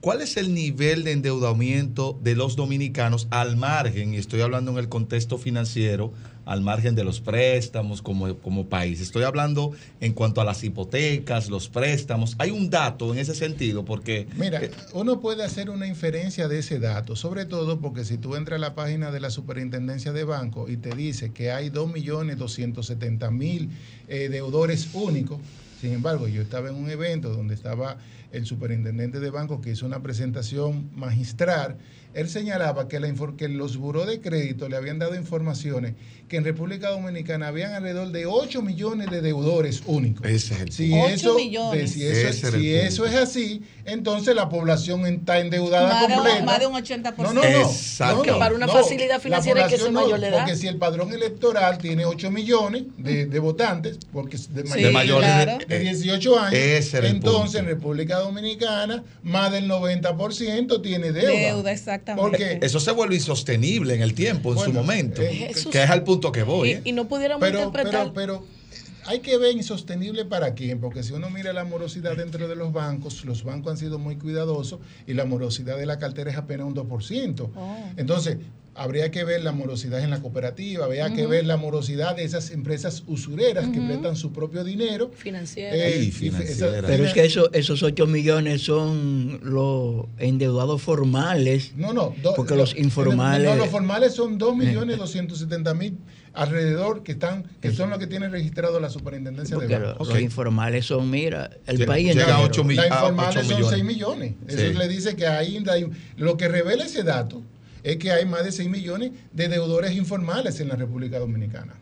[0.02, 4.80] ¿cuál es el nivel de endeudamiento de los dominicanos al margen, y estoy hablando en
[4.80, 6.11] el contexto financiero,
[6.44, 8.99] al margen de los préstamos como, como país?
[8.99, 12.36] Estoy hablando en cuanto a las hipotecas, los préstamos.
[12.40, 14.28] Hay un dato en ese sentido, porque...
[14.36, 18.36] Mira, eh, uno puede hacer una inferencia de ese dato, sobre todo porque si tú
[18.36, 23.69] entras a la página de la Superintendencia de Banco y te dice que hay 2.270.000
[24.07, 25.40] eh, deudores únicos,
[25.81, 27.97] sin embargo, yo estaba en un evento donde estaba
[28.31, 31.79] el superintendente de banco que hizo una presentación magistral.
[32.13, 35.93] Él señalaba que, la infor- que los buró de crédito le habían dado informaciones
[36.27, 40.25] que en República Dominicana habían alrededor de 8 millones de deudores únicos.
[40.25, 41.81] Ese es el Si Ocho eso, millones.
[41.81, 42.88] de- si eso, el si punto.
[42.88, 46.39] eso es así, entonces la población está endeudada Más de, completa.
[46.39, 47.15] un, más de un 80%.
[47.17, 47.61] No, no, no.
[47.69, 48.23] Exacto.
[48.25, 50.38] No, para una no, facilidad financiera hay que no, mayor de edad.
[50.39, 54.69] Porque si el padrón electoral tiene 8 millones de, de votantes, porque es de, Sí,
[54.69, 55.57] mayor- mayores claro.
[55.67, 57.65] de 18 años, entonces en.
[57.71, 61.31] República Dominicana más del 90% tiene deuda.
[61.31, 61.71] Deuda,
[62.02, 62.38] exactamente.
[62.38, 66.03] Porque Eso se vuelve insostenible en el tiempo, en su momento, eh, que es al
[66.03, 66.69] punto que voy.
[66.69, 66.82] Y, ¿eh?
[66.86, 68.11] y no pudiéramos pero, interpretar.
[68.14, 68.60] pero, pero
[69.06, 72.72] hay que ver insostenible para quién, porque si uno mira la morosidad dentro de los
[72.73, 76.68] bancos, los bancos han sido muy cuidadosos y la morosidad de la cartera es apenas
[76.68, 77.49] un 2%.
[77.56, 77.78] Oh.
[77.98, 78.38] Entonces,
[78.73, 82.52] habría que ver la morosidad en la cooperativa, habría que ver la morosidad de esas
[82.52, 85.11] empresas usureras que prestan su propio dinero.
[85.14, 85.76] financiera.
[85.76, 86.78] Eh, Ay, y- financiera.
[86.78, 91.73] esa- Pero es que eso, esos 8 millones son los endeudados formales.
[91.76, 92.15] No, no.
[92.23, 95.98] do- Porque lo- los informales- No, los formales son 2.270.000
[96.33, 100.07] alrededor que están que son los que tienen registrado la superintendencia de Porque bancos.
[100.07, 102.45] los, informales son, mira, el Llega- país llega a entero.
[102.45, 103.69] ocho mil- La a informales 8 son millones.
[103.71, 104.33] 6 millones.
[104.47, 104.73] Eso Sí.
[104.73, 107.41] le dice que ahí hay- lo que revela ese dato
[107.83, 111.73] es que hay más de 6 millones de deudores informales en la República Dominicana.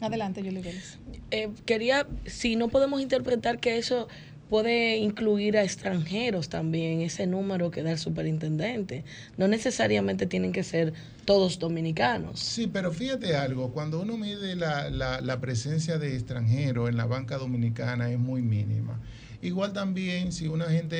[0.00, 0.98] Adelante, Julie Vélez.
[1.30, 4.06] Eh, quería, si no podemos interpretar que eso
[4.54, 9.02] puede incluir a extranjeros también, ese número que da el superintendente.
[9.36, 10.92] No necesariamente tienen que ser
[11.24, 12.38] todos dominicanos.
[12.38, 17.06] Sí, pero fíjate algo, cuando uno mide la, la, la presencia de extranjeros en la
[17.06, 19.00] banca dominicana es muy mínima.
[19.42, 20.96] Igual también si una gente...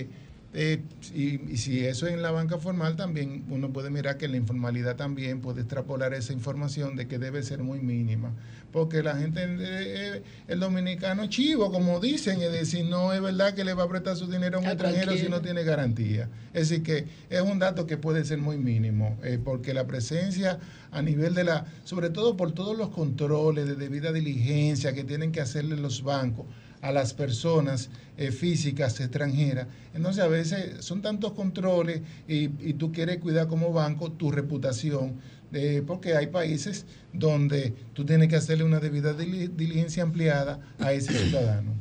[0.00, 0.08] Eh,
[0.54, 0.80] eh,
[1.14, 4.38] y, y si eso es en la banca formal, también uno puede mirar que la
[4.38, 8.32] informalidad también puede extrapolar esa información de que debe ser muy mínima.
[8.72, 13.20] Porque la gente, eh, eh, el dominicano es chivo, como dicen, es decir, no es
[13.20, 15.64] verdad que le va a prestar su dinero a un A extranjero si no tiene
[15.64, 16.28] garantía.
[16.52, 20.58] Es decir, que es un dato que puede ser muy mínimo, eh, porque la presencia
[20.90, 25.32] a nivel de la, sobre todo por todos los controles de debida diligencia que tienen
[25.32, 26.46] que hacerle los bancos
[26.82, 29.66] a las personas eh, físicas extranjeras.
[29.94, 35.14] Entonces a veces son tantos controles y, y tú quieres cuidar como banco tu reputación,
[35.52, 40.92] eh, porque hay países donde tú tienes que hacerle una debida dili- diligencia ampliada a
[40.92, 41.72] ese ciudadano.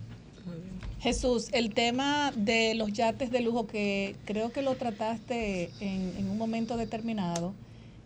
[0.99, 6.30] Jesús, el tema de los yates de lujo que creo que lo trataste en, en
[6.30, 7.53] un momento determinado,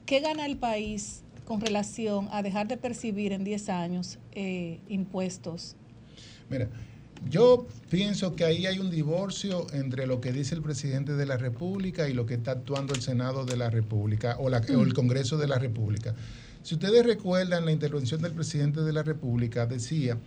[0.06, 5.76] ¿qué gana el país con relación a dejar de percibir en 10 años eh, impuestos?
[6.52, 6.68] Mira,
[7.30, 11.38] yo pienso que ahí hay un divorcio entre lo que dice el presidente de la
[11.38, 14.94] República y lo que está actuando el Senado de la República o, la- o el
[14.94, 16.14] Congreso de la República.
[16.64, 20.18] Si ustedes recuerdan la intervención del presidente de la República, decía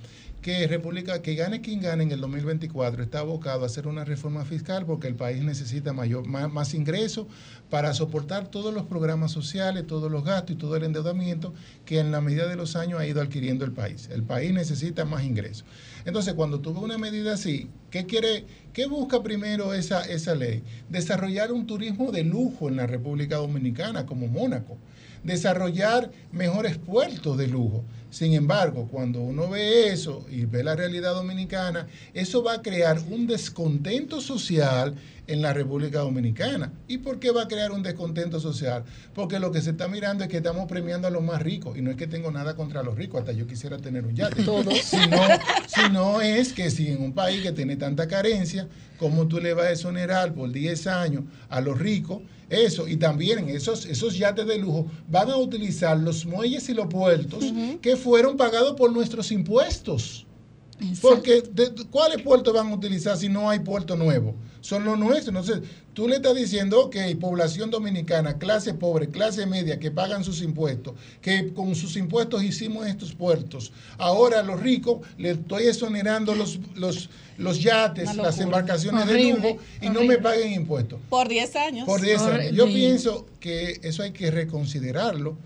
[0.43, 4.45] que República, que gane quien gane en el 2024, está abocado a hacer una reforma
[4.45, 7.27] fiscal porque el país necesita mayor, más, más ingresos
[7.71, 11.55] para soportar todos los programas sociales, todos los gastos y todo el endeudamiento
[11.87, 14.09] que en la medida de los años ha ido adquiriendo el país.
[14.13, 15.65] El país necesita más ingresos.
[16.05, 20.63] Entonces, cuando tuvo una medida así, ¿qué quiere, qué busca primero esa, esa ley?
[20.91, 24.77] Desarrollar un turismo de lujo en la República Dominicana, como Mónaco.
[25.23, 27.85] Desarrollar mejores puertos de lujo.
[28.15, 32.97] Sin embargo, cuando uno ve eso y ve la realidad dominicana, eso va a crear
[33.11, 34.95] un descontento social
[35.27, 36.73] en la República Dominicana.
[36.87, 38.85] ¿Y por qué va a crear un descontento social?
[39.15, 41.77] Porque lo que se está mirando es que estamos premiando a los más ricos.
[41.77, 44.45] Y no es que tengo nada contra los ricos, hasta yo quisiera tener un yate.
[44.45, 44.79] Todos.
[44.85, 45.19] Sino,
[45.67, 49.67] sino es que si en un país que tiene tanta carencia, ¿cómo tú le vas
[49.67, 52.23] a exonerar por 10 años a los ricos?
[52.51, 56.87] Eso, y también esos, esos yates de lujo van a utilizar los muelles y los
[56.87, 60.27] puertos que fueron pagados por nuestros impuestos.
[61.01, 64.35] Porque de- ¿cuáles puertos van a utilizar si no hay puerto nuevo?
[64.61, 65.29] Son los nuestros.
[65.29, 65.61] Entonces,
[65.95, 70.95] tú le estás diciendo, ok, población dominicana, clase pobre, clase media, que pagan sus impuestos,
[71.23, 73.73] que con sus impuestos hicimos estos puertos.
[73.99, 77.09] Ahora a los ricos le estoy exonerando los, los,
[77.39, 80.99] los yates, las embarcaciones de lujo y no me paguen impuestos.
[81.09, 81.87] Por 10 años.
[81.87, 82.53] Por 10 años.
[82.53, 85.37] Yo pienso que eso hay que reconsiderarlo.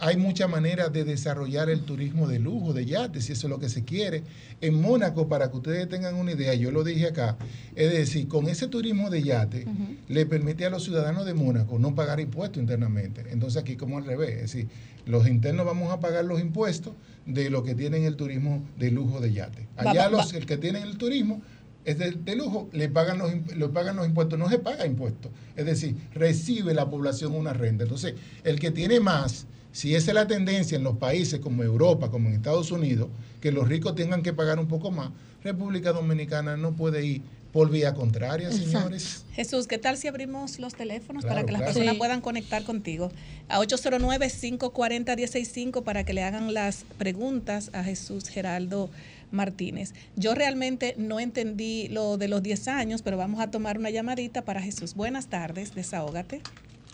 [0.00, 3.58] Hay muchas maneras de desarrollar el turismo de lujo, de yates, si eso es lo
[3.58, 4.22] que se quiere.
[4.60, 7.36] En Mónaco, para que ustedes tengan una idea, yo lo dije acá,
[7.74, 9.66] es decir, con ese turismo de yate
[10.08, 13.24] le permite a los ciudadanos de Mónaco no pagar impuestos internamente.
[13.30, 14.68] Entonces aquí como al revés, es decir,
[15.06, 16.92] los internos vamos a pagar los impuestos
[17.26, 19.66] de lo que tienen el turismo de lujo de yate.
[19.78, 21.42] Va- Allá va- los el que tienen el turismo
[21.86, 25.30] es de, de lujo, le pagan, los, le pagan los impuestos, no se paga impuestos.
[25.56, 27.84] Es decir, recibe la población una renta.
[27.84, 28.12] Entonces,
[28.44, 32.28] el que tiene más, si esa es la tendencia en los países como Europa, como
[32.28, 33.08] en Estados Unidos,
[33.40, 35.10] que los ricos tengan que pagar un poco más,
[35.44, 37.22] República Dominicana no puede ir
[37.52, 39.24] por vía contraria, señores.
[39.32, 41.72] Jesús, ¿qué tal si abrimos los teléfonos Claro, para que las claro.
[41.72, 41.98] personas Sí.
[41.98, 43.10] puedan conectar contigo?
[43.48, 48.90] A 809-540-165 para que le hagan las preguntas a Jesús Geraldo
[49.30, 49.94] Martínez.
[50.16, 54.42] Yo realmente no entendí lo de los 10 años, pero vamos a tomar una llamadita
[54.44, 54.94] para Jesús.
[54.94, 56.40] Buenas tardes, desahógate.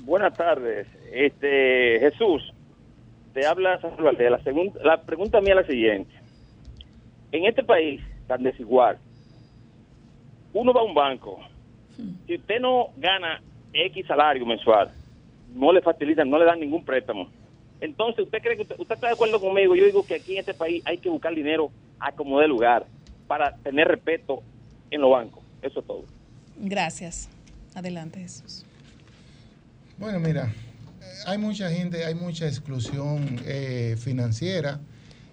[0.03, 0.87] Buenas tardes.
[1.13, 2.43] Este, Jesús,
[3.35, 3.79] te habla.
[3.99, 6.11] La, segun- la pregunta mía es la siguiente.
[7.31, 8.99] En este país tan desigual,
[10.53, 11.39] uno va a un banco,
[12.27, 13.41] si usted no gana
[13.73, 14.91] X salario mensual,
[15.55, 17.29] no le facilitan, no le dan ningún préstamo.
[17.81, 19.75] Entonces, ¿usted cree que usted, usted está de acuerdo conmigo?
[19.75, 21.71] Yo digo que aquí en este país hay que buscar dinero
[22.03, 22.87] a como de lugar
[23.27, 24.43] para tener respeto
[24.91, 25.43] en los bancos.
[25.63, 26.05] Eso es todo.
[26.59, 27.29] Gracias.
[27.75, 28.67] Adelante, Jesús.
[29.99, 30.53] Bueno, mira,
[31.27, 34.81] hay mucha gente, hay mucha exclusión eh, financiera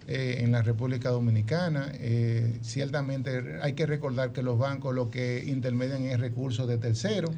[0.07, 1.91] eh, en la República Dominicana.
[1.95, 7.31] Eh, ciertamente hay que recordar que los bancos lo que intermedian es recursos de terceros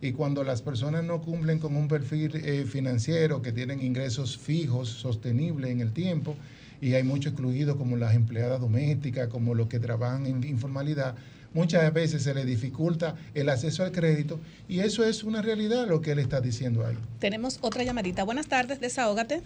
[0.00, 4.88] y cuando las personas no cumplen con un perfil eh, financiero que tienen ingresos fijos,
[4.88, 6.36] sostenibles en el tiempo,
[6.80, 11.14] y hay muchos excluidos como las empleadas domésticas, como los que trabajan en informalidad,
[11.54, 14.38] muchas veces se les dificulta el acceso al crédito
[14.68, 16.96] y eso es una realidad lo que él está diciendo ahí.
[17.18, 18.22] Tenemos otra llamadita.
[18.24, 19.42] Buenas tardes, desahógate.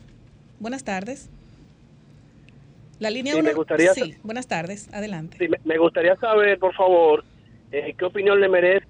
[0.61, 1.29] Buenas tardes.
[2.99, 3.49] La línea Sí, 1.
[3.49, 4.89] me gustaría Sí, buenas tardes.
[4.93, 5.37] Adelante.
[5.41, 7.25] Sí, me, gustaría saber, por favor,
[7.73, 8.87] eh, qué opinión le merece.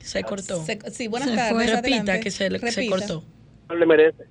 [0.00, 0.64] Se cortó.
[0.64, 1.52] Se- sí, buenas Se tardes.
[1.52, 1.66] fue.
[1.66, 2.20] Repita, adelante.
[2.20, 2.88] que se Repita.
[2.88, 3.24] cortó.
[3.76, 4.24] le merece?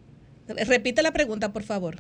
[0.48, 1.98] Repite la pregunta, por favor.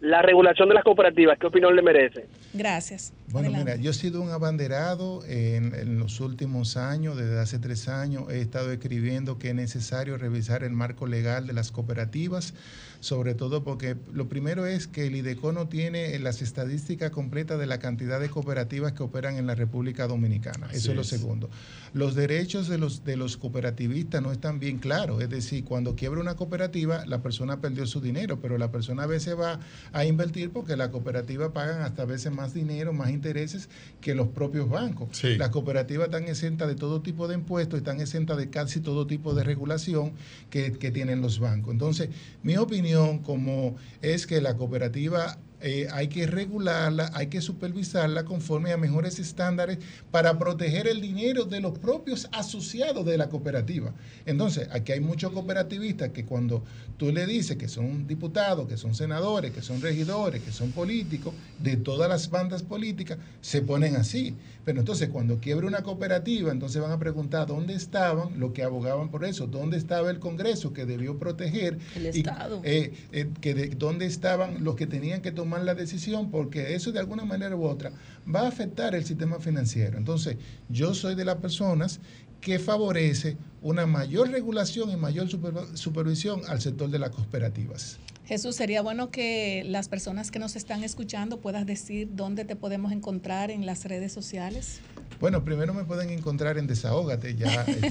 [0.00, 2.26] La regulación de las cooperativas, ¿qué opinión le merece?
[2.54, 3.12] Gracias.
[3.28, 7.86] Bueno, mira, yo he sido un abanderado en, en los últimos años, desde hace tres
[7.88, 12.54] años, he estado escribiendo que es necesario revisar el marco legal de las cooperativas,
[13.00, 17.66] sobre todo porque lo primero es que el IDECO no tiene las estadísticas completas de
[17.66, 20.68] la cantidad de cooperativas que operan en la República Dominicana.
[20.72, 21.48] Eso es lo segundo.
[21.94, 26.20] Los derechos de los, de los cooperativistas no están bien claros, es decir, cuando quiebra
[26.20, 29.60] una cooperativa, la persona perdió su dinero, pero la persona a veces va
[29.92, 33.70] a invertir porque la cooperativa pagan hasta a veces más dinero, más intereses
[34.02, 35.24] que los propios bancos.
[35.38, 39.34] Las cooperativas están exentas de todo tipo de impuestos, están exentas de casi todo tipo
[39.34, 40.12] de regulación
[40.50, 41.72] que, que tienen los bancos.
[41.72, 42.10] Entonces,
[42.42, 42.89] mi opinión
[43.24, 49.18] como es que la cooperativa eh, hay que regularla, hay que supervisarla conforme a mejores
[49.18, 49.78] estándares
[50.10, 53.92] para proteger el dinero de los propios asociados de la cooperativa.
[54.24, 56.64] Entonces, aquí hay muchos cooperativistas que cuando
[56.96, 61.34] tú le dices que son diputados, que son senadores, que son regidores, que son políticos,
[61.58, 64.34] de todas las bandas políticas, se ponen así.
[64.64, 69.10] Pero entonces cuando quiebre una cooperativa, entonces van a preguntar dónde estaban los que abogaban
[69.10, 72.60] por eso, dónde estaba el Congreso que debió proteger, El y, Estado.
[72.64, 76.92] eh, eh, que de- dónde estaban los que tenían que tomar la decisión, porque eso
[76.92, 77.92] de alguna manera u otra
[78.32, 79.96] va a afectar el sistema financiero.
[79.96, 80.36] Entonces,
[80.68, 82.00] yo soy de las personas
[82.40, 87.98] que favorece una mayor regulación y mayor superv- supervisión al sector de las cooperativas.
[88.30, 92.92] Jesús, sería bueno que las personas que nos están escuchando puedas decir dónde te podemos
[92.92, 94.78] encontrar en las redes sociales.
[95.18, 97.90] Bueno, primero me pueden encontrar en Desahógate, ya estoy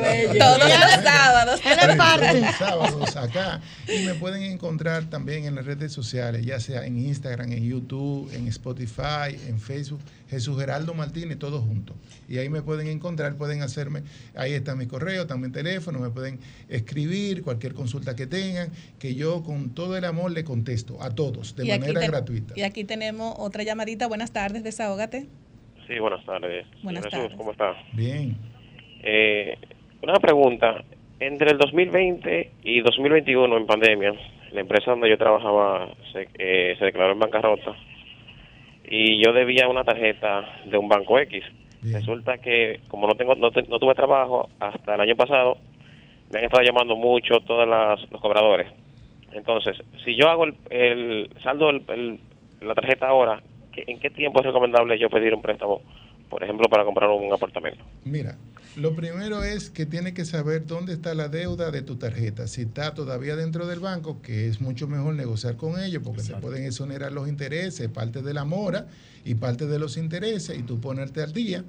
[0.00, 0.38] bello.
[0.38, 1.60] Todos los sábados.
[1.98, 2.40] Parte.
[2.40, 3.60] Los sábados acá.
[3.88, 8.32] Y me pueden encontrar también en las redes sociales, ya sea en Instagram, en YouTube,
[8.32, 9.98] en Spotify, en Facebook,
[10.34, 11.96] Jesús Geraldo Martínez, todos juntos.
[12.28, 14.02] Y ahí me pueden encontrar, pueden hacerme,
[14.36, 16.38] ahí está mi correo, también teléfono, me pueden
[16.68, 21.54] escribir cualquier consulta que tengan, que yo con todo el amor le contesto a todos,
[21.56, 22.54] de Y manera te- gratuita.
[22.56, 24.06] Y aquí tenemos otra llamadita.
[24.06, 25.26] Buenas tardes, desahógate.
[25.86, 26.66] Sí, buenas tardes.
[26.82, 27.36] Buenas Jesús, tardes.
[27.36, 27.74] ¿cómo está?
[27.92, 28.36] Bien.
[29.02, 29.56] Eh,
[30.02, 30.84] una pregunta.
[31.20, 34.12] Entre el 2020 y 2021 en pandemia,
[34.52, 37.74] la empresa donde yo trabajaba se, eh, se declaró en bancarrota
[38.84, 41.44] y yo debía una tarjeta de un banco X.
[41.92, 45.58] Resulta que como no tengo no, te- no tuve trabajo hasta el año pasado,
[46.30, 48.68] me han estado llamando mucho todos las- los cobradores.
[49.32, 52.20] Entonces, si yo hago el, el saldo el, el-
[52.60, 53.42] la tarjeta ahora,
[53.72, 55.82] ¿qué- ¿en qué tiempo es recomendable yo pedir un préstamo,
[56.30, 57.84] por ejemplo, para comprar un apartamento?
[58.04, 58.36] Mira,
[58.76, 62.48] lo primero es que tienes que saber dónde está la deuda de tu tarjeta.
[62.48, 66.34] Si está todavía dentro del banco, que es mucho mejor negociar con ellos porque se
[66.34, 68.88] pueden exonerar los intereses, parte de la mora
[69.24, 71.64] y parte de los intereses y tú ponerte al día.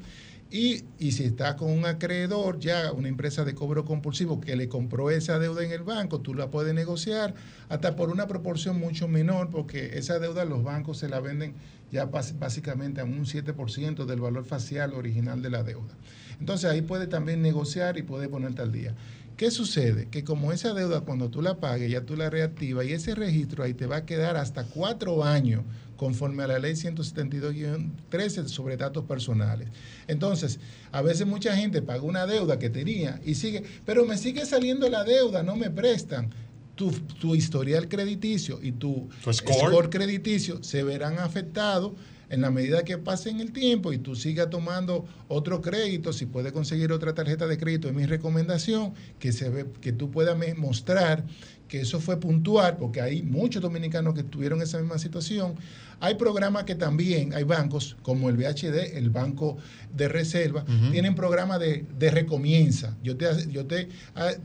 [0.50, 4.68] Y, y si está con un acreedor, ya una empresa de cobro compulsivo que le
[4.68, 7.36] compró esa deuda en el banco, tú la puedes negociar
[7.70, 11.54] hasta por una proporción mucho menor, porque esa deuda los bancos se la venden
[11.92, 15.96] ya básicamente a un 7% del valor facial original de la deuda.
[16.40, 18.94] Entonces ahí puede también negociar y puede ponerte al día.
[19.38, 20.08] ¿Qué sucede?
[20.10, 23.64] Que como esa deuda cuando tú la pagues ya tú la reactivas y ese registro
[23.64, 25.64] ahí te va a quedar hasta cuatro años
[25.98, 29.70] conforme a la ley 172-13 sobre datos personales.
[30.08, 30.60] Entonces,
[30.92, 34.90] a veces mucha gente paga una deuda que tenía y sigue, pero me sigue saliendo
[34.90, 36.30] la deuda, no me prestan.
[36.76, 39.56] Tu, tu historial crediticio y tu, Tu score.
[39.72, 41.94] score crediticio se verán afectados
[42.30, 46.26] en la medida que pase en el tiempo y tú sigas tomando otro crédito, si
[46.26, 50.38] puedes conseguir otra tarjeta de crédito, es mi recomendación, que, se ve, que tú puedas
[50.58, 51.24] mostrar
[51.68, 55.56] que eso fue puntual, porque hay muchos dominicanos que tuvieron esa misma situación.
[56.00, 59.58] Hay programas que también, hay bancos como el BHD, el Banco
[59.94, 62.96] de Reserva, tienen programas de, de recomienza.
[63.04, 63.88] Yo te, yo te,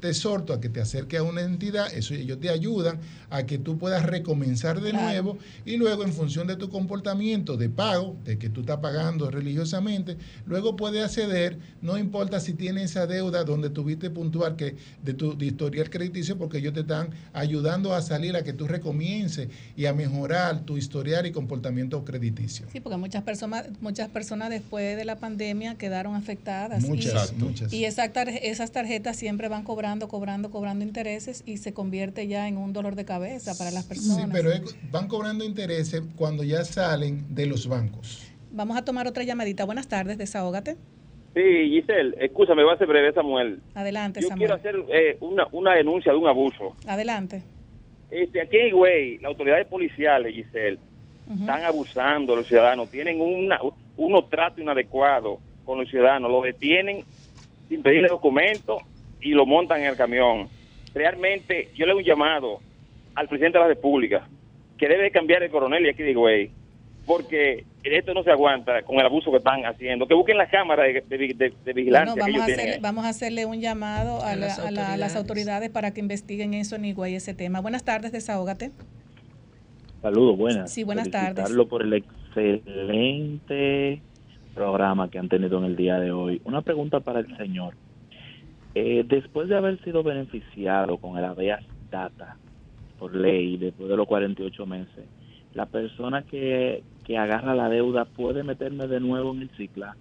[0.03, 2.99] exhorto a que te acerques a una entidad, eso ellos te ayudan
[3.31, 5.07] a que tú puedas recomenzar de Claro.
[5.07, 9.31] nuevo y luego en función de tu comportamiento de pago, de que tú estás pagando
[9.31, 10.17] religiosamente,
[10.47, 15.37] luego puedes acceder, no importa si tienes esa deuda donde tuviste puntual que de tu
[15.37, 19.87] de historial crediticio, porque ellos te están ayudando a salir a que tú recomiences y
[19.87, 22.67] a mejorar tu historial y comportamiento crediticio.
[22.71, 26.87] Sí, porque muchas personas, muchas personas después de la pandemia quedaron afectadas.
[26.87, 27.73] Muchas, y, muchas.
[27.73, 32.47] Y esas, tar- esas tarjetas siempre van cobrando, cobrando, cobrando intereses y se convierte ya
[32.47, 34.25] en un dolor de cabeza para las personas.
[34.25, 38.27] Sí, pero es- van cobrando intereses cuando ya salen de los bancos.
[38.53, 39.65] Vamos a tomar otra llamadita.
[39.65, 40.77] Buenas tardes, desahógate.
[41.35, 41.41] Sí,
[41.71, 43.61] Giselle, escúchame, va a ser breve, Samuel.
[43.75, 44.39] Adelante, Yo Samuel.
[44.49, 46.75] quiero hacer eh, una, una denuncia de un abuso.
[46.87, 47.43] Adelante.
[48.11, 50.81] Este, aquí en Higüey, las autoridades policiales, Giselle,
[51.39, 53.59] están abusando de los ciudadanos, tienen una,
[53.97, 57.05] unos tratos inadecuados con los ciudadanos, los detienen
[57.69, 58.83] sin pedirle documentos
[59.21, 60.49] y lo montan en el camión.
[60.95, 62.61] Realmente, yo le doy un llamado
[63.15, 64.27] al presidente de la República
[64.77, 66.51] que debe cambiar el coronel y aquí de Higüey,
[67.07, 70.07] porque esto no se aguanta con el abuso que están haciendo.
[70.09, 72.67] Que busquen las cámaras de, de- de- de vigilancia Bueno, que vamos, ellos a tienen.
[72.67, 75.17] hacerle, vamos a hacerle un llamado a, A la- las a la- a las autoridades.
[75.17, 77.61] autoridades para que investiguen eso en Higüey, ese tema.
[77.61, 78.71] Buenas tardes, desahógate.
[80.03, 80.73] Saludos, buenas.
[80.73, 81.51] Sí, buenas tardes.
[81.69, 84.01] Por el excelente
[84.55, 86.41] programa que han tenido en el día de hoy.
[86.45, 87.75] Una pregunta para el señor.
[88.75, 92.37] Eh, después de haber sido beneficiado con el habeas data
[92.99, 95.05] por ley, después de los 48 meses,
[95.55, 99.97] la persona que, que agarra la deuda puede meterme de nuevo en el cicla.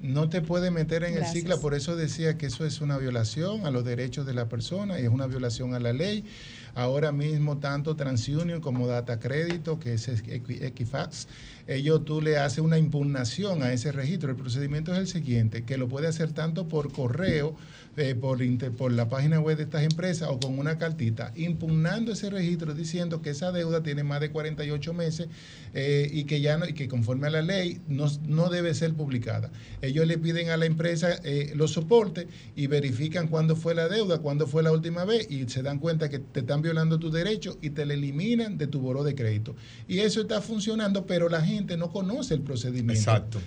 [0.00, 1.34] No te puede meter en Gracias.
[1.34, 4.48] el cicla, por eso decía que eso es una violación a los derechos de la
[4.48, 6.24] persona y es una violación a la ley.
[6.78, 11.26] Ahora mismo, tanto TransUnion como Data Crédito, que es Equi- Equifax,
[11.68, 14.30] ellos tú le haces una impugnación a ese registro.
[14.30, 17.54] El procedimiento es el siguiente, que lo puede hacer tanto por correo,
[17.98, 18.38] eh, por,
[18.76, 23.20] por la página web de estas empresas o con una cartita, impugnando ese registro diciendo
[23.22, 25.28] que esa deuda tiene más de 48 meses
[25.74, 28.94] eh, y que ya no, y que conforme a la ley no, no debe ser
[28.94, 29.50] publicada.
[29.82, 34.18] Ellos le piden a la empresa eh, los soportes y verifican cuándo fue la deuda,
[34.20, 37.58] cuándo fue la última vez y se dan cuenta que te están violando tus derechos
[37.60, 39.54] y te la eliminan de tu buro de crédito.
[39.86, 42.92] Y eso está funcionando, pero la gente no conoce el procedimiento.
[42.92, 43.40] Exacto.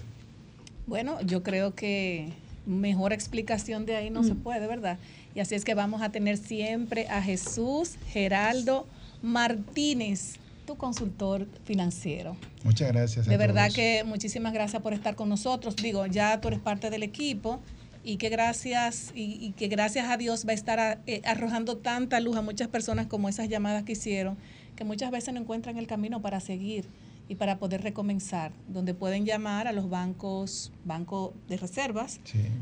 [0.87, 2.29] Bueno, yo creo que
[2.65, 4.97] mejor explicación de ahí no se puede, ¿verdad?
[5.33, 8.85] Y así es que vamos a tener siempre a Jesús Geraldo
[9.23, 10.35] Martínez,
[10.67, 12.35] tu consultor financiero.
[12.63, 13.27] Muchas gracias.
[13.27, 13.75] a De verdad todos.
[13.75, 15.75] que muchísimas gracias por estar con nosotros.
[15.77, 17.59] Digo, ya tú eres parte del equipo
[18.03, 21.77] y que gracias y, y que gracias a Dios va a estar a- eh, arrojando
[21.77, 24.37] tanta luz a muchas personas como esas llamadas que hicieron,
[24.75, 26.85] que muchas veces no encuentran el camino para seguir
[27.31, 32.19] y para poder recomenzar, donde pueden llamar a los bancos, Banco de Reservas,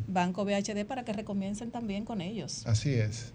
[0.08, 2.68] Banco BHD, para que recomiencen también con ellos.
[2.68, 3.34] Así es.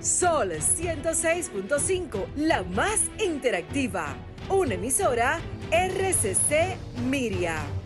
[0.00, 4.14] Sol 106.5, la más interactiva.
[4.48, 5.40] Una emisora
[5.72, 6.76] RCC
[7.08, 7.79] Miria.